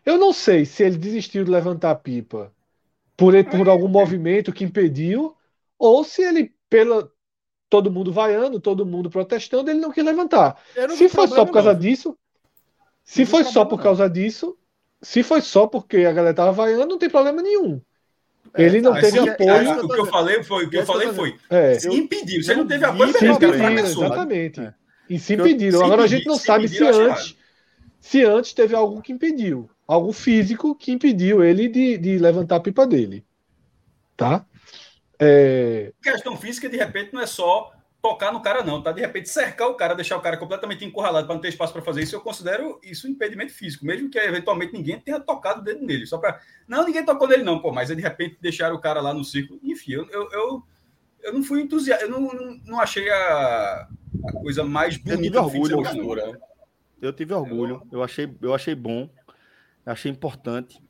[0.06, 2.54] Eu não sei se ele desistiu de levantar a pipa
[3.18, 5.36] por, por algum movimento que impediu,
[5.78, 7.12] ou se ele, pela
[7.70, 10.58] todo mundo vaiando, todo mundo protestando, ele não quis levantar.
[10.96, 11.80] Se foi só por causa não.
[11.80, 12.18] disso,
[13.10, 14.56] se foi só por causa disso,
[15.02, 17.82] se foi só porque a galera tava vaiando, não tem problema nenhum.
[18.54, 19.50] É, ele não teve apoio.
[19.50, 21.80] É, o que eu falei foi, o que eu falei foi, é.
[21.80, 22.44] se impediu.
[22.44, 24.62] Se ele não teve apoio, se impediram, exatamente.
[24.62, 24.74] É.
[25.10, 25.84] E se impediram.
[25.84, 27.36] Agora a gente não se sabe se antes,
[28.00, 32.60] se antes teve algo que impediu, algo físico que impediu ele de, de levantar a
[32.60, 33.26] pipa dele,
[34.16, 34.46] tá?
[35.18, 35.94] É...
[36.04, 37.72] Questão física de repente não é só
[38.02, 38.92] tocar no cara, não, tá?
[38.92, 41.82] De repente, cercar o cara, deixar o cara completamente encurralado para não ter espaço para
[41.82, 45.64] fazer isso, eu considero isso um impedimento físico, mesmo que eventualmente ninguém tenha tocado o
[45.64, 46.40] dedo nele, só para.
[46.68, 49.60] Não, ninguém tocou nele, não, pô, mas de repente deixar o cara lá no círculo.
[49.62, 50.64] Enfim, eu, eu, eu,
[51.24, 53.88] eu não fui entusiasta, eu não, não, não achei a,
[54.26, 55.16] a, coisa mais bonita.
[55.16, 56.42] Eu tive orgulho, postura.
[57.02, 59.10] Eu tive orgulho, eu achei, eu achei bom,
[59.86, 60.82] achei importante.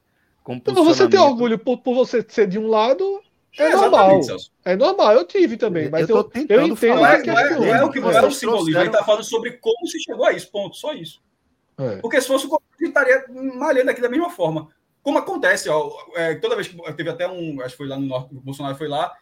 [0.44, 3.22] Como você tem orgulho por, por você ser de um lado
[3.58, 4.22] é, é normal.
[4.66, 7.84] É normal, eu tive também, mas eu, eu, eu entendo falar, que é, é, é,
[7.84, 8.80] o que é o simbolismo.
[8.80, 11.22] Ele está falando sobre como se chegou a isso, ponto, só isso.
[11.78, 11.98] É.
[11.98, 12.50] Porque se fosse o
[12.80, 14.70] gente estaria malhando aqui da mesma forma.
[15.02, 18.06] Como acontece, ó, é, toda vez que teve até um, acho que foi lá no
[18.06, 19.14] norte, o Bolsonaro foi lá,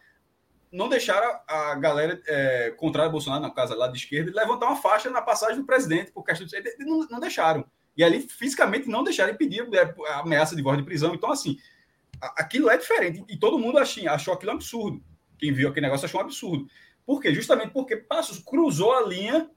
[0.70, 4.76] não deixaram a galera é, contrária ao Bolsonaro, na casa lá de esquerda, levantar uma
[4.76, 7.64] faixa na passagem do presidente, por questão de, não, não deixaram.
[7.96, 9.66] E ali, fisicamente, não deixaram impedir
[10.08, 11.14] a ameaça de voz de prisão.
[11.14, 11.56] Então, assim,
[12.20, 13.24] aquilo é diferente.
[13.28, 15.02] E todo mundo achou, achou aquilo absurdo.
[15.38, 16.68] Quem viu aquele negócio achou um absurdo.
[17.06, 17.32] Por quê?
[17.32, 19.50] Justamente porque Passos cruzou a linha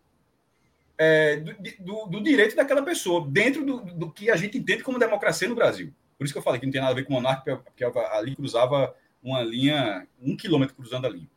[0.97, 4.99] é, do, do, do, direito daquela pessoa, dentro do, do, que a gente entende como
[4.99, 5.93] democracia no Brasil.
[6.17, 8.35] Por isso que eu falei que não tem nada a ver com monarca, porque ali
[8.35, 11.29] cruzava uma linha, um quilômetro cruzando a linha.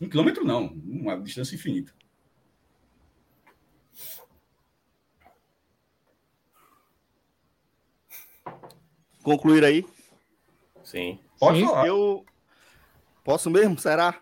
[0.00, 1.92] Um quilômetro não, uma distância infinita.
[9.28, 9.84] Concluir aí?
[10.82, 11.18] Sim.
[11.38, 11.66] Pode Sim.
[11.66, 11.86] falar.
[11.86, 12.24] Eu
[13.22, 13.78] posso mesmo?
[13.78, 14.20] Será?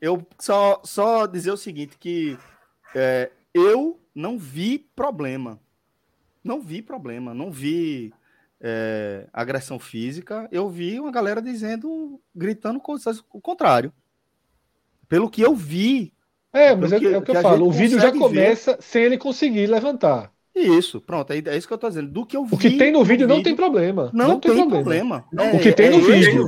[0.00, 2.38] Eu só, só dizer o seguinte: que
[2.94, 5.58] é, eu não vi problema.
[6.42, 7.32] Não vi problema.
[7.34, 8.12] Não vi
[8.60, 10.48] é, agressão física.
[10.52, 13.92] Eu vi uma galera dizendo, gritando coisas o contrário.
[15.08, 16.12] Pelo que eu vi.
[16.52, 17.66] É, mas é, Porque- é o que que eu falo.
[17.66, 20.32] O vídeo já começa sem ele conseguir levantar.
[20.54, 21.32] Isso, pronto.
[21.32, 22.08] É, é isso que eu tô dizendo.
[22.10, 22.54] Do que eu vi.
[22.54, 24.10] O que tem no vídeo não tem problema.
[24.12, 25.24] Não, tem, problema.
[25.54, 26.46] O que tem no vídeo.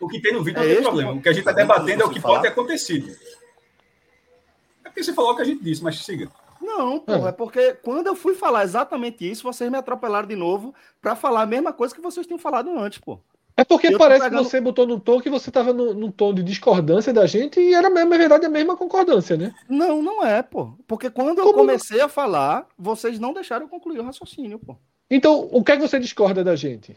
[0.00, 0.20] o que É.
[0.20, 1.12] tem no vídeo É não tem problema.
[1.12, 3.10] o- que a gente está Tá debatendo é o que você pode ter acontecido.
[4.84, 6.30] É porque você falou o que a gente disse, mas siga.
[6.60, 7.32] Não, pô, é.
[7.32, 11.46] porque quando eu fui falar exatamente isso, vocês me atropelaram de novo pra falar a
[11.46, 13.18] mesma coisa que vocês tinham falado antes, pô.
[13.56, 16.34] É porque Eu parece pegando- que você botou num tom que você estava num tom
[16.34, 19.54] de discordância da gente e era mesmo, na verdade, a mesma concordância, né?
[19.68, 20.72] Não, não é, pô.
[20.88, 24.76] Porque quando eu Como comecei a falar, vocês não deixaram eu concluir o raciocínio, pô.
[25.08, 26.96] Então, o que é que você discorda da gente?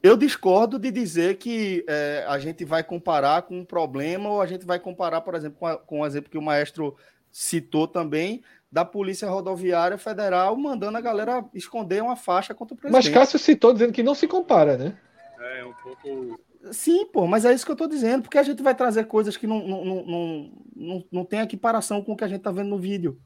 [0.00, 4.46] Eu discordo de dizer que é, a gente vai comparar com um problema ou a
[4.46, 6.94] gente vai comparar, por exemplo, com, a- com o exemplo que o maestro
[7.32, 12.92] citou também, da Polícia Rodoviária Federal mandando a galera esconder uma faixa contra o Mas
[12.92, 13.14] presidente.
[13.14, 14.96] Cássio citou dizendo que não se compara, né?
[15.38, 16.40] É um pouco.
[16.72, 19.36] Sim, pô, mas é isso que eu tô dizendo, porque a gente vai trazer coisas
[19.36, 22.50] que não, não, não, não, não, não tem equiparação com o que a gente tá
[22.50, 23.20] vendo no vídeo.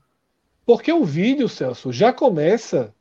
[0.67, 2.95] Porque o vídeo, Celso, já começa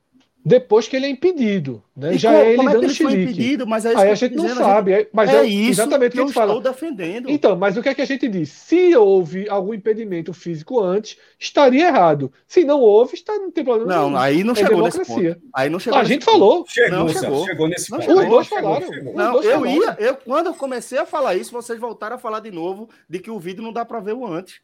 [0.44, 2.16] depois que ele é impedido, né?
[2.16, 4.06] E já co- é ele como é que dando ele impedido, mas é isso Aí
[4.08, 6.20] que a gente não dizendo, sabe, é- mas é, é, isso exatamente o que que
[6.20, 6.54] a eu gente fala.
[6.58, 7.30] estou defendendo.
[7.30, 8.50] Então, mas o que é que a gente diz?
[8.50, 12.32] Se houve algum impedimento físico antes, estaria errado.
[12.48, 14.18] Se não houve, está, não tem problema não, nenhum.
[14.18, 15.42] aí não É chegou nesse ponto.
[15.54, 16.32] Aí não chegou A nesse gente ponto.
[16.40, 16.66] falou.
[16.68, 17.46] Chegou, Não, chegou.
[17.46, 18.08] chegou nesse Não, ponto.
[18.08, 18.24] chegou.
[18.24, 18.94] Os dois Chegou, falaram.
[18.94, 19.14] chegou.
[19.16, 19.76] Não, dois eu falaram.
[19.76, 23.20] ia, eu, quando eu comecei a falar isso, vocês voltaram a falar de novo de
[23.20, 24.62] que o vídeo não dá para ver o antes.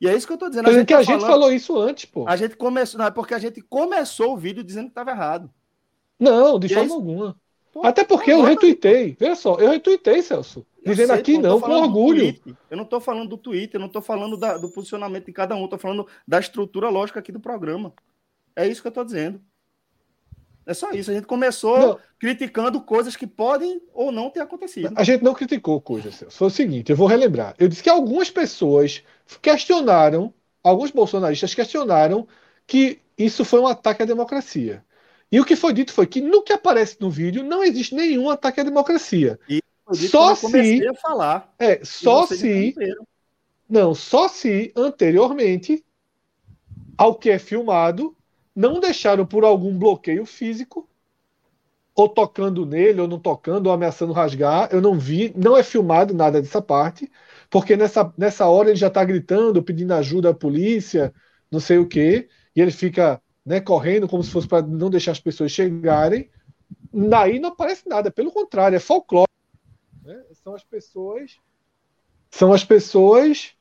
[0.00, 0.64] E é isso que eu tô dizendo.
[0.64, 2.28] Tô dizendo que tá a gente falando- falou isso antes, pô.
[2.28, 5.50] A gente começou, não, é porque a gente começou o vídeo dizendo que estava errado.
[6.18, 7.36] Não, de E é forma isso- alguma.
[7.72, 9.16] Pô, Até porque eu retuitei.
[9.18, 10.66] Veja só, eu retuitei, Celso.
[10.82, 12.34] Eu Dizendo sei, aqui eu tô não, com orgulho.
[12.70, 15.54] Eu não estou falando do Twitter, eu não estou falando da- do posicionamento de cada
[15.56, 17.92] um, estou falando da estrutura lógica aqui do programa.
[18.54, 19.40] É isso que eu estou dizendo.
[20.66, 21.10] É só isso.
[21.10, 21.98] A gente começou Não.
[22.18, 24.92] criticando coisas que podem ou não ter acontecido.
[24.96, 26.24] A gente não criticou coisas.
[26.28, 27.54] Foi o seguinte, eu vou relembrar.
[27.58, 29.02] Eu disse que algumas pessoas
[29.40, 32.26] questionaram, alguns bolsonaristas questionaram
[32.66, 34.84] que isso foi um ataque à democracia.
[35.30, 38.28] E o que foi dito foi que no que aparece no vídeo não existe nenhum
[38.28, 39.38] ataque à democracia.
[39.48, 41.54] Dito só se- a falar.
[41.58, 43.06] É, E só se interromperam.
[43.68, 45.84] Não, só se anteriormente
[46.96, 48.15] ao que é filmado
[48.56, 50.88] não deixaram por algum bloqueio físico
[51.94, 54.68] ou tocando nele ou não tocando ou ameaçando rasgar.
[54.72, 57.10] Eu não vi, não é filmado nada dessa parte,
[57.50, 61.12] porque nessa, nessa hora ele já está gritando, pedindo ajuda à polícia,
[61.50, 65.12] não sei o quê, e ele fica né, correndo como se fosse para não deixar
[65.12, 66.30] as pessoas chegarem.
[66.92, 69.30] Daí não aparece nada, pelo contrário, é folclore.
[70.02, 70.22] né?
[70.32, 71.38] São as pessoas
[72.30, 73.54] são as pessoas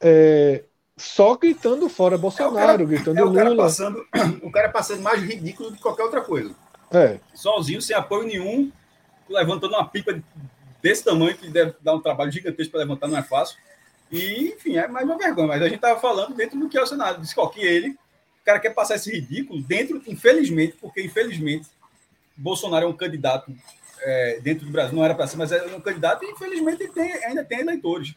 [0.00, 0.64] é,
[1.00, 3.64] só gritando fora Bolsonaro, gritando É o cara Lula.
[3.64, 4.06] passando,
[4.42, 6.54] o cara passando mais ridículo do que qualquer outra coisa.
[6.92, 8.70] É, Sozinho, sem apoio nenhum,
[9.28, 10.20] levantando uma pipa
[10.82, 13.56] desse tamanho que deve dar um trabalho gigantesco para levantar, não é fácil.
[14.10, 15.48] E, enfim, é mais uma vergonha.
[15.48, 17.20] Mas a gente estava falando dentro do que é o Senado.
[17.20, 21.68] Diz que ele, o cara quer passar esse ridículo dentro, infelizmente, porque infelizmente
[22.36, 23.54] Bolsonaro é um candidato
[24.02, 26.92] é, dentro do Brasil, não era para ser, mas é um candidato e infelizmente ele
[26.92, 28.14] tem, ainda tem eleitores.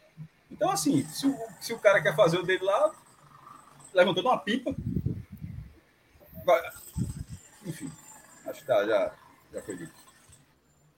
[0.54, 2.92] Então, assim, se o, se o cara quer fazer o dele lá,
[3.92, 4.74] levantando uma pipa.
[6.46, 6.70] vai-
[7.66, 7.90] Enfim,
[8.46, 9.12] acho que tá, já,
[9.52, 9.92] já foi dito.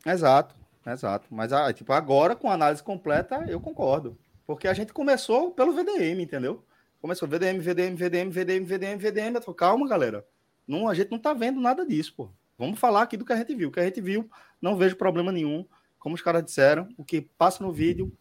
[0.04, 0.54] Exato,
[0.86, 1.26] exato.
[1.30, 4.16] Mas ah, tipo, agora, com a análise completa, eu concordo.
[4.46, 6.62] Porque a gente começou pelo VDM, entendeu?
[7.00, 9.40] Começou VDM, VDM, VDM, VDM, VDM, VDM.
[9.40, 10.24] Tô, Calma, galera.
[10.68, 12.28] Não, a gente não tá vendo nada disso, pô.
[12.58, 13.68] Vamos falar aqui do que a gente viu.
[13.68, 14.30] O que a gente viu,
[14.60, 15.66] não vejo problema nenhum.
[15.98, 18.12] Como os caras disseram, o que passa no vídeo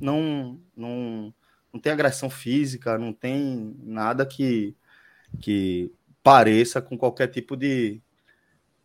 [0.00, 1.34] não, não,
[1.72, 4.76] não tem agressão física, não tem nada que,
[5.40, 5.92] que
[6.22, 8.00] pareça com qualquer tipo de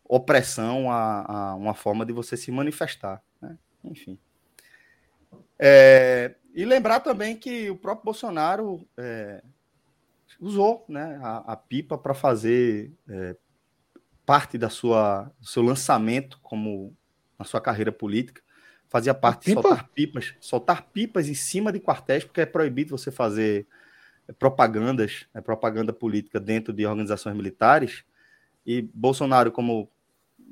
[0.04, 3.22] opressão a, a uma forma de você se manifestar.
[3.40, 3.56] Né?
[3.84, 4.18] Enfim.
[5.58, 9.42] É, e lembrar também que o próprio Bolsonaro é,
[10.40, 13.36] usou né, a, a pipa para fazer é,
[14.26, 16.96] parte da sua, do seu lançamento como
[17.38, 18.42] na sua carreira política.
[18.90, 19.62] Fazia parte de pipa?
[19.62, 23.66] soltar pipas, soltar pipas em cima de quartéis, porque é proibido você fazer
[24.36, 28.04] propagandas, né, propaganda política dentro de organizações militares.
[28.66, 29.88] E Bolsonaro, como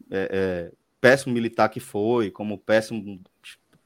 [0.08, 3.20] é, é, péssimo militar que foi, como péssimo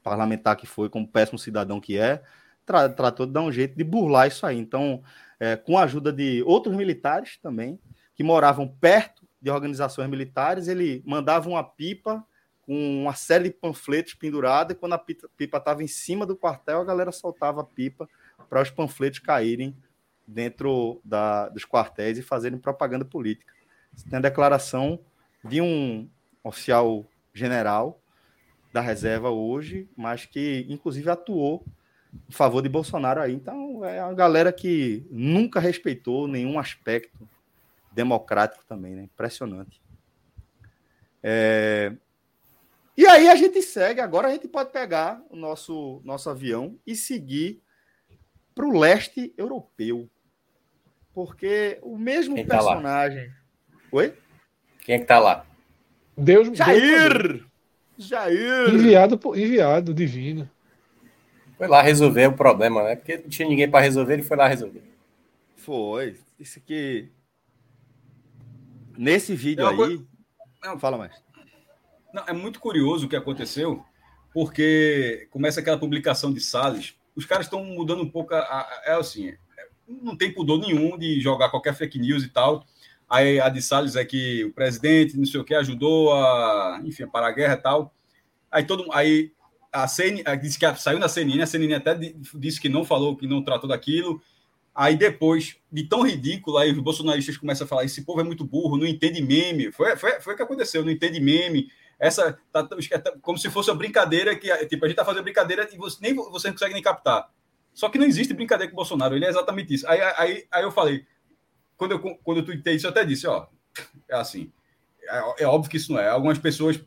[0.03, 2.21] parlamentar que foi, como péssimo cidadão que é,
[2.63, 4.59] tra tratou de dar um jeito de burlar isso aí.
[4.59, 5.01] Então,
[5.39, 7.79] é, com a ajuda de outros militares também,
[8.13, 12.23] que moravam perto de organizações militares, ele mandava uma pipa
[12.65, 16.81] com uma série de panfletos pendurados, e quando a pipa estava em cima do quartel,
[16.81, 18.07] a galera soltava a pipa
[18.49, 19.75] para os panfletos caírem
[20.27, 23.53] dentro da, dos quartéis e fazerem propaganda política.
[24.09, 24.99] Tem a declaração
[25.43, 26.09] de um
[26.43, 28.01] oficial general
[28.71, 31.65] da reserva hoje, mas que inclusive atuou
[32.29, 33.33] em favor de Bolsonaro aí.
[33.33, 37.27] Então é uma galera que nunca respeitou nenhum aspecto
[37.91, 39.03] democrático também, né?
[39.03, 39.81] Impressionante.
[41.21, 41.93] É...
[42.95, 46.95] E aí a gente segue, agora a gente pode pegar o nosso, nosso avião e
[46.95, 47.61] seguir
[48.53, 50.09] para o leste europeu.
[51.13, 53.31] Porque o mesmo Quem tá personagem.
[53.91, 54.13] Oi?
[54.81, 55.45] Quem é que tá lá?
[56.15, 57.45] Deus, Deus Jair!
[57.97, 58.69] Jair!
[58.73, 60.49] enviado, por- enviado divino.
[61.57, 62.95] Foi lá resolver o problema, né?
[62.95, 64.83] Porque não tinha ninguém para resolver, ele foi lá resolver.
[65.55, 66.19] Foi.
[66.39, 67.11] Isso aqui.
[68.97, 70.05] Nesse vídeo É uma aí.
[70.63, 70.77] Não.
[70.77, 71.23] Fala mais.
[72.13, 73.83] Não, é muito curioso o que aconteceu,
[74.33, 76.95] porque começa aquela publicação de Salles.
[77.15, 78.33] Os caras estão mudando um pouco.
[78.33, 79.33] A, a- é assim,
[79.87, 82.65] não tem pudor nenhum de jogar qualquer fake news e tal.
[83.09, 87.03] Aí a de Salles é que o presidente, não sei o que, ajudou a, enfim,
[87.03, 87.93] a parar a guerra e tal.
[88.51, 89.31] Aí todo aí
[89.71, 92.85] a CNN a- disse que saiu na CNN, a CNN até di- disse que não
[92.85, 94.21] falou, que não tratou daquilo.
[94.75, 98.43] Aí depois, de tão ridículo, aí os bolsonaristas começam a falar: esse povo é muito
[98.45, 99.71] burro, não entende meme.
[99.71, 101.69] Foi, foi, foi o que aconteceu, não entende meme.
[102.03, 102.67] Essa tá,
[103.21, 106.13] como se fosse uma brincadeira que tipo, a gente tá fazendo brincadeira e você, nem
[106.13, 107.31] você não consegue nem captar.
[107.73, 109.87] Só que não existe brincadeira com o Bolsonaro, ele é exatamente isso.
[109.87, 111.05] Aí, aí, aí eu falei,
[111.77, 113.47] quando eu, quando eu tuitei isso, eu até disse: ó,
[114.09, 114.51] é assim,
[115.03, 116.09] é, é óbvio que isso não é.
[116.09, 116.77] Algumas pessoas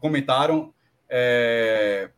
[0.00, 0.72] comentaram.
[1.06, 2.10] É,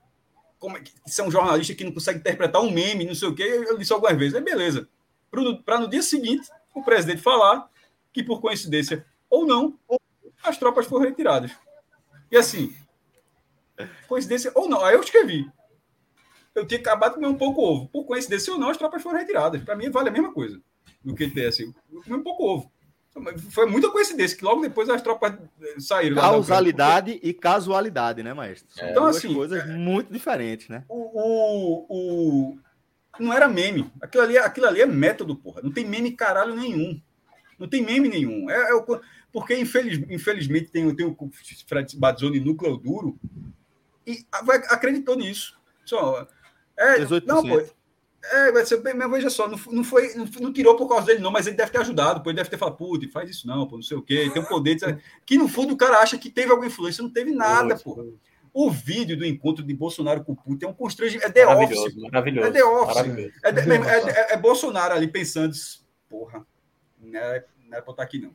[0.57, 3.43] como é que são jornalistas que não conseguem interpretar um meme, não sei o quê.
[3.43, 4.89] Eu disse algumas vezes, é beleza.
[5.65, 7.69] Para no dia seguinte o presidente falar
[8.13, 9.77] que, por coincidência ou não,
[10.45, 11.51] as tropas foram retiradas.
[12.35, 12.74] E assim,
[14.09, 15.48] coincidência ou não, aí eu escrevi.
[16.52, 17.89] Eu tinha acabado de comer um pouco ovo.
[17.89, 19.62] Por coincidência ou não, as tropas foram retiradas.
[19.62, 20.61] Para mim, vale a mesma coisa
[21.05, 21.73] do que ter assim.
[21.93, 22.73] Eu comi um pouco ovo.
[23.52, 26.16] Foi muita coincidência que logo depois as tropas eh, saíram.
[26.16, 28.66] Causalidade e casualidade, né, maestro?
[28.74, 28.90] São É.
[28.90, 30.82] Então, duas assim, coisas muito diferentes, né?
[30.89, 32.59] o, o, o-
[33.20, 33.89] não era meme.
[34.02, 35.61] Aquilo ali, aquilo ali é método, porra.
[35.62, 37.01] Não tem meme caralho nenhum.
[37.61, 38.51] Não tem meme nenhum.
[38.51, 39.01] É, é o-
[39.35, 41.31] porque, infeliz, infelizmente, tem, tem o
[41.66, 43.19] Fred Bazzoni núcleo duro
[44.06, 44.24] e
[44.70, 45.59] acreditou nisso.
[45.85, 46.27] Só,
[46.78, 47.24] é, 18%.
[47.27, 47.61] não, pô,
[48.32, 51.06] é, vai ser bem, mas veja só, não, não foi, não, não tirou por causa
[51.06, 53.47] dele, não, mas ele deve ter ajudado, pô, ele deve ter falado, putz, faz isso
[53.47, 54.77] não, pô, não sei o quê, tem um poder.
[54.77, 58.15] de- Que no fundo o cara acha que teve alguma influência, não teve nada, pô.
[58.52, 61.27] O vídeo do encontro de Bolsonaro com o Putin é um constrangimento.
[61.27, 61.77] É The Office.
[61.77, 62.48] Maravilhoso, maravilhoso.
[62.48, 62.94] É The Office.
[62.97, 63.35] Maravilhoso.
[63.43, 65.52] É, é- é- é Bolsonaro ali pensando,
[66.09, 66.47] porra,
[67.01, 68.32] não era, não era pra eu estar aqui, não.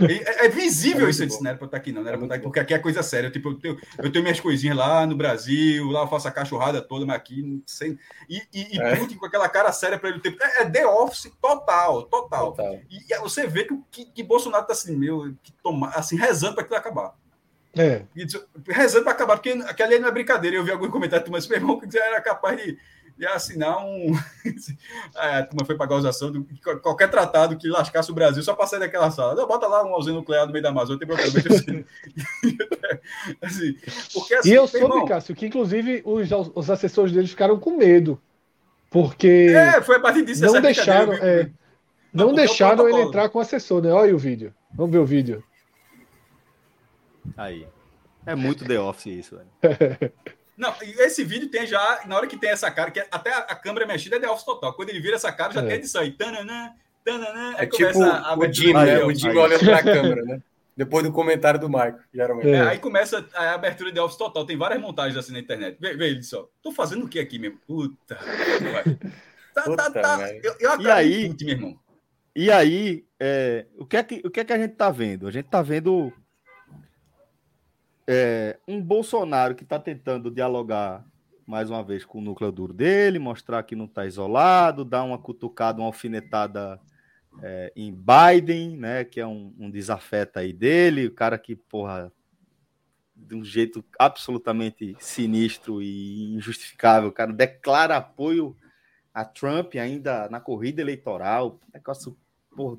[0.00, 2.02] É, é visível É isso, muito disse, não era pra eu estar aqui, não.
[2.02, 3.26] não era É pra eu estar aqui, porque aqui é coisa séria.
[3.28, 6.30] Eu, tipo, eu, tenho, eu tenho minhas coisinhas lá no Brasil, lá eu faço a
[6.30, 7.98] cachorrada toda, mas aqui sem.
[8.28, 8.96] E, e, e É.
[8.96, 10.38] Putin com aquela cara séria para ele o tempo.
[10.42, 12.52] É, é The Office total, total.
[12.52, 12.78] Total.
[12.90, 16.16] E, e você vê que, o- que, que Bolsonaro tá assim, meu, que toma, assim,
[16.16, 17.14] rezando para aquilo acabar.
[17.76, 18.02] É.
[18.16, 18.26] E
[18.68, 20.56] rezando para acabar, porque aquele ali não é brincadeira.
[20.56, 22.76] Eu vi algum comentário do meu irmão que era capaz de,
[23.20, 24.14] de assinar um.
[25.14, 26.42] É, a turma foi pagar a usação de
[26.82, 29.34] qualquer tratado que lascasse o Brasil só para sair daquela sala.
[29.34, 31.30] Não, bota lá um usina nuclear no meio da Amazônia, tem problema.
[33.42, 33.76] assim,
[34.14, 37.76] porque assim, E eu soube, irmão, Cássio, que inclusive os, os assessores deles ficaram com
[37.76, 38.18] medo.
[38.88, 41.50] Porque É, foi a partir disso não essa deixaram, é,
[42.12, 43.92] não, porque é o deixaram ele entrar com o assessor, né?
[43.92, 44.54] Olha o vídeo.
[44.74, 45.44] Vamos ver o vídeo.
[47.36, 47.66] Aí.
[48.24, 50.12] É muito The Office isso, velho.
[50.60, 53.86] Não, esse vídeo tem já, na hora que tem essa cara, que até a, câmera
[53.86, 54.74] mexida é The Office total.
[54.74, 55.66] Quando ele vira essa cara, já É.
[55.66, 56.10] tem edição aí.
[56.12, 56.72] Tananã,
[57.02, 59.02] tananã, É aí tipo começa a o de né?
[59.02, 59.36] O Aí.
[59.38, 60.42] olhando para a câmera, né?
[60.76, 62.48] Depois do comentário do Marco, geralmente.
[62.48, 62.56] É.
[62.56, 64.44] É, aí começa a abertura de Office total.
[64.46, 65.76] Tem várias montagens assim na internet.
[65.80, 66.48] Vê, vê ele só.
[66.62, 67.58] Tô fazendo o que aqui mesmo?
[67.66, 68.18] Puta.
[68.72, 68.84] vai.
[69.54, 70.30] Tá, Puta tá, tá.
[70.42, 71.78] Eu, eu E aí- acredito, meu irmão.
[72.36, 75.26] E aí, é, o, que é que, o que é que a gente tá vendo?
[75.26, 76.12] A gente tá vendo
[78.12, 81.06] é, um Bolsonaro que tá tentando dialogar
[81.46, 85.16] mais uma vez com o núcleo duro dele, mostrar que não tá isolado, dar uma
[85.16, 86.80] cutucada, uma alfinetada
[87.40, 89.04] é, em Biden, né?
[89.04, 92.12] Que é um, um desafeto aí dele, o cara que, porra,
[93.14, 98.56] de um jeito absolutamente sinistro e injustificável, o cara declara apoio
[99.14, 102.16] a Trump ainda na corrida eleitoral, negócio,
[102.54, 102.78] porra,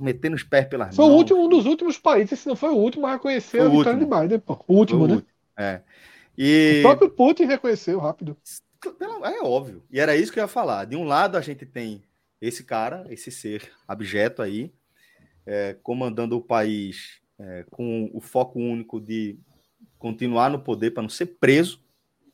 [0.00, 1.18] metendo os pés pelas Foi o mãos.
[1.18, 3.92] último, um dos últimos países, se não foi o último, a reconhecer Foi a vitória
[3.98, 4.14] último.
[4.16, 4.64] de Biden, pô.
[4.66, 5.14] O último, Foi o né?
[5.16, 5.80] último, É.
[6.38, 8.36] E O próprio Putin reconheceu rápido.
[9.22, 9.82] É óbvio.
[9.90, 10.86] E era isso que eu ia falar.
[10.86, 12.02] De um lado, a gente tem
[12.40, 14.72] esse cara, esse ser abjeto aí,
[15.44, 19.38] é, comandando o país é, com o foco único de
[19.98, 21.78] continuar no poder para não ser preso,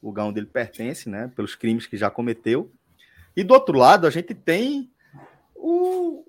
[0.01, 2.71] lugar onde ele pertence, né, pelos crimes que já cometeu.
[3.37, 4.89] E do outro lado, a gente tem
[5.55, 6.25] o,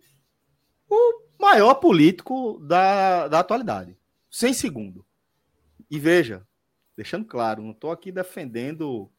[0.90, 3.98] o maior político da, da atualidade,
[4.30, 5.06] sem segundo.
[5.90, 6.46] E veja,
[6.96, 9.10] deixando claro, não estou aqui defendendo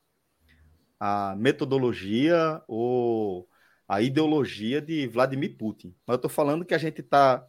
[0.99, 3.49] a metodologia ou
[3.87, 7.47] a ideologia de Vladimir Putin, mas eu estou falando que a gente está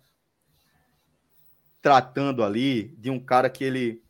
[1.82, 4.04] tratando ali de um cara que ele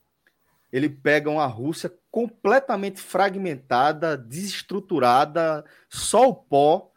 [0.71, 6.91] ele pega uma Rússia completamente fragmentada, desestruturada, só o pó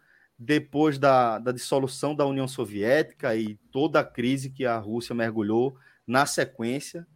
[0.44, 5.77] depois da, da dissolução da União Soviética e toda a crise que a Rússia mergulhou
[6.05, 7.06] na sequência.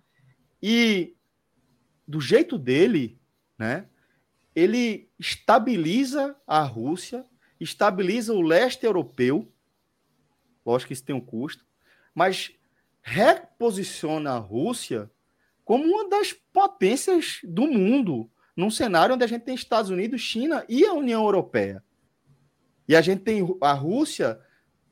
[0.62, 1.16] E
[2.07, 3.19] do jeito dele,
[3.59, 3.89] né,
[4.55, 7.27] ele estabiliza a Rússia,
[7.59, 9.53] estabiliza o leste europeu,
[10.65, 11.66] lógico que isso tem um custo,
[12.15, 12.53] mas
[13.03, 15.11] reposiciona a Rússia
[15.65, 20.65] como uma das potências do mundo, num cenário onde a gente tem Estados Unidos, China
[20.69, 21.82] e a União Europeia.
[22.89, 24.41] E a gente tem a Rússia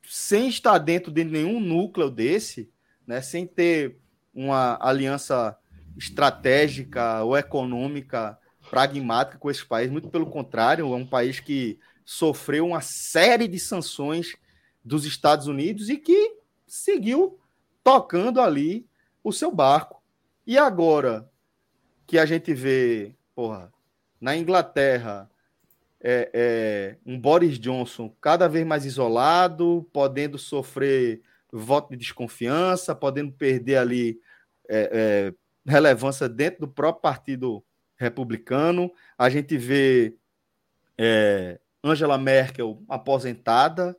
[0.03, 2.69] sem estar dentro de nenhum núcleo desse,
[3.07, 3.97] né, sem ter
[4.33, 5.57] uma aliança
[5.97, 8.37] estratégica ou econômica
[8.69, 13.59] pragmática com esses países, muito pelo contrário, é um país que sofreu uma série de
[13.59, 14.35] sanções
[14.83, 17.39] dos Estados Unidos e que seguiu
[17.83, 18.87] tocando ali
[19.23, 20.01] o seu barco.
[20.45, 21.29] E agora
[22.05, 23.71] que a gente vê, porra,
[24.19, 25.29] na Inglaterra,
[26.07, 33.31] é, é, um Boris Johnson cada vez mais isolado, podendo sofrer voto de desconfiança, podendo
[33.31, 34.19] perder ali
[34.69, 35.33] é,
[35.67, 37.65] é relevância dentro do próprio partido
[37.97, 38.91] republicano.
[39.17, 40.15] A gente vê
[40.95, 43.97] é, Angela Merkel aposentada,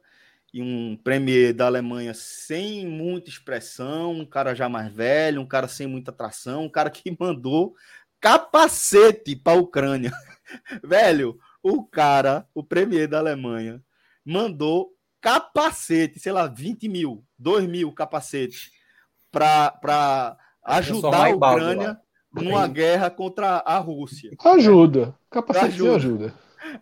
[0.54, 5.66] e um premier da Alemanha sem muita expressão, um cara já mais velho, um cara
[5.66, 7.74] sem muita atração, um cara que mandou
[8.20, 10.12] capacete para a Ucrânia.
[10.82, 11.38] velho,
[11.68, 13.82] o cara, o premier da Alemanha,
[14.24, 18.70] mandou capacete, sei lá, 20 mil, 2 mil capacetes
[19.32, 22.01] para ajudar a Ucrânia
[22.32, 24.30] numa guerra contra a Rússia.
[24.44, 25.12] Ajuda.
[25.28, 25.97] Capacete ajuda.
[25.97, 26.34] ajuda.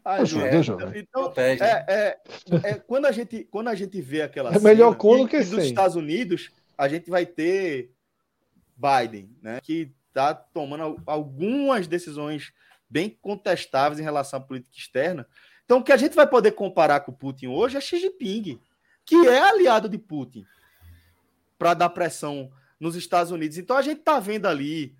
[0.04, 0.92] Ajuda, é, ajuda.
[0.98, 2.18] Então, é, é,
[2.62, 4.54] é, quando, a gente, quando a gente vê aquela.
[4.54, 4.96] É melhor
[5.28, 5.56] que sem.
[5.56, 7.90] Nos Estados Unidos, a gente vai ter
[8.76, 12.52] Biden, né, que está tomando algumas decisões
[12.94, 15.26] bem contestáveis em relação à política externa.
[15.64, 18.60] Então, o que a gente vai poder comparar com o Putin hoje é Xi Jinping,
[19.04, 20.46] que é aliado de Putin,
[21.58, 23.58] para dar pressão nos Estados Unidos.
[23.58, 24.94] Então, a gente está vendo ali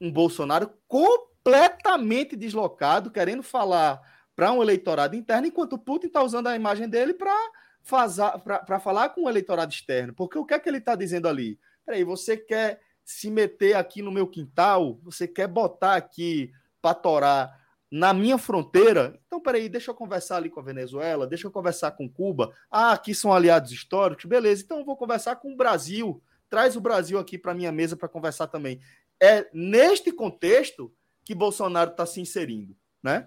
[0.00, 4.00] um Bolsonaro completamente deslocado, querendo falar
[4.34, 9.28] para um eleitorado interno, enquanto Putin está usando a imagem dele para falar com o
[9.28, 10.14] eleitorado externo.
[10.14, 11.60] Porque o que é que ele está dizendo ali?
[11.84, 14.98] Peraí, você quer se meter aqui no meu quintal?
[15.02, 16.50] Você quer botar aqui
[16.86, 17.60] para torar
[17.90, 19.18] na minha fronteira?
[19.26, 22.52] Então, peraí, deixa eu conversar ali com a Venezuela, deixa eu conversar com Cuba.
[22.70, 24.62] Ah, aqui são aliados históricos, beleza.
[24.62, 26.22] Então, eu vou conversar com o Brasil.
[26.48, 28.80] Traz o Brasil aqui para minha mesa para conversar também.
[29.20, 30.94] É neste contexto
[31.24, 33.26] que Bolsonaro está se inserindo, né?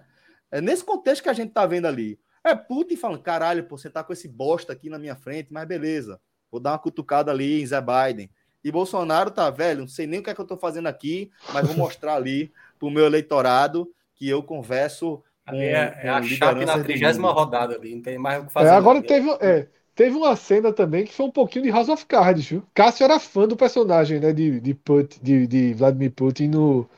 [0.50, 2.18] É nesse contexto que a gente tá vendo ali.
[2.42, 5.68] É Putin falando, caralho, pô, você tá com esse bosta aqui na minha frente, mas
[5.68, 6.18] beleza.
[6.50, 8.30] Vou dar uma cutucada ali em Zé Biden.
[8.62, 11.30] E Bolsonaro tá, velho, não sei nem o que é que eu tô fazendo aqui,
[11.52, 13.86] mas vou mostrar ali pro meu eleitorado
[14.16, 15.56] que eu converso com.
[15.56, 18.68] É, é a chave na trigésima rodada ali, não tem mais o que fazer.
[18.68, 22.06] É, agora teve, é, teve uma cena também que foi um pouquinho de House of
[22.06, 22.64] Cards, viu?
[22.74, 26.88] Cássio era fã do personagem, né, de, de, Putin, de, de Vladimir Putin no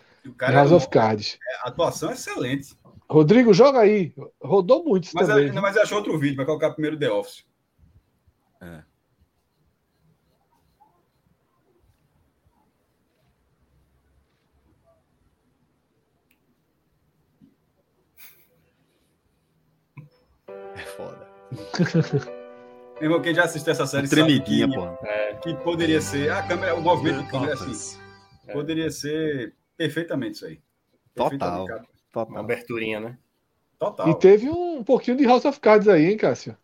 [0.40, 1.38] House of Cards.
[1.46, 2.76] É, a atuação é excelente.
[3.10, 4.14] Rodrigo, joga aí.
[4.40, 5.46] Rodou muito mas também.
[5.46, 7.44] Ainda mais achou outro vídeo, vai colocar primeiro The Office.
[8.60, 8.91] É.
[20.82, 21.28] É foda.
[22.94, 24.84] Meu irmão, quem já assistiu essa série Tremidinha, que, pô.
[25.06, 26.30] É, que poderia ser.
[26.32, 27.98] A câmera, o movimento do câmera assim.
[28.48, 28.52] É.
[28.52, 30.60] Poderia ser perfeitamente isso aí.
[31.14, 31.66] Total.
[32.10, 32.26] Total.
[32.28, 33.18] Uma aberturinha, né?
[33.78, 34.08] Total.
[34.10, 36.56] E teve um pouquinho de House of Cards aí, hein, Cássio?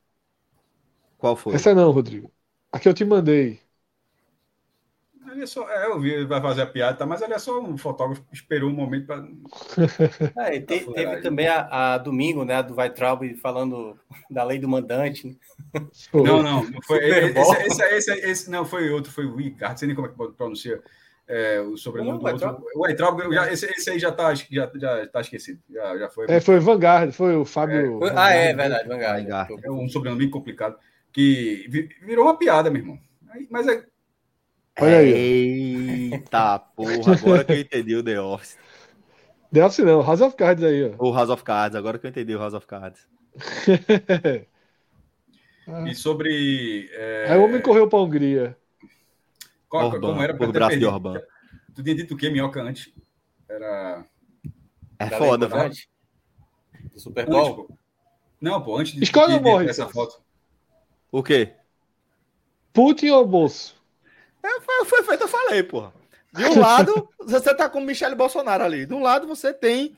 [1.16, 1.54] Qual foi?
[1.54, 2.32] Essa não, Rodrigo.
[2.72, 3.60] A que eu te mandei.
[5.30, 7.38] Ali é só, é, eu vi, ele vai fazer a piada, tá, mas ali é
[7.38, 9.26] só um fotógrafo que esperou um momento para.
[10.38, 13.98] É, te, teve também a, a, domingo, né, a do Weitraub falando
[14.30, 15.26] da lei do mandante.
[15.26, 15.34] Né?
[16.12, 16.98] Não, não, não foi.
[16.98, 20.10] Esse, esse, esse, esse, não, foi outro, foi o Ricardo, não sei nem como é
[20.10, 20.82] que pronuncia
[21.28, 22.64] é, o sobrenome do outro.
[22.74, 25.60] O Eitraub, já, esse, esse, aí já está já, já tá esquecido.
[25.70, 26.26] Já, já foi.
[26.28, 28.02] É, foi Vanguard, foi o Fábio.
[28.06, 29.28] É, ah, é verdade, Vanguard.
[29.62, 30.76] É um sobrenome bem complicado.
[31.12, 31.66] Que
[32.02, 32.98] virou uma piada, meu irmão.
[33.50, 33.84] Mas é.
[34.80, 36.12] Olha aí.
[36.12, 38.58] Eita porra, agora que eu entendi o The Office.
[39.52, 40.94] The Office não, House of Cards aí, ó.
[40.98, 43.06] O House of Cards, agora que eu entendi o House of Cards.
[45.86, 46.88] E sobre.
[46.92, 47.26] É...
[47.30, 48.56] Aí o homem correu pra Hungria.
[49.68, 50.94] Qual, Orban, como era por pra ter braço de perdido?
[50.94, 51.22] Orban.
[51.74, 52.90] Tu tinha dito o que, Minhoca, antes?
[53.46, 54.04] Era.
[54.98, 55.74] É Da foda, velho.
[56.90, 57.68] Do Super Bowl.
[58.40, 59.70] Não, pô, antes de, Escolhe de, o de Morris.
[59.70, 60.22] essa foto.
[61.12, 61.52] O quê?
[62.72, 63.77] Putin ou bolso?
[64.48, 65.92] É, foi, foi feito, eu falei, porra.
[66.32, 68.86] De um lado, você tá com Michele Bolsonaro ali.
[68.86, 69.96] De um lado, você tem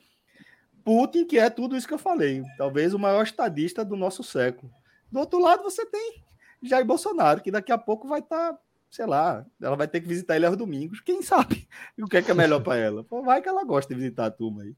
[0.85, 2.43] Putin, que é tudo isso que eu falei.
[2.57, 4.73] Talvez o maior estadista do nosso século.
[5.11, 6.23] Do outro lado, você tem
[6.63, 8.59] Jair Bolsonaro, que daqui a pouco vai estar,
[8.91, 11.01] sei lá, ela vai ter que visitar ele aos domingos.
[11.01, 11.69] Quem sabe
[12.01, 13.05] o que é, que é melhor para ela?
[13.05, 14.75] Pô, vai que ela gosta de visitar a turma aí.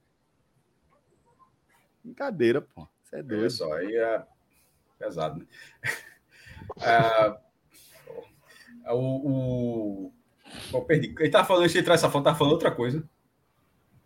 [2.05, 2.87] Brincadeira, pô.
[3.05, 3.51] Você é Olha doido.
[3.51, 4.23] só, aí é
[4.99, 5.47] pesado, né?
[6.81, 7.39] Ah,
[8.91, 8.97] o,
[10.09, 10.13] o...
[10.71, 11.15] Pô, perdi.
[11.19, 13.03] Ele tava falando, antes de entrar essa foto, tava falando outra coisa.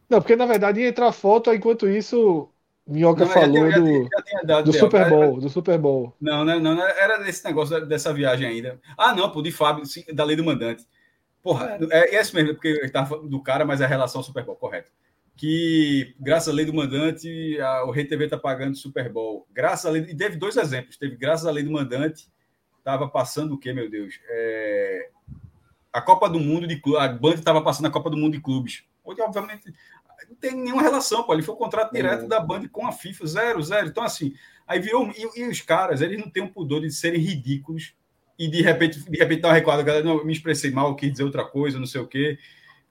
[0.09, 2.49] Não, porque na verdade ia entrar foto, enquanto isso,
[2.87, 4.09] Minhoca Não, falou já do,
[4.49, 4.73] já do.
[4.73, 6.15] Super Era- Bowl, do Super Bowl.
[6.21, 8.81] Não, não, não, não, era desse negócio da- dessa viagem ainda.
[8.97, 10.85] Ah, não, pô, de Fábio, sim, da lei do mandante.
[11.43, 14.21] Porra, é, é isso mesmo, porque ele tava falando do cara, mas é a relação
[14.21, 14.91] ao Super Bowl, correto.
[15.37, 19.47] Que, graças à lei do mandante, a- o Rei TV tá pagando Super Bowl.
[19.53, 20.03] Graças à lei.
[20.03, 20.97] E teve dois exemplos.
[20.97, 22.29] Teve, graças à lei do mandante,
[22.87, 24.21] tava passando o quê, meu Deus?
[24.29, 25.11] É,
[25.93, 27.03] a Copa do Mundo de clubes.
[27.03, 28.85] A Band estava passando a Copa do Mundo de clubes.
[29.05, 29.75] Onde, obviamente,
[30.29, 31.33] não tem nenhuma relação, pô.
[31.33, 33.89] Ali foi o contrato direto da Band com a FIFA, zero, zero.
[33.89, 34.33] Então, assim,
[34.69, 35.11] aí virou.
[35.11, 37.93] E, e os caras, eles não têm o pudor de serem ridículos
[38.39, 41.25] e de repente, de repente dar uma recuada, galera, não, me expressei mal, quis dizer
[41.25, 42.39] outra coisa, não sei o quê.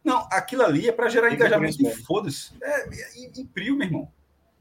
[0.03, 2.51] Não, aquilo ali é para gerar engajamento e foda-se.
[2.61, 4.11] É, e, e prio, meu irmão.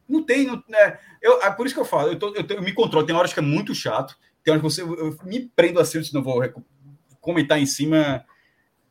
[0.09, 0.47] Não tem.
[0.47, 2.73] Não, é, eu, é por isso que eu falo, eu, tô- eu tô- eu me
[2.73, 3.05] controlo.
[3.05, 6.42] Tem horas que é muito chato, tem você, eu, me prendo assim, eu não vou
[7.20, 8.24] comentar em cima.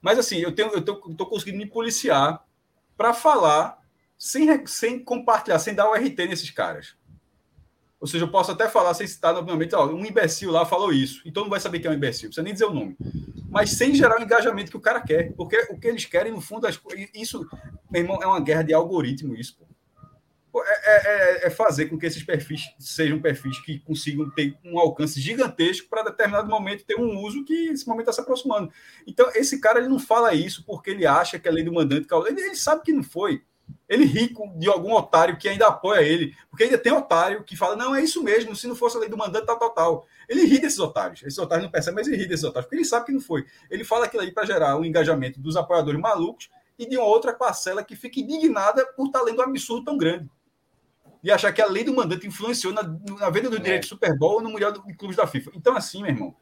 [0.01, 2.43] Mas assim, eu, tenho, eu, tô, tô conseguindo me policiar
[2.97, 3.79] para falar
[4.17, 6.95] sem, sem compartilhar, sem dar o RT nesses caras.
[7.99, 11.21] Ou seja, eu posso até falar sem citar novamente, ó, um imbecil lá falou isso,
[11.25, 12.97] então não vai saber quem é um imbecil, precisa nem dizer o nome.
[13.49, 16.41] Mas sem gerar o engajamento que o cara quer, porque o que eles querem, no
[16.41, 16.67] fundo,
[17.13, 17.47] isso,
[17.89, 19.72] meu irmão, é uma guerra de algoritmo, isso, pô.
[20.55, 24.77] É, é- é- é fazer com que esses perfis sejam perfis que consigam ter um
[24.77, 28.71] alcance gigantesco para determinado momento ter um uso que esse momento está se aproximando.
[29.07, 32.07] Então, esse cara ele não fala isso porque ele acha que a lei do mandante.
[32.27, 33.41] Ele, ele sabe que não foi.
[33.87, 37.55] Ele ri com- de algum otário que ainda apoia ele, porque ainda tem otário que
[37.55, 40.05] fala: não, é isso mesmo, se não fosse a lei do mandante, tal, tal, tal.
[40.29, 41.21] Ele ri desses otários.
[41.23, 43.45] Esses otários não percebem, mas ele ri desses otários, porque ele sabe que não foi.
[43.71, 47.33] Ele fala aquilo aí para gerar um engajamento dos apoiadores malucos e de uma outra
[47.33, 50.29] parcela que fica indignada por estar lendo um absurdo tão grande.
[51.23, 54.17] E achar que a lei do mandante influenciou na, na venda do direito do Super
[54.17, 55.51] Bowl ou no Mundial de Clubes da FIFA.
[55.55, 56.35] Então, assim, meu irmão,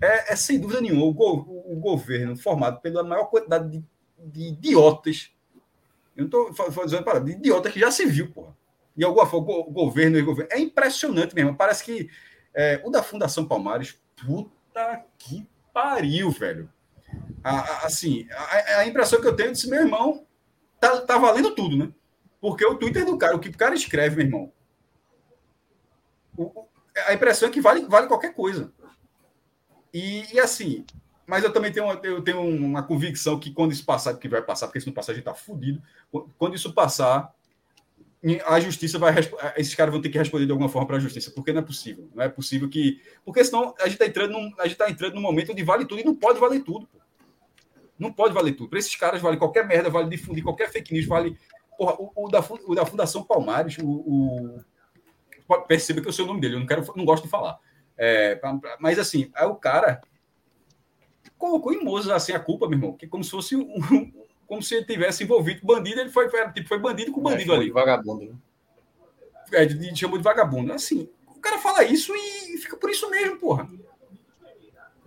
[0.00, 3.84] é, é sem dúvida nenhuma o, go- o governo formado pela maior quantidade de,
[4.18, 5.32] de idiotas.
[6.16, 8.56] Eu não estou dizendo para de idiotas que já se viu, porra.
[8.96, 10.50] De alguma forma, o go- o governo e governo.
[10.52, 11.56] É impressionante mesmo.
[11.56, 12.08] Parece que
[12.54, 16.70] é, o da Fundação Palmares, puta que pariu, velho.
[17.42, 20.24] A- a- assim, a, a impressão que eu tenho é desse meu irmão
[20.78, 21.90] tá, tá valendo tudo, né?
[22.40, 24.52] Porque o Twitter do cara, o que o cara escreve, meu irmão,
[26.36, 26.66] o-
[27.06, 28.72] a impressão é que vale, vale qualquer coisa.
[29.92, 30.84] E, e assim,
[31.26, 34.42] mas eu também tenho, uma- eu tenho uma convicção que quando isso passar, que vai
[34.42, 35.82] passar, porque se não passar a gente tá fudido,
[36.38, 37.34] quando isso passar,
[38.46, 39.14] a justiça vai
[39.56, 41.64] esses caras vão ter que responder de alguma forma para a justiça, porque não é
[41.64, 44.90] possível, não é possível que, porque senão a gente está entrando num, a gente tá
[44.90, 46.88] entrando num momento onde vale tudo e não pode valer tudo.
[47.98, 48.70] Não pode valer tudo.
[48.70, 51.38] Para esses caras vale qualquer merda, vale difundir qualquer fake news, vale
[51.80, 54.64] porra, o, o da, o da Fundação Palmares, o, o-
[55.66, 57.58] perceba que eu sei o nome dele, eu não quero, não gosto de falar.
[57.96, 58.38] É,
[58.78, 60.02] mas assim, aí o cara
[61.38, 64.12] colocou em Mozart assim a culpa, meu irmão, que como se fosse um,
[64.46, 67.56] como se ele tivesse envolvido bandido, ele foi, foi, tipo, foi bandido com bandido É,
[67.56, 67.70] ali.
[67.70, 68.26] Vagabundo.
[68.26, 68.34] né?
[69.52, 70.72] É, de, de, chamou de vagabundo.
[70.72, 73.68] Assim, o cara fala isso e fica por isso mesmo, porra.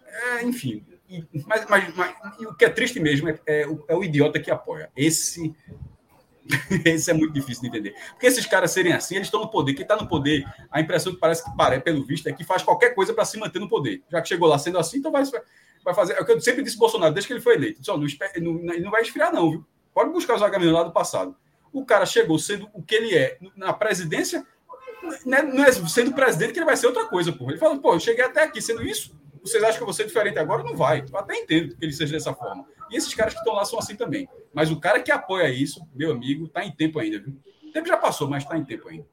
[0.08, 0.84] É, enfim.
[1.10, 4.40] E- mas, mas, mas- o que é triste mesmo é, é o, é o idiota
[4.40, 4.92] que apoia.
[4.98, 5.56] Esse.
[6.86, 7.96] Esse é muito difícil de entender.
[8.12, 9.74] Porque esses caras serem assim, eles estão no poder.
[9.74, 12.64] Quem está no poder, a impressão que parece que parece, pelo visto, é que faz
[12.64, 14.04] qualquer coisa para se manter no poder.
[14.10, 15.24] Já que chegou lá sendo assim, então vai,
[15.84, 16.14] vai fazer.
[16.14, 17.80] É o que eu sempre disse Bolsonaro, desde que ele foi eleito.
[17.80, 19.66] Disse, não, não, não vai esfriar, não, viu?
[19.94, 21.36] Pode buscar os Agamenon lá do passado.
[21.72, 24.46] O cara chegou sendo o que ele é na presidência,
[25.26, 27.52] não é, não é sendo presidente que ele vai ser outra coisa, porra.
[27.52, 29.16] Ele fala, pô, eu cheguei até aqui sendo isso.
[29.42, 30.64] Vocês acham que eu vou ser diferente agora?
[30.64, 31.04] Não vai.
[31.12, 32.66] Eu até entendo que ele seja dessa forma.
[32.94, 34.30] E esses caras que estão lá são assim também.
[34.54, 37.36] Mas o cara que apoia isso, meu amigo, tá em tempo ainda, viu?
[37.68, 39.08] O tempo já passou, mas tá em tempo ainda.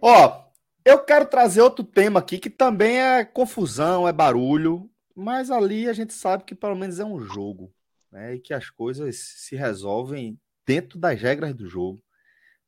[0.00, 0.44] Ó,
[0.84, 5.92] eu quero trazer outro tema aqui que também é confusão, é barulho, mas ali a
[5.92, 7.72] gente sabe que pelo menos é um jogo.
[8.12, 12.02] né, e que as coisas se resolvem dentro das regras do jogo.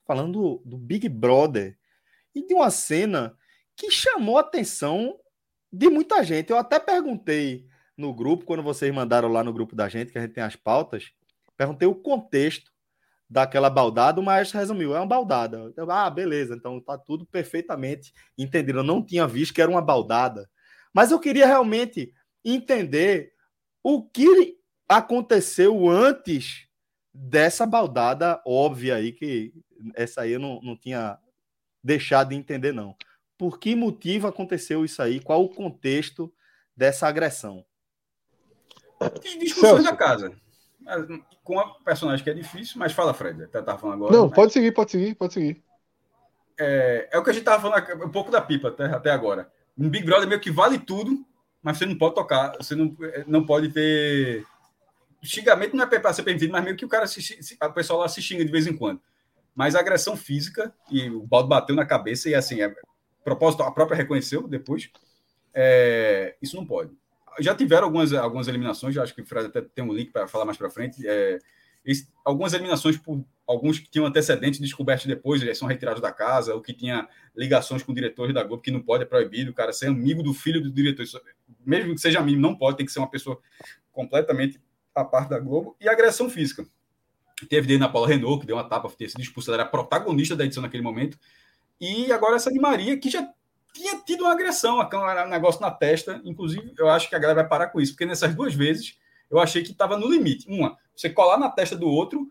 [0.07, 1.78] Falando do Big Brother
[2.35, 3.36] e de uma cena
[3.77, 5.19] que chamou a atenção
[5.73, 6.51] de muita gente.
[6.51, 10.20] Eu até perguntei no grupo, quando vocês mandaram lá no grupo da gente, que a
[10.22, 11.12] gente tem as pautas,
[11.56, 12.72] perguntei o contexto
[13.28, 15.72] daquela baldada, o maestro resumiu, é uma baldada.
[15.76, 18.80] Eu, ah, beleza, então tá tudo perfeitamente entendido.
[18.80, 20.48] Eu não tinha visto que era uma baldada.
[20.92, 22.12] Mas eu queria realmente
[22.44, 23.32] entender
[23.82, 24.58] o que
[24.88, 26.68] aconteceu antes
[27.12, 29.52] dessa baldada óbvia aí, que
[29.94, 31.18] essa aí eu não, não tinha
[31.82, 32.96] deixado de entender, não.
[33.36, 35.20] Por que motivo aconteceu isso aí?
[35.20, 36.32] Qual o contexto
[36.76, 37.64] dessa agressão?
[39.39, 39.85] Discussões Celso.
[39.85, 40.32] da casa.
[41.43, 43.47] Com a personagem que é difícil, mas fala, Fred.
[43.48, 44.12] Tá, tá falando agora.
[44.12, 44.35] Não, mas...
[44.35, 45.62] pode seguir, pode seguir, pode seguir.
[46.59, 49.51] É, é o que a gente tava falando um pouco da pipa até, até agora.
[49.76, 51.24] Um Big Brother meio que vale tudo,
[51.62, 54.44] mas você não pode tocar, você não, não pode ter.
[55.22, 58.09] Xingamento não é para ser permitido, mas meio que o cara se, a pessoa lá
[58.09, 59.01] se xinga de vez em quando.
[59.55, 62.74] Mas agressão física, e o balde bateu na cabeça, e assim, é,
[63.24, 64.90] propósito, a própria reconheceu depois,
[65.55, 66.90] é, isso não pode
[67.40, 70.44] já tiveram algumas, algumas eliminações, acho que o Fred até tem um link para falar
[70.44, 71.06] mais para frente.
[71.06, 71.39] É,
[71.85, 76.55] esse, algumas eliminações por alguns que tinham antecedentes descobertos depois, eles são retirados da casa,
[76.55, 77.06] ou que tinha
[77.36, 80.32] ligações com diretores da Globo, que não pode, é proibido, o cara ser amigo do
[80.32, 81.05] filho do diretor,
[81.65, 83.39] mesmo que seja amigo, não pode, tem que ser uma pessoa
[83.93, 84.59] completamente
[84.94, 86.65] a parte da Globo, e agressão física.
[87.51, 90.44] Teve dele na Paula Renault, que deu uma tapa, ter sido expulsa, era protagonista da
[90.44, 91.19] edição naquele momento,
[91.81, 93.28] e agora essa de Maria, que já
[93.74, 96.22] tinha tido uma agressão, um negócio na testa.
[96.24, 98.96] Inclusive, eu acho que a galera vai parar com isso, porque nessas duas vezes
[99.28, 100.48] eu achei que estava no limite.
[100.48, 102.30] Uma, você colar na testa do outro,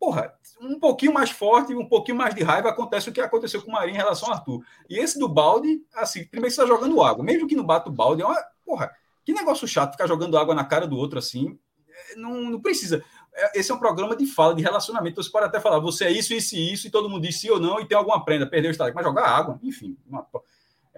[0.00, 3.70] porra, um pouquinho mais forte, um pouquinho mais de raiva, acontece o que aconteceu com
[3.70, 4.64] o Marinho em relação ao Arthur.
[4.88, 7.92] E esse do balde, assim, primeiro você está jogando água, mesmo que não bata o
[7.92, 8.90] balde, é uma, porra,
[9.24, 11.58] que negócio chato ficar jogando água na cara do outro assim,
[11.90, 13.04] é, não, não precisa.
[13.34, 15.22] É, esse é um programa de fala, de relacionamento.
[15.22, 17.50] Você pode até falar, você é isso, isso e isso, e todo mundo diz sim
[17.50, 19.98] ou não, e tem alguma prenda, perdeu o estado, mas jogar água, enfim.
[20.06, 20.26] Uma,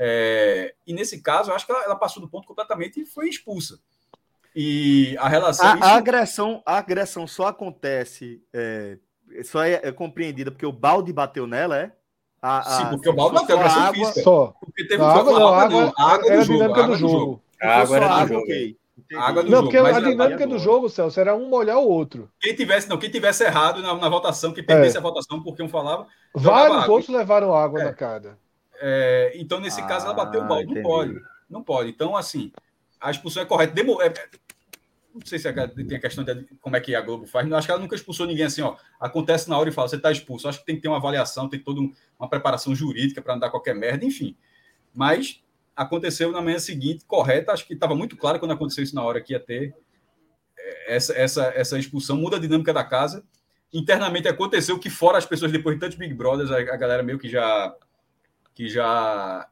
[0.03, 3.29] é, e nesse caso, eu acho que ela, ela, passou do ponto completamente e foi
[3.29, 3.79] expulsa.
[4.57, 5.67] E a relação.
[5.67, 5.85] A, isso...
[5.85, 8.97] a agressão, a agressão só acontece, é,
[9.45, 11.93] só é, é, compreendida porque o balde bateu nela, é?
[12.41, 14.23] A, a, Sim, porque o balde bateu a agressão água, física.
[14.23, 14.55] Só.
[14.59, 16.65] Porque teve a água, não, a água, não, a água do jogo.
[16.65, 17.43] Água do jogo.
[17.61, 18.45] A água era do jogo.
[18.45, 18.77] Okay.
[19.17, 22.31] Água do não, jogo, porque a dinâmica do jogo, Celso, era um molhar o outro.
[22.41, 24.99] Quem tivesse, não, quem tivesse errado na, na votação, que perdesse é.
[24.99, 26.07] a votação, porque um falava.
[26.35, 27.85] Vários outros levaram água é.
[27.85, 28.39] na cara.
[28.81, 30.75] É, então, nesse ah, caso, ela bateu o balde.
[30.75, 31.21] Não pode.
[31.49, 31.91] Não pode.
[31.91, 32.51] Então, assim,
[33.01, 33.75] a expulsão é correta.
[33.75, 34.13] Demo, é,
[35.15, 37.47] não sei se é, tem a questão de como é que a Globo faz.
[37.49, 38.77] Não, acho que ela nunca expulsou ninguém assim, ó.
[38.99, 40.49] Acontece na hora e fala, você está expulso.
[40.49, 43.41] Acho que tem que ter uma avaliação, tem toda um, uma preparação jurídica para não
[43.41, 44.37] dar qualquer merda, enfim.
[44.95, 45.43] Mas
[45.75, 47.53] aconteceu na manhã seguinte, correta.
[47.53, 49.75] Acho que estava muito claro quando aconteceu isso na hora que ia ter
[50.57, 53.25] é, essa, essa, essa expulsão, muda a dinâmica da casa.
[53.73, 57.19] Internamente aconteceu que, fora as pessoas, depois de tantos Big Brothers, a, a galera meio
[57.19, 57.75] que já
[58.55, 59.49] que já,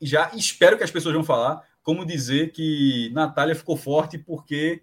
[0.00, 4.82] já espero que as pessoas vão falar, como dizer que Natália ficou forte porque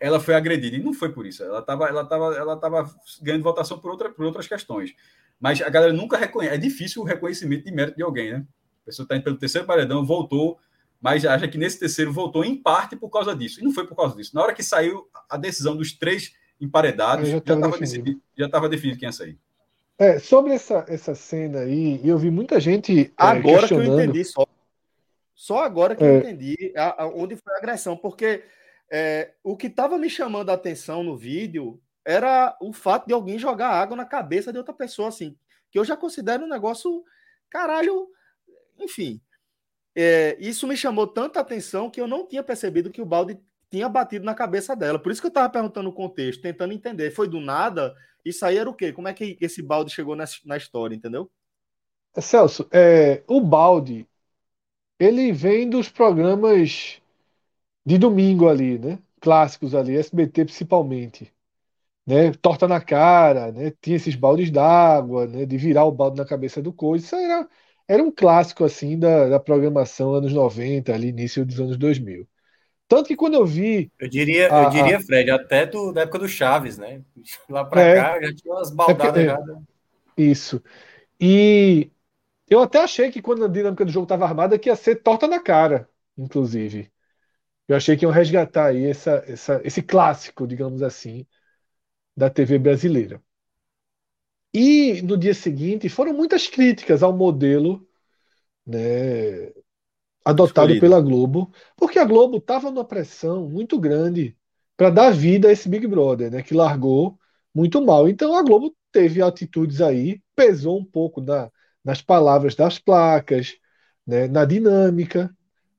[0.00, 0.76] ela foi agredida.
[0.76, 1.42] E não foi por isso.
[1.42, 4.94] Ela estava ela tava, ela tava ganhando votação por, outra, por outras questões.
[5.40, 6.54] Mas a galera nunca reconhece.
[6.54, 8.46] É difícil o reconhecimento de mérito de alguém, né?
[8.82, 10.58] A pessoa está indo pelo terceiro paredão, voltou,
[11.00, 13.60] mas acha que nesse terceiro voltou em parte por causa disso.
[13.60, 14.34] E não foi por causa disso.
[14.34, 18.20] Na hora que saiu a decisão dos três emparedados, já estava definido.
[18.36, 19.38] definido, definido quem ia sair.
[19.96, 23.02] É, sobre essa, essa cena aí, eu vi muita gente.
[23.02, 24.46] É, agora que eu entendi só.
[25.34, 26.08] Só agora que é.
[26.08, 28.44] eu entendi a, a, onde foi a agressão, porque
[28.90, 33.38] é, o que estava me chamando a atenção no vídeo era o fato de alguém
[33.38, 35.36] jogar água na cabeça de outra pessoa, assim,
[35.70, 37.04] que eu já considero um negócio,
[37.48, 38.08] caralho,
[38.78, 39.20] enfim.
[39.96, 43.38] É, isso me chamou tanta atenção que eu não tinha percebido que o balde
[43.74, 45.00] tinha batido na cabeça dela.
[45.00, 47.10] Por isso que eu estava perguntando o contexto, tentando entender.
[47.10, 47.92] Foi do nada?
[48.24, 48.92] Isso aí era o quê?
[48.92, 51.28] Como é que esse balde chegou na, na história, entendeu?
[52.20, 54.06] Celso, é, o balde
[55.00, 57.02] ele vem dos programas
[57.84, 59.00] de domingo ali, né?
[59.20, 61.32] Clássicos ali, SBT principalmente.
[62.06, 62.32] Né?
[62.34, 63.72] Torta na cara, né?
[63.80, 65.46] Tinha esses baldes d'água, né?
[65.46, 67.04] De virar o balde na cabeça do coisa.
[67.06, 67.48] Isso era,
[67.88, 72.28] era um clássico assim da, da programação anos 90, ali início dos anos 2000.
[72.94, 73.90] Tanto que quando eu vi.
[73.98, 77.02] Eu diria, a, eu diria Fred, até do, da época do Chaves, né?
[77.50, 79.26] Lá para é, cá já tinha umas baldadas.
[79.26, 80.62] É, é, isso.
[81.20, 81.90] E
[82.48, 85.26] eu até achei que quando a dinâmica do jogo estava armada, que ia ser torta
[85.26, 86.88] na cara, inclusive.
[87.66, 91.26] Eu achei que iam resgatar aí essa, essa, esse clássico, digamos assim,
[92.16, 93.20] da TV brasileira.
[94.52, 97.84] E no dia seguinte foram muitas críticas ao modelo
[98.64, 99.52] né,
[100.24, 100.80] adotado Escolhido.
[100.80, 104.36] pela Globo, porque a Globo estava numa pressão muito grande
[104.76, 106.42] para dar vida a esse Big Brother, né?
[106.42, 107.18] Que largou
[107.54, 108.08] muito mal.
[108.08, 111.50] Então a Globo teve atitudes aí, pesou um pouco na,
[111.84, 113.56] nas palavras das placas,
[114.06, 114.26] né?
[114.26, 115.30] Na dinâmica.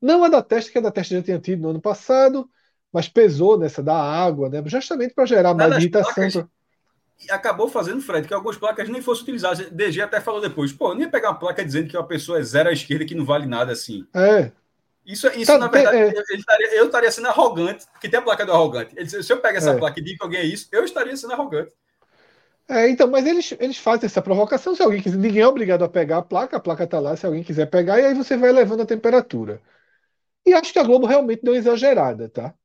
[0.01, 2.47] Não a da testa, que a da testa já tinha tido no ano passado,
[2.93, 4.61] mas pesou nessa da água, né?
[4.67, 6.13] Justamente para gerar mais irritação.
[6.13, 6.45] placas,
[7.29, 9.69] acabou fazendo, Fred, que algumas placas nem fossem utilizadas.
[9.71, 12.39] DG até falou depois, pô, eu nem ia pegar uma placa dizendo que uma pessoa
[12.39, 14.05] é zero à esquerda que não vale nada assim.
[14.13, 14.51] É,
[15.05, 16.11] Isso, isso Tá, na verdade, é.
[16.11, 18.95] eu, estaria, eu estaria sendo arrogante, porque tem a placa do arrogante.
[18.97, 19.75] Ele se eu pegar essa É.
[19.75, 21.71] placa e digo que alguém é isso, eu estaria sendo arrogante.
[22.67, 24.75] É, então, mas eles, eles fazem essa provocação.
[24.75, 27.25] Se alguém quiser, ninguém é obrigado a pegar a placa, a placa tá lá, se
[27.25, 29.61] alguém quiser pegar, e aí você vai elevando a temperatura.
[30.45, 32.55] E acho que a Globo realmente deu uma exagerada, tá?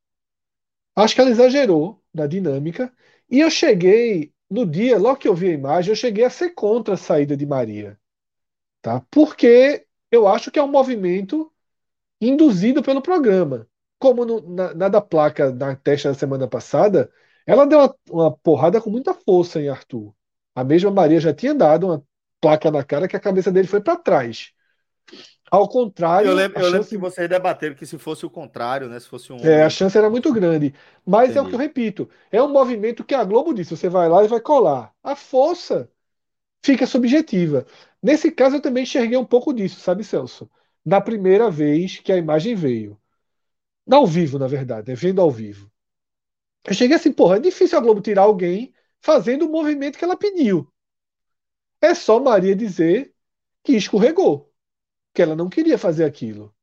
[0.97, 2.93] Acho que ela exagerou na dinâmica.
[3.31, 6.51] E eu cheguei, no dia, logo que eu vi a imagem, eu cheguei a ser
[6.51, 7.99] contra a saída de Maria,
[8.83, 9.03] tá?
[9.11, 11.53] Porque eu acho que é um movimento
[12.21, 13.69] induzido pelo programa.
[13.99, 17.11] Como no- na, na da placa na testa da semana passada,
[17.47, 20.15] ela deu uma, uma porrada com muita força em Arthur.
[20.55, 22.05] A mesma Maria já tinha dado uma
[22.41, 24.53] placa na cara que a cabeça dele foi para trás.
[25.51, 28.89] Ao contrário, Eu lembro, eu lembro chance- que vocês debateram que se fosse o contrário,
[28.89, 28.99] né?
[29.01, 29.39] Se fosse um.
[29.43, 30.75] é, a chance era muito grande.
[31.05, 31.55] Mas é o que Entendi.
[31.55, 34.95] eu repito: é um movimento que a Globo disse: você vai lá e vai colar.
[35.03, 35.91] A força
[36.65, 37.67] fica subjetiva.
[38.03, 40.51] Nesse caso, eu também enxerguei um pouco disso, sabe, Celso?
[40.85, 42.99] Na primeira vez que a imagem veio.
[43.91, 45.71] Ao vivo, na verdade, é vendo ao vivo.
[46.67, 50.17] Eu cheguei assim, porra, é difícil a Globo tirar alguém fazendo o movimento que ela
[50.17, 50.69] pediu.
[51.83, 53.15] É só Maria dizer
[53.63, 54.50] que escorregou,
[55.15, 56.55] que ela não queria fazer aquilo,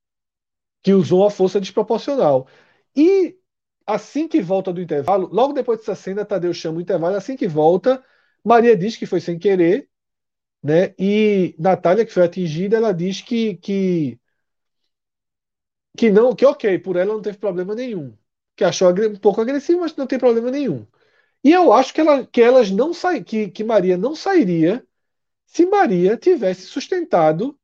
[0.81, 2.47] que usou uma força desproporcional.
[2.95, 3.37] E
[3.85, 7.47] assim que volta do intervalo, logo depois dessa cena, Tadeu chama o intervalo, assim que
[7.47, 8.03] volta,
[8.43, 9.89] Maria diz que foi sem querer,
[10.63, 10.93] né?
[10.99, 14.19] E Natália, que foi atingida, ela diz que, que,
[15.97, 18.15] que não, que ok, por ela não teve problema nenhum.
[18.55, 20.85] Que achou um pouco agressivo, mas não tem problema nenhum.
[21.43, 24.85] E eu acho que, ela, que elas não sai, que, que Maria não sairia
[25.45, 27.57] se Maria tivesse sustentado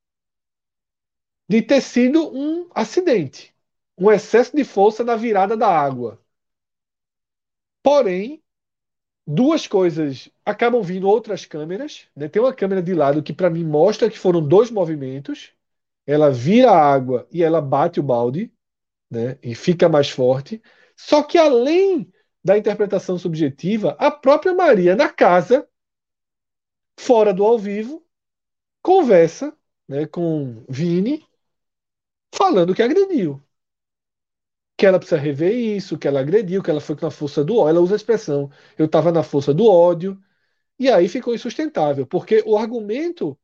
[1.48, 3.54] de ter sido um acidente,
[3.98, 6.20] um excesso de força na virada da água.
[7.82, 8.42] Porém,
[9.28, 12.28] duas coisas acabam vindo outras câmeras, né?
[12.28, 15.52] Tem uma câmera de lado que para mim mostra que foram dois movimentos.
[16.06, 18.52] Ela vira a água e ela bate o balde,
[19.10, 19.38] né?
[19.42, 20.62] E fica mais forte.
[20.96, 22.12] Só que além
[22.44, 25.68] da interpretação subjetiva, a própria Maria na casa,
[26.98, 28.06] fora do ao vivo,
[28.82, 29.56] conversa,
[29.88, 31.26] né, com Vini,
[32.40, 33.42] falando que agrediu.
[34.78, 37.58] Que ela precisa rever isso, que ela agrediu, que ela foi com a força do
[37.58, 37.70] ódio.
[37.70, 40.22] Ela usa a expressão, eu estava na força do ódio.
[40.80, 43.40] E aí ficou insustentável, porque o argumento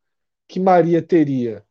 [0.47, 1.65] que Maria teria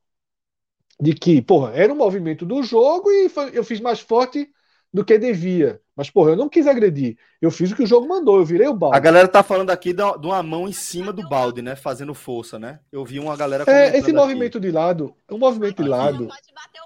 [1.00, 4.50] de que, porra, era um movimento do jogo e foi- eu fiz mais forte
[4.92, 5.80] do que devia.
[5.94, 7.16] Mas, porra, eu não quis agredir.
[7.42, 9.00] Eu fiz o que o jogo mandou, eu virei o A balde.
[9.00, 11.74] galera tá falando aqui de uma mão em cima do balde, né?
[11.74, 12.78] Fazendo força, né?
[12.92, 14.12] Eu vi uma galera É, esse aqui.
[14.12, 15.88] movimento de lado, um movimento de Aqui.
[15.90, 16.28] lado.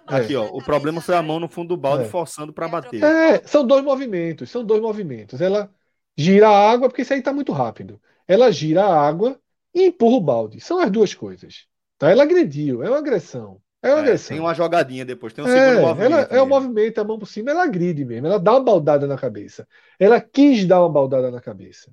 [0.06, 0.46] Aqui, ó.
[0.46, 2.08] O problema foi a mão no fundo do balde É.
[2.08, 3.02] forçando pra bater.
[3.04, 5.40] É, são dois movimentos, são dois movimentos.
[5.40, 5.70] Ela
[6.16, 8.00] gira a água, porque isso aí está muito rápido.
[8.26, 9.38] Ela gira a água
[9.74, 10.60] e empurra o balde.
[10.60, 11.66] São as duas coisas.
[11.98, 12.10] Tá?
[12.10, 13.60] Ela agrediu, é uma agressão.
[13.82, 14.38] É É, agressão.
[14.38, 16.30] tem uma jogadinha depois, tem um É, segundo ela movimento.
[16.30, 18.26] é o movimento, a mão por cima, ela agride mesmo.
[18.28, 19.66] Ela dá uma baldada na cabeça.
[19.98, 21.92] Ela quis dar uma baldada na cabeça.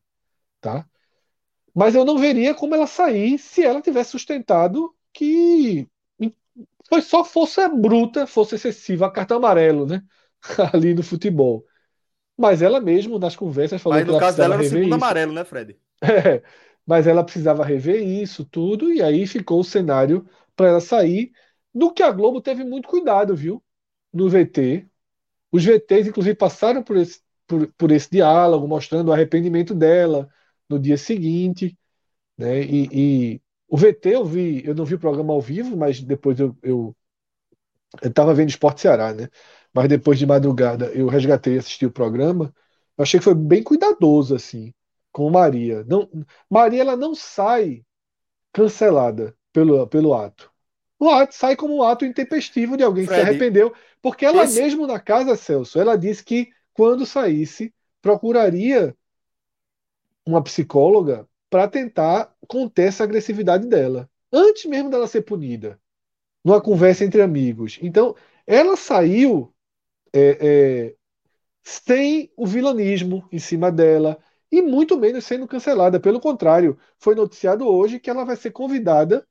[0.61, 0.87] Tá?
[1.75, 5.87] Mas eu não veria como ela sair se ela tivesse sustentado que
[6.87, 10.03] foi só força bruta, força excessiva, cartão amarelo, né?
[10.73, 11.65] Ali no futebol.
[12.37, 14.93] Mas ela mesmo, nas conversas, falou Mas que no ela caso dela era o segundo
[14.95, 14.95] isso.
[14.95, 15.77] amarelo, né, Fred?
[16.03, 16.43] É,
[16.85, 21.31] mas ela precisava rever isso tudo, e aí ficou o cenário para ela sair.
[21.73, 23.63] No que a Globo teve muito cuidado, viu?
[24.13, 24.87] No VT.
[25.51, 30.29] Os VTs, inclusive, passaram por esse, por, por esse diálogo, mostrando o arrependimento dela
[30.69, 31.77] no dia seguinte.
[32.37, 32.63] Né?
[32.63, 36.39] E, e o VT eu vi, eu não vi o programa ao vivo, mas depois
[36.39, 36.95] eu, eu,
[38.01, 39.29] eu tava vendo Esporte Ceará, né?
[39.73, 42.53] Mas depois de madrugada eu resgatei e assisti o programa.
[42.97, 44.73] Eu achei que foi bem cuidadoso, assim,
[45.11, 45.83] com Maria.
[45.85, 46.09] Não,
[46.49, 47.83] Maria ela não sai
[48.53, 50.51] cancelada pelo, pelo ato.
[50.99, 54.45] O ato sai como um ato intempestivo de alguém que se Fred, arrependeu, porque ela
[54.45, 58.95] esse- mesmo na casa, Celso, ela disse que quando saísse procuraria
[60.25, 65.79] uma psicóloga para tentar conter essa agressividade dela, antes mesmo dela ser punida,
[66.43, 67.79] numa conversa entre amigos.
[67.81, 68.15] Então,
[68.47, 69.53] ela saiu
[70.13, 70.95] é, é,
[71.63, 74.19] sem o vilanismo em cima dela
[74.51, 75.99] e muito menos sendo cancelada.
[75.99, 79.27] Pelo contrário, foi noticiado hoje que ela vai ser convidada,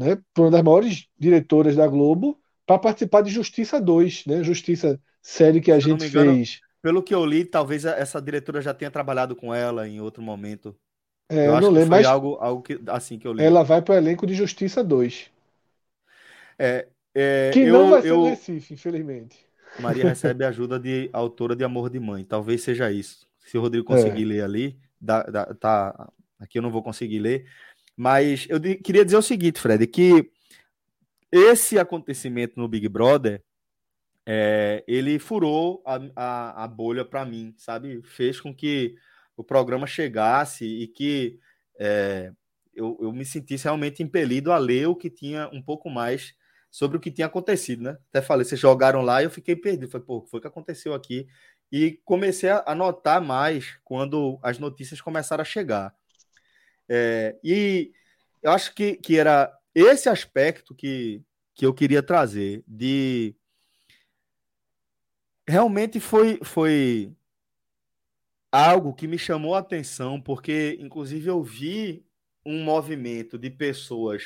[0.00, 4.98] né, por uma das maiores diretoras da Globo, para participar de Justiça 2, né, Justiça
[5.22, 6.60] série que a Se gente engano, fez.
[6.82, 10.74] pelo que eu li, talvez essa diretora já tenha trabalhado com ela em outro momento.
[11.28, 13.32] É, eu eu acho não que lembro, foi mas algo, algo que, assim que eu
[13.32, 13.42] li.
[13.44, 15.30] ela vai para o elenco de Justiça 2.
[16.58, 19.36] É, é, Que eu, não vai ser eu- Recife, infelizmente.
[19.78, 22.24] Maria recebe ajuda de autora de Amor de Mãe.
[22.24, 23.26] Talvez seja isso.
[23.44, 23.96] Se o Rodrigo É.
[23.96, 27.46] conseguir ler ali, dá- dá- tá, aqui eu não vou conseguir ler.
[28.00, 30.30] Mas eu queria dizer o seguinte, Fred, que
[31.30, 33.44] esse acontecimento no Big Brother,
[34.24, 38.00] é, ele furou a, a, a bolha para mim, sabe?
[38.02, 38.94] Fez com que
[39.36, 41.38] o programa chegasse e que
[41.78, 42.32] é,
[42.74, 46.34] eu, eu me sentisse realmente impelido a ler o que tinha um pouco mais
[46.70, 47.98] sobre o que tinha acontecido, né?
[48.08, 49.90] Até falei, vocês jogaram lá e eu fiquei perdido.
[49.90, 51.26] Falei, pô, o que foi que aconteceu aqui?
[51.70, 55.99] E comecei a notar mais quando as notícias começaram a chegar.
[56.92, 57.92] É, e
[58.42, 61.22] eu acho que, que era esse aspecto que,
[61.54, 63.36] que eu queria trazer, de
[65.46, 67.14] realmente foi, foi
[68.50, 72.04] algo que me chamou a atenção, porque, inclusive, eu vi
[72.44, 74.24] um movimento de pessoas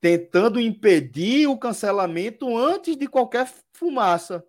[0.00, 4.42] tentando impedir o cancelamento antes de qualquer fumaça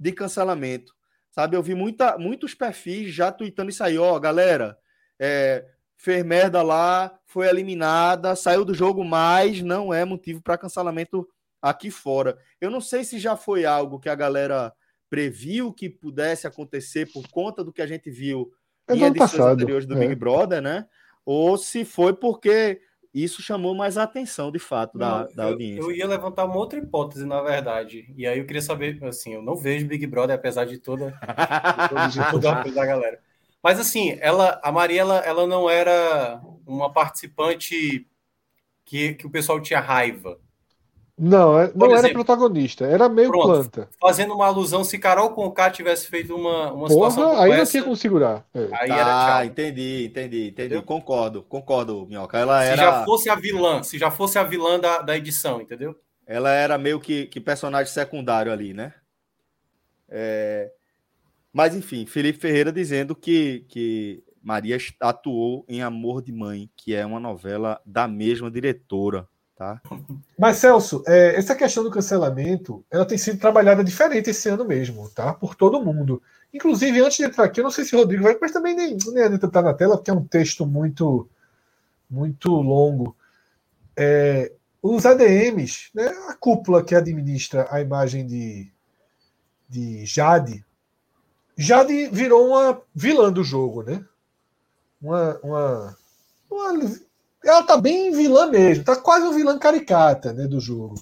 [0.00, 0.94] de cancelamento.
[1.30, 4.78] Sabe, eu vi muita, muitos perfis já tweetando isso aí, ó, galera,
[5.18, 11.26] é, fez merda lá, foi eliminada, saiu do jogo, mas não é motivo para cancelamento
[11.62, 12.36] aqui fora.
[12.60, 14.72] Eu não sei se já foi algo que a galera
[15.08, 18.50] previu que pudesse acontecer por conta do que a gente viu
[18.88, 19.52] É em edições passado.
[19.54, 20.00] anteriores do é.
[20.00, 20.86] Big Brother, né?
[21.24, 22.80] Ou se foi porque
[23.14, 25.80] isso chamou mais a atenção, de fato, da, Não, da eu- audiência.
[25.82, 28.12] Eu ia levantar uma outra hipótese, na verdade.
[28.16, 31.10] E aí eu queria saber, assim, eu não vejo Big Brother, apesar de toda,
[32.10, 33.20] de toda a coisa da galera.
[33.64, 38.06] Mas assim, ela, a Maria, ela, ela não era uma participante
[38.84, 40.40] que, que o pessoal tinha raiva.
[41.18, 43.42] Não, é- não Por era exemplo, protagonista, era meio pronto.
[43.42, 43.88] planta.
[44.00, 47.66] Fazendo uma alusão, se Carol Conká tivesse feito uma, uma situação Porra, como aí não
[47.66, 48.46] tinha como segurar.
[48.54, 48.68] É.
[48.70, 49.46] aí era Ah, tchau.
[49.46, 50.52] entendi, entendi, entendi.
[50.66, 50.82] Entendeu?
[50.82, 52.38] Concordo, concordo, Minhoca.
[52.38, 55.60] Ela Se era, já fosse a vilã, se já fosse a vilã da, da edição,
[55.60, 55.96] entendeu?
[56.26, 58.92] ela era meio que, que personagem secundário ali, né?
[60.08, 60.72] É,
[61.54, 67.06] Mas, enfim, Felipe Ferreira dizendo que, que Maria atuou em Amor de Mãe, que é
[67.06, 69.80] uma novela da mesma diretora, tá?
[70.36, 75.08] Mas, Celso, é, essa questão do cancelamento, ela tem sido trabalhada diferente esse ano mesmo,
[75.10, 75.32] tá?
[75.32, 76.20] Por todo mundo.
[76.52, 78.96] Inclusive, antes de entrar aqui, eu não sei se o Rodrigo vai, mas também nem,
[79.12, 81.28] nem adianta estar na tela, porque é um texto muito,
[82.10, 83.16] muito longo.
[83.96, 84.50] É,
[84.82, 88.72] os ADMs, né, a cúpula que administra a imagem de,
[89.68, 90.63] de Jade,
[91.56, 94.04] Jade virou uma vilã do jogo, né?
[95.00, 95.96] Uma, uma,
[96.50, 96.90] uma
[97.44, 100.94] ela tá bem vilã mesmo, tá quase uma vilã caricata né, do jogo.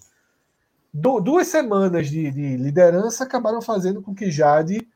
[0.93, 4.87] Du- duas semanas de, de liderança acabaram fazendo com que Jade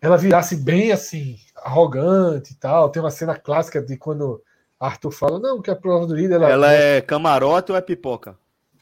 [0.00, 2.88] ela virasse bem assim, arrogante e tal.
[2.90, 4.42] Tem uma cena clássica de quando
[4.78, 6.40] Arthur fala, não, que a prova do líder.
[6.40, 8.36] Ela é camarote ou é pipoca?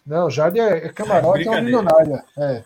[0.07, 1.63] Não, Jade é, é camarote, é uma Brincadeira.
[1.63, 2.25] milionária.
[2.37, 2.65] É.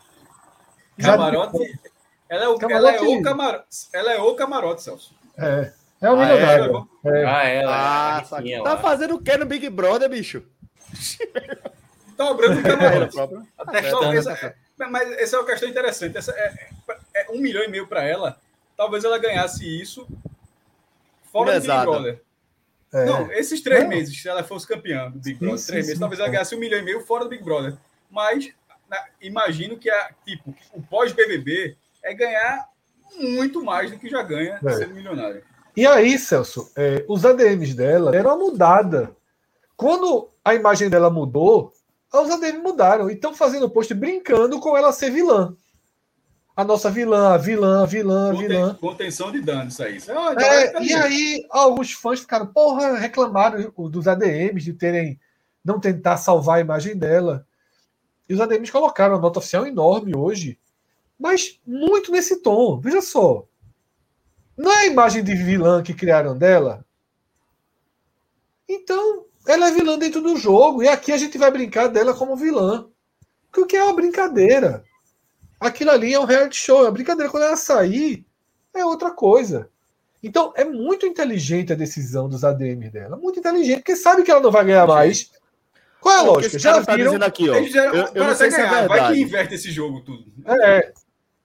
[0.98, 1.80] Jade- Camarote.
[2.28, 5.14] Ela é, o, Camarote- ela, é o camarote, ela é o camarote, Celso.
[5.38, 5.72] É, é
[6.02, 6.10] Ah, é?
[6.16, 6.86] milionária.
[7.04, 7.24] É.
[7.24, 7.72] Ah, ela.
[7.76, 10.42] Ah, riquinha tá fazendo o que no Big Brother, bicho?
[12.16, 13.12] Dobrando o Ela camarote.
[13.14, 13.42] própria.
[13.58, 14.54] Até Talvez, tá- é,
[14.88, 16.16] mas essa é uma questão interessante.
[16.16, 16.68] Essa é,
[17.14, 18.38] é um milhão e meio para ela.
[18.76, 20.06] Talvez ela ganhasse isso
[21.32, 21.80] fora do Big.
[21.82, 22.22] Brother.
[22.92, 23.04] É.
[23.04, 23.88] Não, esses três Não.
[23.88, 26.00] meses, se ela fosse campeã do Big Brother, Sim, três sim, meses, sim.
[26.00, 27.76] talvez ela ganhasse um milhão e meio fora do Big Brother.
[28.10, 28.48] Mas
[28.88, 31.76] na- imagino que a, tipo, o pós-BBB
[32.06, 32.68] é ganhar
[33.18, 34.72] muito mais do que já ganha É.
[34.72, 35.42] sendo milionário.
[35.76, 39.14] E aí, Celso, é, os ADMs dela deram uma mudada.
[39.76, 41.72] Quando a imagem dela mudou,
[42.12, 45.54] os ADMs mudaram e estão fazendo post brincando com ela ser vilã.
[46.56, 48.74] A nossa vilã, a vilã, a vilã, a vilã.
[48.80, 49.96] contenção de danos, isso aí.
[49.96, 54.72] Isso é uma É, galera e aí, alguns fãs ficaram, porra, reclamaram dos ADMs de
[54.72, 55.20] terem
[55.62, 57.46] não tentar salvar a imagem dela.
[58.26, 60.58] E os ADMs colocaram uma nota oficial enorme hoje,
[61.18, 62.78] mas muito nesse tom.
[62.80, 63.46] Veja só.
[64.56, 66.84] Não é a imagem de vilã que criaram dela?
[68.68, 70.82] Então, ela é vilã dentro do jogo.
[70.82, 72.88] E aqui a gente vai brincar dela como vilã.
[73.56, 74.84] O que é uma brincadeira?
[75.60, 76.78] Aquilo ali é um reality show.
[76.80, 77.30] É uma brincadeira.
[77.30, 78.26] Quando ela sair,
[78.74, 79.70] é outra coisa.
[80.22, 83.16] Então, é muito inteligente a decisão dos ADM dela.
[83.16, 85.30] Muito inteligente, porque sabe que ela não vai ganhar mais.
[86.00, 86.58] Qual é a que lógica?
[86.58, 87.10] Já tá viram?
[87.12, 87.54] dizendo aqui, ó.
[87.56, 89.20] Eles já- Eu, eu não sei se é ganhar, vai que verdade.
[89.22, 90.24] inverte esse jogo tudo.
[90.46, 90.92] É,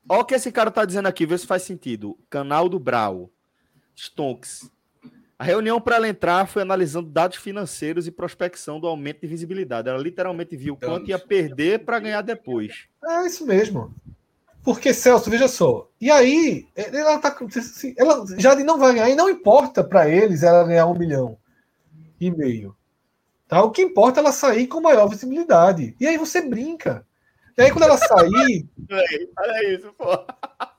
[0.10, 2.18] Olha o que esse cara tá dizendo aqui, vê se faz sentido.
[2.30, 3.30] Canal do Brau.
[3.96, 4.70] Stonks.
[5.38, 9.90] A reunião para ela entrar foi analisando dados financeiros e prospecção do aumento de visibilidade.
[9.90, 12.88] Ela literalmente viu quanto ia perder para ganhar depois.
[13.04, 13.94] é isso mesmo.
[14.64, 15.90] Porque, Celso, veja só.
[16.00, 17.36] E aí, ela, tá,
[17.98, 21.36] ela já não vai ganhar, e não importa para eles ela ganhar um milhão
[22.20, 22.76] e meio.
[23.48, 23.64] Tá?
[23.64, 25.96] O que importa é ela sair com maior visibilidade.
[26.00, 27.06] E aí você brinca.
[27.58, 28.68] E aí, quando ela sair.
[29.38, 30.12] Olha isso, pô.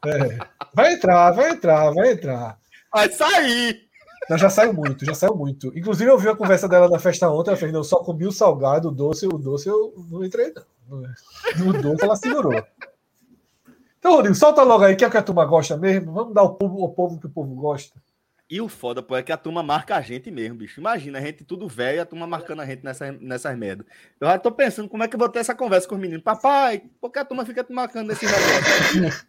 [0.07, 0.39] É,
[0.75, 2.59] vai entrar, vai entrar, vai entrar.
[2.93, 3.89] Vai sair!
[4.29, 5.77] Ela já saiu muito, já saiu muito.
[5.77, 7.51] Inclusive, eu vi a conversa dela na festa ontem.
[7.51, 10.53] Ela fez: não, só comi o salgado, o doce, o doce eu não entrei,
[10.89, 11.03] não.
[11.59, 12.63] No doce ela segurou.
[13.99, 16.13] Então, Rodrigo, solta logo aí, que é o que a turma gosta mesmo.
[16.13, 18.01] Vamos dar o povo, o povo que o povo gosta.
[18.53, 20.79] E o foda, pô, é que a turma marca a gente mesmo, bicho.
[20.79, 23.87] Imagina, a gente tudo velho e a turma marcando a gente nessas, nessas merdas.
[24.21, 26.23] Eu já tô pensando como é que eu vou ter essa conversa com os meninos.
[26.23, 29.27] Papai, por que a turma fica te marcando nesse negócio?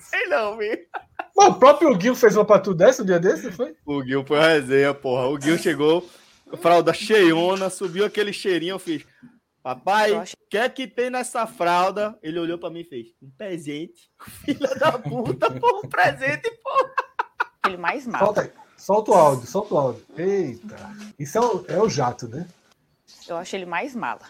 [0.10, 0.88] Sei não, bicho.
[1.36, 3.76] Mas o próprio Gil fez uma pra tu dessa um dia desse, foi?
[3.86, 5.28] O Gil foi uma resenha, porra.
[5.28, 6.04] O Gil chegou,
[6.60, 9.06] fralda cheiona, subiu aquele cheirinho, eu fiz.
[9.62, 12.18] Papai, o que é que tem nessa fralda?
[12.20, 14.10] Ele olhou pra mim e fez: um presente.
[14.44, 16.50] Filha da puta, pô, um presente,
[17.68, 17.74] pô.
[17.74, 18.24] Ele mais mal.
[18.24, 20.04] Solta, solta o áudio, solta o áudio.
[20.16, 20.76] Eita.
[21.18, 22.46] Isso é o, é o jato, né?
[23.28, 24.20] Eu acho ele mais mala.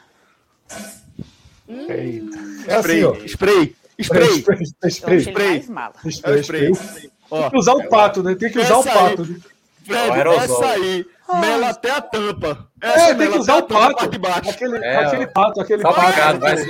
[1.69, 2.39] Eita.
[2.67, 3.27] É spray, assim, ó.
[3.27, 5.49] spray, spray, spray, spray, spray, spray.
[5.49, 5.95] mais mala.
[6.05, 6.73] spray, é spray.
[6.73, 7.11] spray.
[7.31, 8.35] Tem que usar o pato, né?
[8.35, 9.25] Tem que usar o pato.
[9.25, 9.41] Né?
[9.85, 11.07] Fred, essa aí,
[11.41, 12.69] mela até a tampa.
[12.81, 14.09] Essa é, tem que usar o pato.
[14.09, 14.51] De baixo.
[14.51, 16.41] Aquele, é, aquele pato, aquele pato.
[16.41, 16.67] Vai se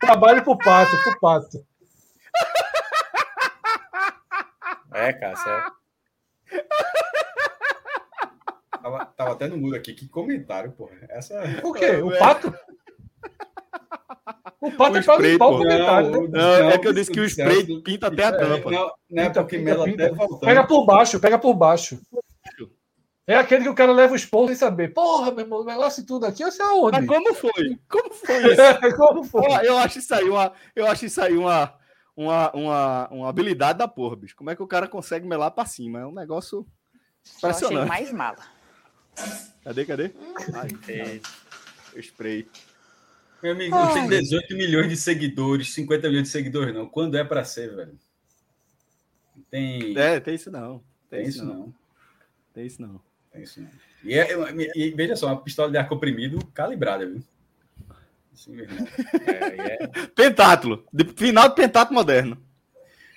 [0.00, 1.64] Trabalho pro pato, pro pato.
[4.94, 5.64] É, Cássio, é.
[8.82, 9.94] Tava, tava até no mudo aqui.
[9.94, 10.92] Que comentário, porra.
[11.08, 11.40] Essa...
[11.62, 12.02] O quê?
[12.02, 12.52] O pato?
[14.60, 16.10] O pato o é pra limpar o comentário.
[16.10, 16.28] Não, né?
[16.28, 18.70] não, é que eu disse que o spray pinta até a é, tampa.
[18.70, 20.40] Não, não é porque Mela até voltando.
[20.40, 22.00] Pega por baixo, pega por baixo.
[23.24, 24.92] É aquele que o cara leva os pontos sem saber.
[24.92, 27.00] Porra, meu irmão, o negócio tudo aqui, você aonde?
[27.00, 27.78] Mas como foi?
[27.88, 28.60] Como foi isso?
[28.60, 29.66] É, como foi?
[29.66, 31.72] Eu acho isso aí uma, eu acho isso aí uma,
[32.16, 34.36] uma, uma, uma habilidade da porra, bicho.
[34.36, 36.00] Como é que o cara consegue melar pra cima?
[36.00, 36.66] É um negócio
[37.36, 37.88] impressionante.
[37.88, 38.44] Mais mala.
[39.64, 40.12] Cadê, cadê?
[40.54, 40.68] Ai,
[41.96, 42.00] é.
[42.00, 42.48] spray.
[43.42, 44.08] Meu amigo, Ai.
[44.08, 46.88] tem 18 milhões de seguidores, 50 milhões de seguidores, não.
[46.88, 47.98] Quando é pra ser, velho?
[49.50, 49.96] Tem.
[49.98, 50.78] É, tem isso não.
[51.10, 51.54] Tem, tem isso não.
[51.54, 51.74] não.
[52.54, 53.00] Tem isso não.
[53.32, 53.70] Tem isso não.
[54.04, 54.28] E, é,
[54.76, 57.22] e, veja só, uma pistola de ar comprimido calibrada, viu?
[58.32, 58.88] Assim mesmo.
[59.26, 59.86] É, é...
[60.14, 60.84] Pentátulo.
[60.92, 62.38] De, final de pentátulo moderno.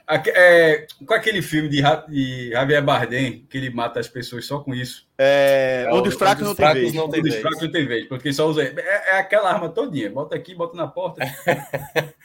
[0.08, 4.74] É, com aquele filme de, de, Javier Bardem, que ele mata as pessoas só com
[4.74, 5.08] isso.
[5.18, 6.94] É, onde os fracos, não, fracos tem vez.
[6.94, 7.36] não tem vez.
[7.38, 8.64] fracos não tem vez, porque só usa.
[8.64, 10.12] É, é, aquela arma todinha.
[10.12, 11.24] Bota aqui, bota na porta.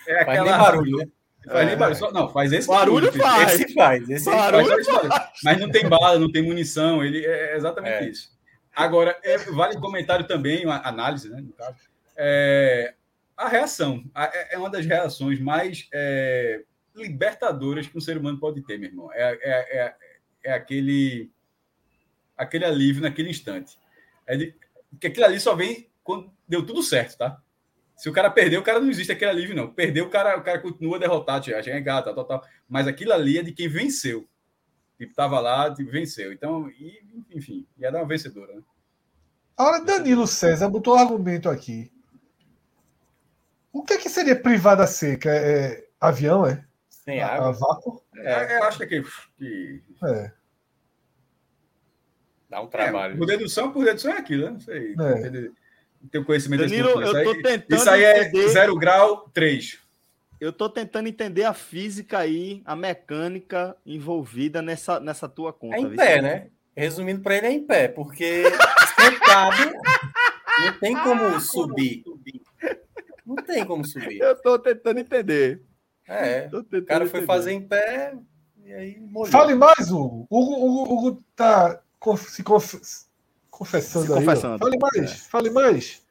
[0.06, 1.08] É aquela faz barulho, né?
[1.46, 1.98] Faz nem barulho.
[1.98, 3.10] Só, não, faz esse barulho.
[3.10, 3.60] barulho faz.
[3.60, 4.10] Esse faz.
[4.10, 5.30] Esse barulho faz, faz.
[5.42, 7.02] Mas não tem bala, não tem munição.
[7.02, 8.28] Ele é exatamente isso.
[8.76, 9.16] Agora,
[9.52, 11.78] vale comentário também, uma análise, né, no caso.
[13.36, 14.04] A reação.
[14.50, 15.88] é uma das reações mais
[16.94, 19.12] libertadoras que um ser humano pode ter, meu irmão.
[19.12, 19.94] É, é, é,
[20.44, 21.30] é aquele,
[22.36, 23.78] aquele alívio naquele instante.
[24.26, 24.54] É de,
[24.90, 27.40] porque aquilo ali só vem quando deu tudo certo, tá?
[27.96, 29.70] Se o cara perdeu, o cara não existe aquele alívio, não.
[29.72, 32.42] Perdeu, o cara, o cara continua derrotado, já é gata, tal, tal.
[32.68, 34.26] Mas aquilo ali é de quem venceu.
[34.96, 36.32] Tipo, tava lá, tipo, venceu.
[36.32, 38.62] Então, e, enfim, ia dar uma vencedora, né?
[39.56, 41.92] Agora, Danilo César botou um argumento aqui.
[43.72, 45.30] O que, é que seria privada seca?
[45.30, 46.64] É, avião, é?
[46.88, 47.48] Sem água.
[47.48, 48.02] A vácuo?
[48.16, 49.02] É, eu acho que.
[49.38, 49.82] que...
[50.04, 50.32] É.
[52.48, 53.14] Dá um trabalho.
[53.14, 54.50] É, por dedução, por dedução é aquilo, né?
[54.50, 54.94] Não sei.
[54.98, 55.50] É.
[56.10, 57.78] Tem conhecimento Danilo, eu tô tentando.
[57.78, 58.48] Isso aí é entender...
[58.48, 59.78] zero grau 3.
[60.40, 65.76] Eu tô tentando entender a física aí, a mecânica envolvida nessa, nessa tua conta.
[65.76, 66.46] É em pé, né?
[66.74, 68.44] Resumindo para ele, é em pé, porque
[68.98, 69.72] sentado
[70.60, 72.02] não tem como subir.
[73.34, 74.20] Não tem como subir.
[74.20, 75.62] Eu tô tentando entender.
[76.08, 78.14] É, o cara foi fazer em pé
[78.64, 79.30] e aí molhou.
[79.30, 80.26] Fale mais, Hugo.
[80.28, 81.80] Hugo, Hugo, Hugo tá
[82.18, 82.74] se conf...
[83.48, 84.54] confessando se confessando.
[84.54, 84.58] aí.
[84.58, 85.14] Fale mais, é.
[85.14, 86.02] fale mais.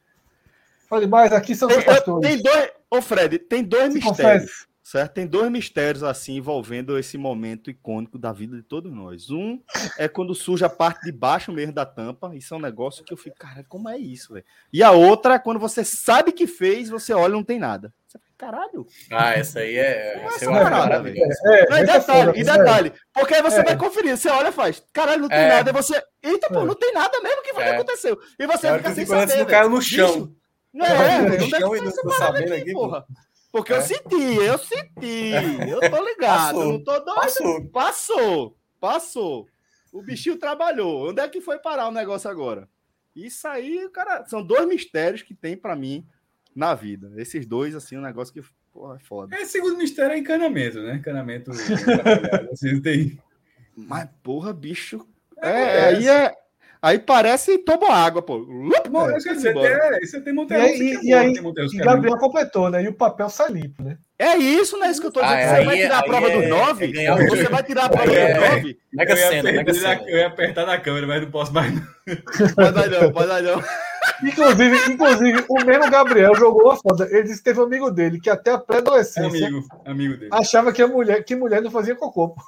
[0.88, 2.28] Fale mais, aqui são tem, pastores.
[2.28, 4.42] Tem dois, ô Fred, tem dois se mistérios.
[4.44, 4.69] Confesse.
[4.90, 5.12] Certo?
[5.12, 9.30] Tem dois mistérios assim envolvendo esse momento icônico da vida de todos nós.
[9.30, 9.62] Um
[9.96, 12.34] é quando surge a parte de baixo mesmo da tampa.
[12.34, 14.44] Isso é um negócio que eu fico, cara, como é isso, velho?
[14.72, 17.94] E a outra é quando você sabe que fez, você olha e não tem nada.
[18.08, 18.84] Você caralho.
[19.12, 20.24] Ah, essa aí é.
[20.24, 21.16] Essa é uma parada, velho.
[21.16, 22.92] É, é, e detalhe, e detalhe.
[23.14, 23.64] Porque aí você é.
[23.64, 25.48] vai conferir, você olha e faz, caralho, não tem é.
[25.50, 25.70] nada.
[25.70, 26.64] E você, eita, pô, é.
[26.64, 27.74] não tem nada mesmo que foi que é.
[27.76, 28.18] aconteceu.
[28.36, 29.26] E você fica sem saber.
[29.28, 30.34] Você caiu no chão.
[30.74, 33.06] Não é, no chão e não tô sabendo aqui, porra.
[33.52, 35.32] Porque eu senti, eu senti.
[35.68, 36.54] Eu tô ligado.
[36.54, 37.14] Passou, não tô doido.
[37.14, 37.64] Passou.
[37.66, 38.56] Passou.
[38.80, 39.48] Passou.
[39.92, 41.10] O bichinho trabalhou.
[41.10, 42.68] Onde é que foi parar o negócio agora?
[43.14, 46.06] Isso aí, cara, são dois mistérios que tem para mim
[46.54, 47.12] na vida.
[47.16, 48.40] Esses dois, assim, um negócio que
[48.72, 49.36] Porra, é foda.
[49.36, 50.96] É, segundo mistério, é encanamento, né?
[50.96, 51.50] Encanamento.
[52.52, 53.20] assim, tem...
[53.76, 55.06] Mas, porra, bicho.
[55.42, 56.32] É, É, aí é.
[56.82, 58.36] Aí parece tomou água, pô.
[58.36, 60.62] Lup, Bom, é, tem, você tem E Monteiro.
[60.62, 62.82] aí, e, aí, e é Gabriel completou, né?
[62.82, 63.98] E o papel sai limpo, né?
[64.18, 64.90] É isso, né?
[64.90, 65.36] Isso que eu tô dizendo.
[65.38, 66.92] Ah, você aí vai é- tirar a prova é- dos é nove?
[67.28, 68.78] você vai tirar a prova é- dos nove?
[68.94, 70.02] Mega cena, mega cena.
[70.08, 71.70] eu ia apertar na câmera, mas não posso mais.
[71.74, 71.82] não.
[72.56, 73.62] Pode dar não, pode dar não.
[74.24, 77.06] Inclusive, inclusive, o mesmo Gabriel jogou uma foda.
[77.10, 80.30] Ele disse que teve um amigo dele que até a pré-adolescência Amigo, amigo dele.
[80.32, 82.30] achava que a mulher, que mulher não fazia cocô.
[82.30, 82.42] pô.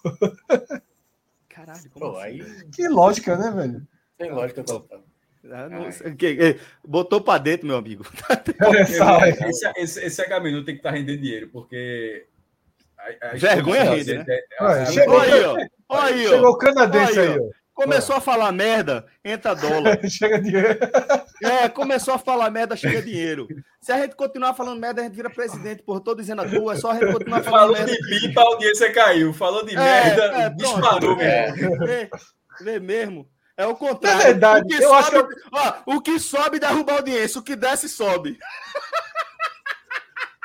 [1.48, 2.42] Caralho, Pô, aí
[2.74, 3.82] Que lógica, né, velho?
[4.22, 5.02] Tem lógica total.
[5.50, 5.68] Ah.
[6.16, 8.04] Que- que- Botou pra dentro, meu amigo.
[8.78, 9.38] Essa live.
[9.48, 12.26] Esse, esse, esse H-Menu tem que estar rendendo dinheiro, porque.
[12.98, 14.24] a- a Vergonha rende, né?
[14.60, 15.56] Ué, a- chegou Olha aí, ó.
[15.98, 17.42] Aí, Chegou o canadense Aí, aí, ó.
[17.42, 17.50] ó.
[17.74, 19.98] Começou a falar merda, entra dólar.
[20.08, 20.78] Chega dinheiro.
[21.42, 23.48] É, começou a falar merda, chega dinheiro.
[23.80, 26.74] Se a gente continuar falando merda, a gente vira presidente, por tô dizendo a tua,
[26.74, 27.90] é só a gente continuar falando Falou merda.
[27.92, 29.32] de pipa, a audiência caiu.
[29.32, 31.16] Falou de É, merda, é, disparou, pronto.
[31.16, 31.88] meu irmão.
[31.88, 32.10] É,
[32.62, 33.26] vê mesmo.
[33.56, 34.18] É o contrário.
[34.18, 37.40] Na verdade, o que, eu sobe, acho que ó, o que sobe derruba a audiência,
[37.40, 38.38] o que desce sobe.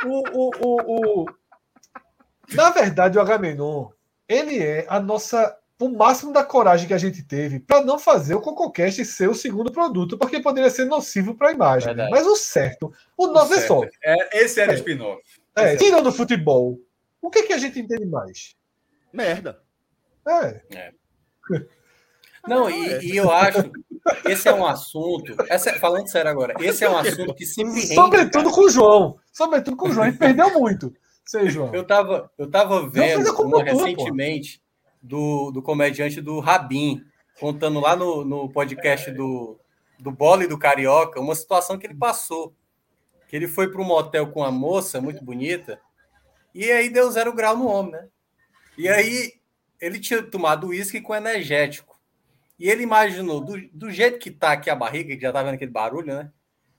[0.05, 1.25] O, o, o, o...
[2.53, 3.89] Na verdade, o Agamenon,
[4.27, 5.57] ele é a nossa.
[5.79, 9.35] O máximo da coragem que a gente teve para não fazer o CocoCast ser o
[9.35, 11.89] segundo produto, porque poderia ser nocivo para a imagem.
[11.89, 12.03] né?
[12.03, 12.11] Verdade.
[12.11, 13.83] Mas o certo, o nosso é só.
[14.03, 14.77] É, esse era o É.
[14.77, 15.21] spin-off.
[15.55, 16.79] É, tirando o futebol,
[17.21, 18.55] o que, que a gente entende mais?
[19.13, 19.61] Merda.
[20.27, 20.91] É,
[22.47, 23.69] Não, e, e eu acho
[24.25, 25.35] esse é um assunto.
[25.49, 27.95] Essa, falando sério agora, esse é um assunto que sempre rende.
[27.95, 28.55] sobretudo cara.
[28.55, 29.19] com o João.
[29.31, 30.05] Sobretudo com o João.
[30.05, 30.93] Gente perdeu muito.
[31.25, 31.73] Sei, João.
[31.73, 34.61] Eu tava, eu tava vendo uma recentemente
[35.01, 37.03] do, do comediante do Rabin,
[37.39, 39.59] contando lá no, no podcast do,
[39.99, 42.53] do Bola e do Carioca, uma situação que ele passou.
[43.27, 45.79] Que ele foi para um motel com uma moça muito bonita,
[46.55, 48.07] e aí deu zero grau no homem, né?
[48.77, 49.33] E aí
[49.81, 51.86] ele tinha tomado uísque com energético.
[52.59, 55.53] E ele imaginou, do, do jeito que tá aqui a barriga, que já tá vendo
[55.55, 56.31] aquele barulho, né?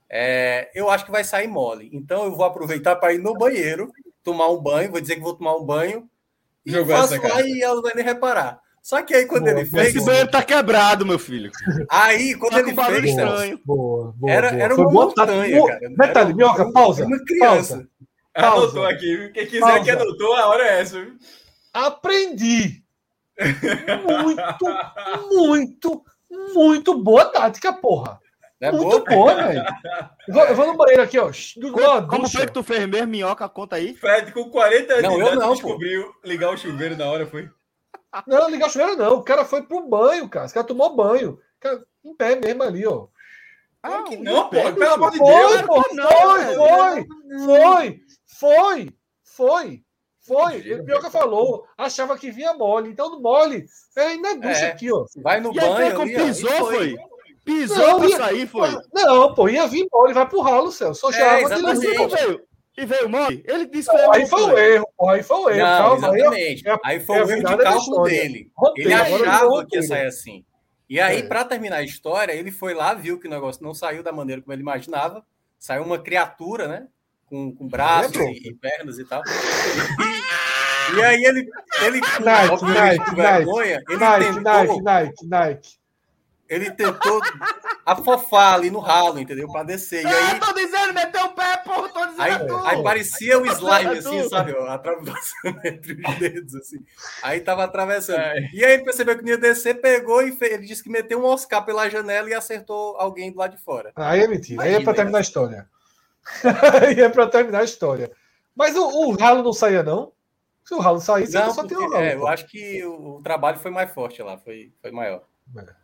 [0.09, 1.89] É, eu acho que vai sair mole.
[1.93, 3.91] Então eu vou aproveitar para ir no banheiro,
[4.23, 6.09] tomar um banho, vou dizer que vou tomar um banho,
[6.65, 7.47] e Jogou faço essa lá cara.
[7.47, 8.59] e ela não vai nem reparar.
[8.81, 11.51] Só que aí quando Boa, ele boa, fez, Esse banheiro tá quebrado, meu filho.
[11.89, 13.59] aí quando Tá ele fez, estranho.
[13.63, 14.63] Boa, boa, Era- boa.
[14.63, 15.79] era uma boa montanha, tática.
[15.79, 15.89] cara.
[15.89, 17.05] Detalhe, Era Minhoca, uma- pausa.
[17.05, 17.87] uma criança.
[18.33, 18.63] Pausa.
[18.63, 19.31] Anotou aqui.
[19.33, 19.83] Quem quiser Pausa.
[19.83, 21.07] que anotou, a hora é essa.
[21.73, 22.83] Aprendi.
[24.23, 24.65] Muito,
[25.31, 26.05] muito,
[26.53, 28.19] muito boa tática, porra.
[28.61, 29.33] É muito boa?
[29.33, 29.63] boa, velho.
[30.27, 31.31] Eu vou, no banheiro aqui, ó.
[31.55, 33.47] Do, Como, do, como foi que tu fez mesmo, minhoca?
[33.47, 33.93] Conta aí.
[33.95, 35.53] Fred, com 40 anos Não, de eu não, pô.
[35.53, 37.49] descobriu ligar o chuveiro na hora, foi?
[38.27, 39.13] Não, ligar o chuveiro não.
[39.13, 40.45] O cara foi pro banho, cara.
[40.45, 41.39] Esse cara tomou banho.
[41.59, 43.07] Cara, em pé mesmo ali, ó.
[43.81, 44.73] Claro que não, pô.
[44.73, 45.61] Pelo amor de Foi, Deus.
[45.61, 47.07] pô, que não, foi, foi,
[47.47, 48.93] foi, foi,
[49.23, 49.83] foi,
[50.33, 50.53] foi.
[50.57, 51.11] Mentira, O velho.
[51.11, 52.89] falou, achava que vinha mole.
[52.89, 53.65] Então, no mole,
[53.97, 54.71] é aí na ducha É.
[54.71, 55.05] aqui, ó.
[55.17, 55.95] Vai no E aí, banho.
[55.95, 56.97] como ali, pisou, e foi?
[57.43, 58.69] Pisou Não, pra ia- sair, foi.
[58.93, 61.01] Não, pô, ia vir mole, vai pro ralo, Celso.
[61.01, 61.63] Só É, de exatamente.
[61.63, 62.41] Mas luz, e veio,
[62.77, 63.43] e veio mole?
[63.47, 65.59] Ele disse que Não, foi aí foi o erro, pô, aí foi o erro.
[65.59, 66.67] Não, Calma, aí, exatamente.
[66.67, 68.51] é a- Aí foi é o erro de cálculo dele.
[68.55, 70.45] Roteiro, Ele achava que ia sair assim.
[70.87, 71.23] E aí, É.
[71.23, 74.41] para terminar a história, ele foi lá, viu que o negócio não saiu da maneira
[74.41, 75.23] como ele imaginava.
[75.57, 76.87] Saiu uma criatura, né?
[77.29, 78.31] Com, com braços pronto.
[78.31, 79.21] e, e pernas e tal.
[80.91, 81.47] E, e aí ele,
[81.83, 85.69] ele Nike, obviamente, Nike, vergonha, ele Nike, tentou, Nike, Nike, Nike.
[86.49, 87.21] ele tentou
[87.85, 89.47] afofar ali no ralo, entendeu?
[89.51, 90.03] Para descer.
[90.03, 92.31] E aí, Eu tô dizendo, meteu o pé, porra, tô dizendo Aí,
[92.77, 94.07] aí parecia o slime, Tu.
[94.09, 94.53] assim, sabe?
[94.53, 96.77] ó, Atravessando entre os dedos, assim.
[97.21, 98.19] Aí tava atravessando.
[98.19, 98.49] É.
[98.53, 101.19] E aí ele percebeu que não ia descer, pegou e fe- ele disse que meteu
[101.21, 103.91] um Oscar pela janela e acertou alguém do lado de fora.
[103.95, 105.67] Aí é mentira, aí é pra terminar a história.
[106.83, 108.11] Aí é pra terminar a história.
[108.55, 110.11] Mas o, o ralo não saía, não?
[110.63, 112.03] Se o ralo saísse, Não, só porque, tem o ralo.
[112.03, 115.23] é, eu acho que o, o trabalho foi mais forte lá, foi, foi maior.
[115.47, 115.75] Velho.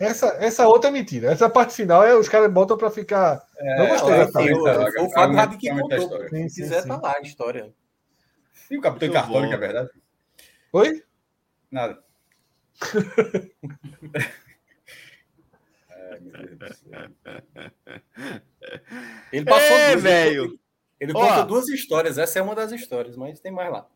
[0.00, 1.30] Essa, essa outra é mentira.
[1.30, 3.44] Essa parte final é os caras botam pra ficar.
[3.60, 5.00] não gostei Olha, da assim, tática.
[5.00, 6.28] o, o, o Fábio Rabi que tá, contou.
[6.30, 6.88] Sim, Se sim, quiser, sim.
[6.88, 7.74] tá lá a história.
[8.70, 9.46] E o Capitão bom.
[9.46, 9.90] que é verdade?
[10.72, 11.04] Oi?
[11.70, 12.02] Nada.
[15.90, 17.10] Ai, meu Deus do céu.
[19.32, 20.02] Ele passou É, duas.
[20.02, 20.58] velho.
[21.00, 21.20] Ele Ó.
[21.20, 22.18] conta duas histórias.
[22.18, 23.86] Essa é uma das histórias, mas tem mais lá.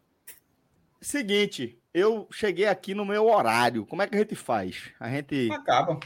[1.01, 3.87] Seguinte, eu cheguei aqui no meu horário.
[3.87, 4.91] Como é que a gente faz?
[4.99, 6.01] A gente Acaba.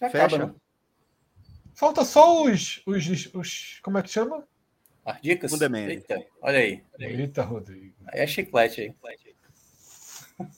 [0.00, 0.26] Já fecha?
[0.26, 0.54] acaba, né?
[1.74, 3.80] Falta só os, os, os.
[3.82, 4.46] Como é que chama?
[5.04, 5.50] As dicas?
[5.50, 5.90] Fundamento.
[5.90, 6.84] Eita, olha aí.
[6.94, 7.20] Olha aí.
[7.20, 7.94] Eita, Rodrigo.
[8.06, 8.94] Aí é chiclete aí.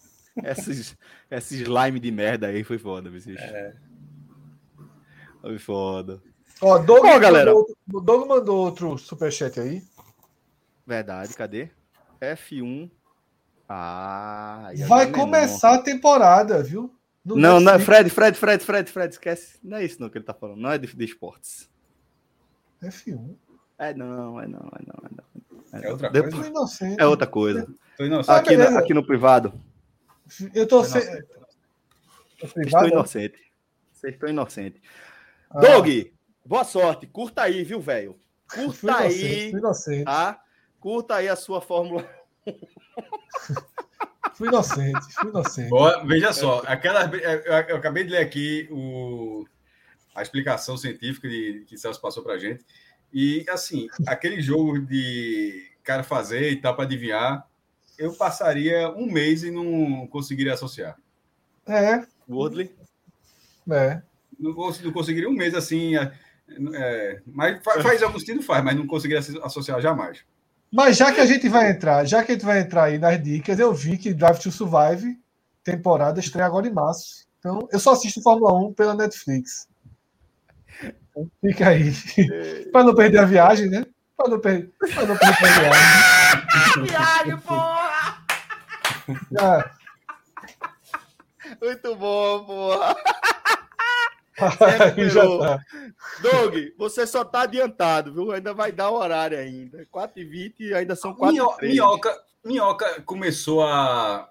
[0.45, 0.97] Esses,
[1.31, 3.39] esses slime de merda aí foi foda, vocês.
[3.39, 3.75] É.
[5.43, 6.23] Foi foda.
[6.63, 7.53] Ó, Doug, Bom, galera.
[7.53, 9.83] Mandou Doug mandou outro superchat aí.
[10.87, 11.71] Verdade, cadê?
[12.21, 12.91] F1.
[13.69, 16.95] Ah, Vai começar a temporada, viu?
[17.25, 17.79] No Não, não, é.
[17.79, 19.59] Fred, Fred, Fred, Fred, Fred, esquece.
[19.63, 20.59] Não é isso não que ele tá falando.
[20.61, 21.69] Não é de, de esportes.
[22.83, 23.35] F1.
[23.79, 25.81] É não, é não, é não, é não.
[25.81, 26.49] É outra Depois- coisa?
[26.51, 27.01] Inocente.
[27.01, 27.67] É outra coisa.
[27.97, 28.31] Tô inocente.
[28.31, 29.53] Ah, Aqui, aqui no privado.
[30.55, 31.03] Eu tô Tô sem.
[31.03, 31.23] É
[32.43, 33.39] Estou inocente.
[33.93, 34.81] Vocês estão inocentes.
[35.51, 35.89] Ah, Doug,
[36.45, 37.07] boa sorte.
[37.07, 38.19] Curta aí, viu, velho?
[38.53, 40.05] Curta inocente, aí, fui inocente.
[40.05, 40.43] tá?
[40.81, 42.09] Curta aí a sua Fórmula.
[44.35, 45.69] Fui inocente, fui inocente.
[45.73, 49.45] Ó, veja só, aquela, eu, eu acabei de ler aqui o,
[50.15, 52.65] a explicação científica de, que Celso passou pra gente.
[53.13, 57.47] E, assim, aquele jogo de cara fazer e tal para adivinhar,
[57.99, 60.97] eu passaria um mês e não conseguiria associar.
[61.67, 62.75] É, Woodley.
[63.71, 64.03] é.
[64.39, 65.93] Não, não conseguiria um mês assim.
[66.49, 70.21] É, é, mas fa- faz algum sentido, faz, mas não conseguiria se- associar jamais.
[70.73, 73.23] Mas já que a gente vai entrar, já que a gente vai entrar aí nas
[73.23, 75.19] dicas, eu vi que Drive to Survive,
[75.63, 77.27] temporada, estreia agora em março.
[77.39, 79.69] Então, eu só assisto Fórmula 1 pela Netflix.
[81.11, 81.93] Então, fica aí.
[82.73, 83.85] Para não perder a viagem, né?
[84.17, 84.71] Para não, per...
[84.79, 86.87] pra não perder a viagem.
[86.87, 88.25] Viagem, porra!
[89.31, 89.71] Já-
[91.61, 92.97] Muito bom, porra.
[95.39, 95.59] Tá.
[96.23, 98.33] Doug, você só tá adiantado, viu?
[98.33, 99.87] Ainda vai dar o horário ainda.
[99.93, 104.29] 4h20 e ainda são 4 Minho- h 03 Minhoca, Minhoca começou a.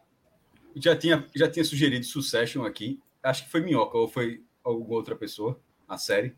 [0.75, 2.99] Já tinha, já tinha sugerido Succession aqui.
[3.21, 6.35] Acho que foi Minhoca ou foi alguma outra pessoa, a série.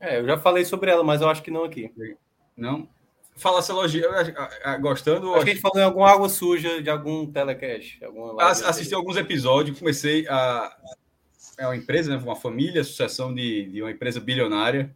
[0.00, 1.92] É, eu já falei sobre ela, mas eu acho que não aqui.
[2.56, 2.88] Não?
[3.36, 4.06] Fala se elogia.
[4.80, 5.28] Gostando?
[5.28, 8.04] ou Acho que a gente falou em alguma água suja de algum telecast.
[8.04, 10.76] Alguma Assisti alguns episódios, comecei a.
[11.58, 12.22] É uma empresa, né?
[12.22, 14.94] uma família, sucessão de, de uma empresa bilionária.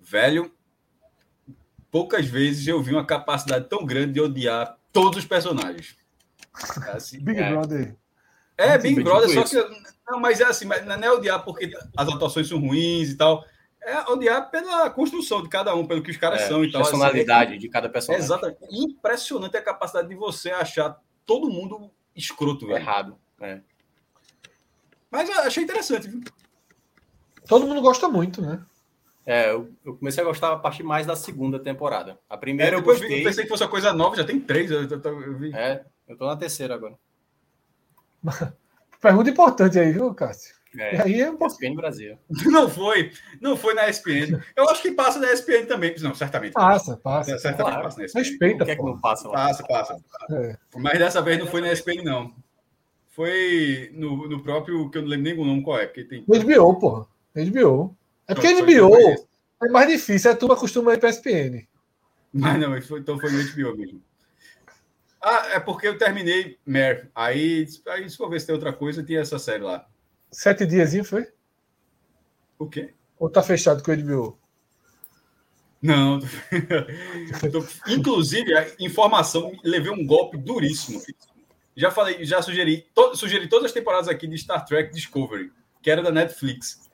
[0.00, 0.52] Velho,
[1.90, 5.96] poucas vezes eu vi uma capacidade tão grande de odiar todos os personagens.
[6.92, 7.50] Assim, Big É.
[7.50, 7.96] Brother.
[8.56, 9.68] é, Tipo Big Brother, só isso.
[9.68, 9.88] que.
[10.10, 13.44] Não, mas é assim, mas não é odiar porque as atuações são ruins e tal.
[13.80, 16.80] É odiar pela construção de cada um, pelo que os caras É, são e tal.
[16.82, 18.24] Assim, personalidade de cada é personagem.
[18.24, 18.58] exatamente.
[18.72, 22.78] Impressionante a capacidade de você achar todo mundo escroto, velho.
[22.78, 23.18] Errado.
[23.40, 23.60] É.
[25.10, 26.20] Mas eu achei interessante, viu?
[27.46, 28.60] Todo mundo gosta muito, né?
[29.24, 32.18] É, eu, eu comecei a gostar a partir mais da segunda temporada.
[32.28, 33.20] A primeira É, eu depois gostei.
[33.20, 34.70] eu pensei que fosse uma coisa nova, já tem três.
[34.70, 35.54] Eu, eu- eu vi.
[35.54, 36.94] É, eu tô na terceira agora.
[39.00, 40.56] Pergunta importante aí, viu, Cássio?
[40.74, 41.52] E É, aí é um pouco.
[41.54, 42.18] ESPN Brasil.
[42.46, 43.10] Não foi,
[43.40, 44.38] não foi na ESPN.
[44.54, 45.94] Eu acho que passa na ESPN também.
[46.00, 46.52] Não, certamente.
[46.52, 47.32] Passa, passa.
[47.32, 47.82] É, certamente claro.
[47.84, 48.18] passa na ESPN.
[48.20, 49.34] Respeita, O que é que não passa lá?
[49.34, 49.96] Passa, passa.
[50.30, 50.56] É.
[50.76, 52.34] Mas dessa vez não foi na ESPN, não.
[53.18, 56.22] Foi no, no próprio, que eu não lembro nem o nome qual é, porque tem.
[56.22, 57.04] HBO, porra.
[57.34, 57.96] HBO.
[58.28, 58.96] É porque Foi- HBO
[59.60, 61.66] é mais difícil, a turma costuma ir pra SPN.
[62.32, 64.00] Mas não, foi- então foi no HBO mesmo.
[65.20, 67.08] Ah, é porque eu terminei Mare.
[67.12, 69.84] Aí, aí se for ver se tem outra coisa, tinha essa série lá.
[70.30, 71.26] Sete diazinho foi?
[72.56, 72.94] O quê?
[73.18, 74.38] Ou tá fechado com o HBO?
[75.82, 76.20] Não.
[76.20, 81.02] Tô- Inclusive, a informação, levei um golpe duríssimo.
[81.78, 85.88] Já falei, já sugeri, to- sugeri todas as temporadas aqui de Star Trek Discovery, que
[85.88, 86.90] era da Netflix.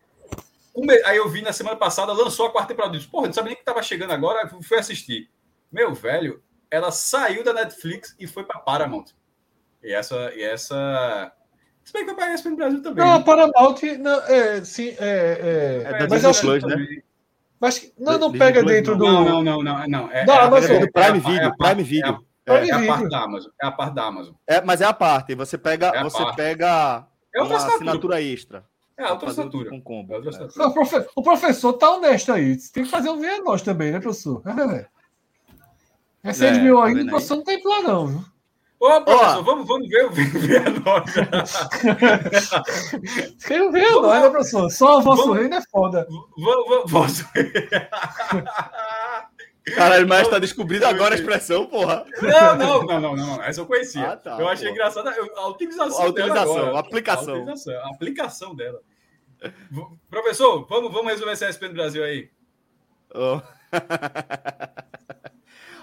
[0.75, 2.95] Come- Aí eu vi na semana passada, lançou a quarta temporada.
[2.95, 5.31] Eu disse, Porra, não sabia nem que estava chegando agora, fui assistir.
[5.73, 9.07] Meu velho, ela saiu da Netflix e foi para Paramount.
[9.83, 10.31] E essa.
[10.35, 11.33] E essa...
[11.83, 13.05] Se bem que foi para no Brasil também.
[13.07, 13.25] Não, a né?
[13.25, 16.69] Paramount, não, é, sim, é, é, É da mas Disney Plus, né?
[16.77, 17.03] também.
[17.59, 19.05] mas não, não Disney pega Plus dentro do.
[19.05, 20.13] Não, não, não, não, não.
[20.13, 20.71] É, Da é Amazon.
[20.77, 22.27] é do Prime é Video, é Prime é Video.
[22.45, 23.51] Prime É a parte da Amazon.
[23.63, 24.35] É a parte da Amazon.
[24.47, 25.35] É, mas é a parte.
[25.35, 26.37] Você pega, É você parte.
[26.37, 27.91] pega É outra uma assinatura.
[27.91, 28.65] assinatura extra.
[28.97, 29.71] É outra assinatura.
[29.71, 30.13] Com combo.
[30.13, 30.35] É outra É.
[30.35, 30.67] assinatura.
[30.69, 32.59] O, profe- o professor tá honesto aí.
[32.59, 34.43] Você tem que fazer um ver a nós também, né, professor?
[34.47, 34.87] É.
[36.23, 38.07] Essa É, HBO tá aí, vendo o professor não tem plano, não.
[38.07, 38.25] viu?
[38.81, 39.43] Ô, professor, Ó.
[39.43, 41.45] vamos, vamos ver o ver a nota.
[43.47, 44.71] Quem vê a nós, né, professor?
[44.71, 46.07] Só o vosso Vamos- reino é foda.
[46.37, 47.25] Vamos, vamos, vamos.
[49.75, 52.05] Caralho, mas tá descobrindo agora a expressão, porra.
[52.21, 54.11] Não, não, não, não, não, Essa eu conhecia.
[54.13, 56.77] Ah, tá, eu achei engraçado a, a utilização A utilização, dela agora.
[56.77, 57.35] a aplicação.
[57.35, 58.81] A, utilização, a aplicação dela.
[60.11, 62.29] Professor, vamos, vamos resolver esse SP no Brasil aí.
[63.15, 63.41] Ó,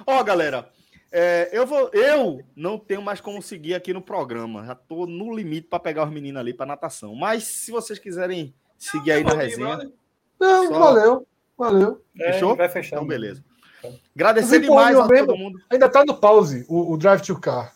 [0.05, 0.69] Ó, galera,
[1.11, 4.65] é, eu vou, eu não tenho mais como seguir aqui no programa.
[4.65, 7.15] Já tô no limite para pegar os meninos ali para natação.
[7.15, 9.91] Mas se vocês quiserem seguir aí na resenha.
[10.39, 11.27] Não, Só- valeu.
[11.57, 12.03] Valeu.
[12.19, 12.55] É, Fechou?
[12.55, 12.95] vai fechar.
[12.95, 13.43] então beleza.
[14.15, 15.59] Agradecer demais a mesmo- todo mundo.
[15.69, 17.73] Ainda tá no pause o, o Drive to Car.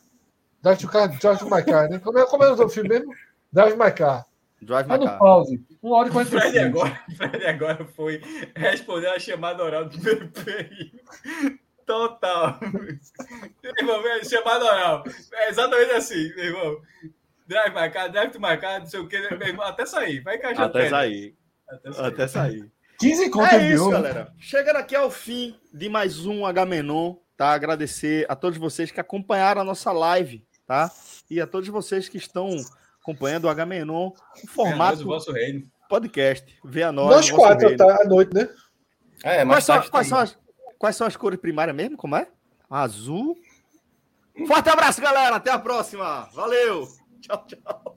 [0.62, 2.00] Drive to Car, Drive to My Car, né?
[2.00, 3.14] Como é, como é o filme mesmo?
[3.52, 4.26] Drive My Car.
[4.62, 5.20] Drive Tá my no car.
[5.20, 5.64] pause.
[5.84, 6.66] Uma hora e Fred 45.
[6.80, 8.22] agora, Fred agora foi
[8.56, 10.94] responder a chamada oral do PPI.
[11.86, 12.60] Total.
[12.62, 15.04] Meu irmão, é chamada oral.
[15.34, 16.82] É exatamente assim, meu irmão.
[17.48, 20.22] Drive marcado, drive to marcado, não sei o que, meu irmão, até sair.
[20.22, 21.36] Vai encaixar Até sair.
[21.70, 22.06] Até sair.
[22.08, 22.72] Até sair.
[23.00, 23.92] 15 contas É isso, viu?
[23.92, 24.34] galera.
[24.40, 27.50] Chegando aqui ao fim de mais um H-Menon, tá?
[27.54, 30.90] Agradecer a todos vocês que acompanharam a nossa live, tá?
[31.30, 32.56] E a todos vocês que estão
[33.02, 34.12] acompanhando o H-Menon,
[34.44, 35.64] o formato o vosso reino.
[35.90, 36.58] podcast.
[36.64, 37.10] Vê a nós.
[37.10, 37.78] Nós quatro, reino.
[37.86, 38.02] tá?
[38.02, 38.48] À noite, né?
[39.24, 39.92] É, Quais mais são, tarde.
[39.92, 40.38] quais, são as,
[40.78, 41.98] quais são as cores primárias mesmo?
[41.98, 42.28] Como é?
[42.70, 43.36] Azul.
[44.48, 45.36] Forte abraço, galera.
[45.38, 46.30] Até a próxima.
[46.34, 46.88] Valeu.
[47.22, 47.95] Tchau, tchau.